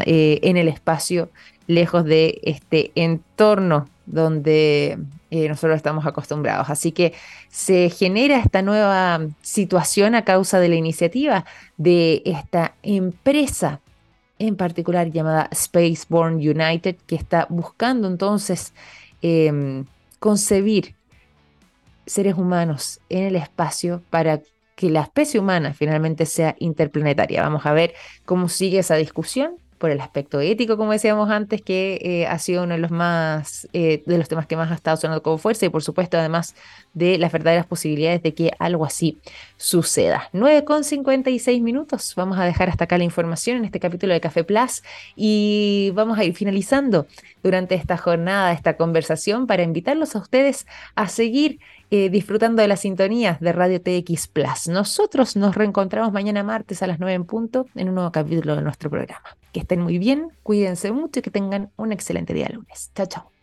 eh, 0.06 0.40
en 0.42 0.56
el 0.56 0.70
espacio, 0.70 1.30
lejos 1.68 2.06
de 2.06 2.40
este 2.44 2.94
entorno 2.96 3.90
donde 4.06 5.00
eh, 5.32 5.50
nosotros 5.50 5.76
estamos 5.76 6.06
acostumbrados. 6.06 6.70
Así 6.70 6.94
que 6.94 7.12
se 7.50 7.90
genera 7.90 8.40
esta 8.40 8.62
nueva 8.62 9.20
situación 9.42 10.16
a 10.16 10.24
causa 10.24 10.62
de 10.62 10.70
la 10.70 10.76
iniciativa 10.76 11.44
de 11.76 12.22
esta 12.24 12.74
empresa 12.84 13.82
en 14.40 14.56
particular 14.56 15.12
llamada 15.12 15.50
Spaceborne 15.54 16.38
United, 16.38 16.96
que 17.06 17.16
está 17.16 17.46
buscando 17.50 18.08
entonces 18.08 18.74
em, 19.22 19.86
concebir 20.20 20.96
seres 22.06 22.36
humanos 22.36 23.00
en 23.10 23.26
el 23.26 23.36
espacio 23.36 24.02
para 24.10 24.42
que 24.76 24.90
la 24.90 25.02
especie 25.02 25.40
humana 25.40 25.74
finalmente 25.74 26.26
sea 26.26 26.56
interplanetaria. 26.60 27.44
Vamos 27.44 27.66
a 27.66 27.74
ver 27.74 27.94
cómo 28.26 28.48
sigue 28.48 28.80
esa 28.80 28.96
discusión 28.96 29.58
por 29.80 29.90
el 29.90 30.02
aspecto 30.02 30.42
ético, 30.42 30.78
como 30.78 30.92
decíamos 30.92 31.30
antes, 31.32 31.62
que 31.62 32.00
eh, 32.04 32.28
ha 32.28 32.38
sido 32.38 32.64
uno 32.64 32.76
de 32.76 32.80
los 32.80 32.92
más 32.92 33.68
eh, 33.74 34.04
de 34.06 34.18
los 34.18 34.28
temas 34.28 34.46
que 34.46 34.56
más 34.56 34.70
ha 34.72 34.76
estado 34.76 34.98
sonando 34.98 35.24
con 35.24 35.40
fuerza 35.40 35.66
y 35.66 35.70
por 35.70 35.82
supuesto 35.82 36.18
además 36.18 36.54
de 36.94 37.18
las 37.18 37.32
verdaderas 37.32 37.66
posibilidades 37.66 38.22
de 38.22 38.34
que 38.34 38.52
algo 38.60 38.86
así 38.86 39.18
suceda. 39.58 40.30
9 40.34 40.66
con 40.66 40.84
56 40.84 41.62
minutos. 41.62 42.14
Vamos 42.16 42.38
a 42.38 42.44
dejar 42.44 42.70
hasta 42.70 42.84
acá 42.84 42.98
la 42.98 43.06
información 43.06 43.58
en 43.58 43.66
este 43.66 43.80
capítulo 43.80 44.14
de 44.14 44.20
Café 44.20 44.44
Plus 44.44 44.84
y 45.16 45.92
vamos 45.96 46.20
a 46.20 46.26
ir 46.26 46.36
finalizando 46.36 47.08
durante 47.42 47.76
esta 47.76 47.98
jornada, 47.98 48.52
esta 48.52 48.76
conversación, 48.76 49.48
para 49.48 49.64
invitarlos 49.64 50.16
a 50.16 50.20
ustedes 50.20 50.68
a 50.96 51.08
seguir 51.08 51.60
eh, 51.92 52.10
disfrutando 52.10 52.62
de 52.62 52.68
las 52.68 52.82
sintonías 52.82 53.40
de 53.40 53.52
Radio 53.52 53.82
TX 53.82 54.28
Plus. 54.28 54.68
Nosotros 54.68 55.36
nos 55.36 55.56
reencontramos 55.56 56.12
mañana 56.12 56.44
martes 56.44 56.84
a 56.84 56.88
las 56.88 57.00
9 57.00 57.14
en 57.14 57.26
punto 57.26 57.66
en 57.76 57.90
un 57.90 57.96
nuevo 57.96 58.12
capítulo 58.12 58.56
de 58.56 58.62
nuestro 58.62 58.90
programa. 58.90 59.38
Que 59.52 59.62
estén 59.62 59.82
muy 59.82 59.98
bien, 59.98 60.30
cuídense 60.44 60.92
mucho 60.92 61.20
y 61.20 61.24
que 61.24 61.32
tengan 61.32 61.72
un 61.78 61.92
excelente 61.92 62.34
día 62.34 62.50
lunes. 62.50 62.92
Chao, 62.94 63.08
chao. 63.08 63.39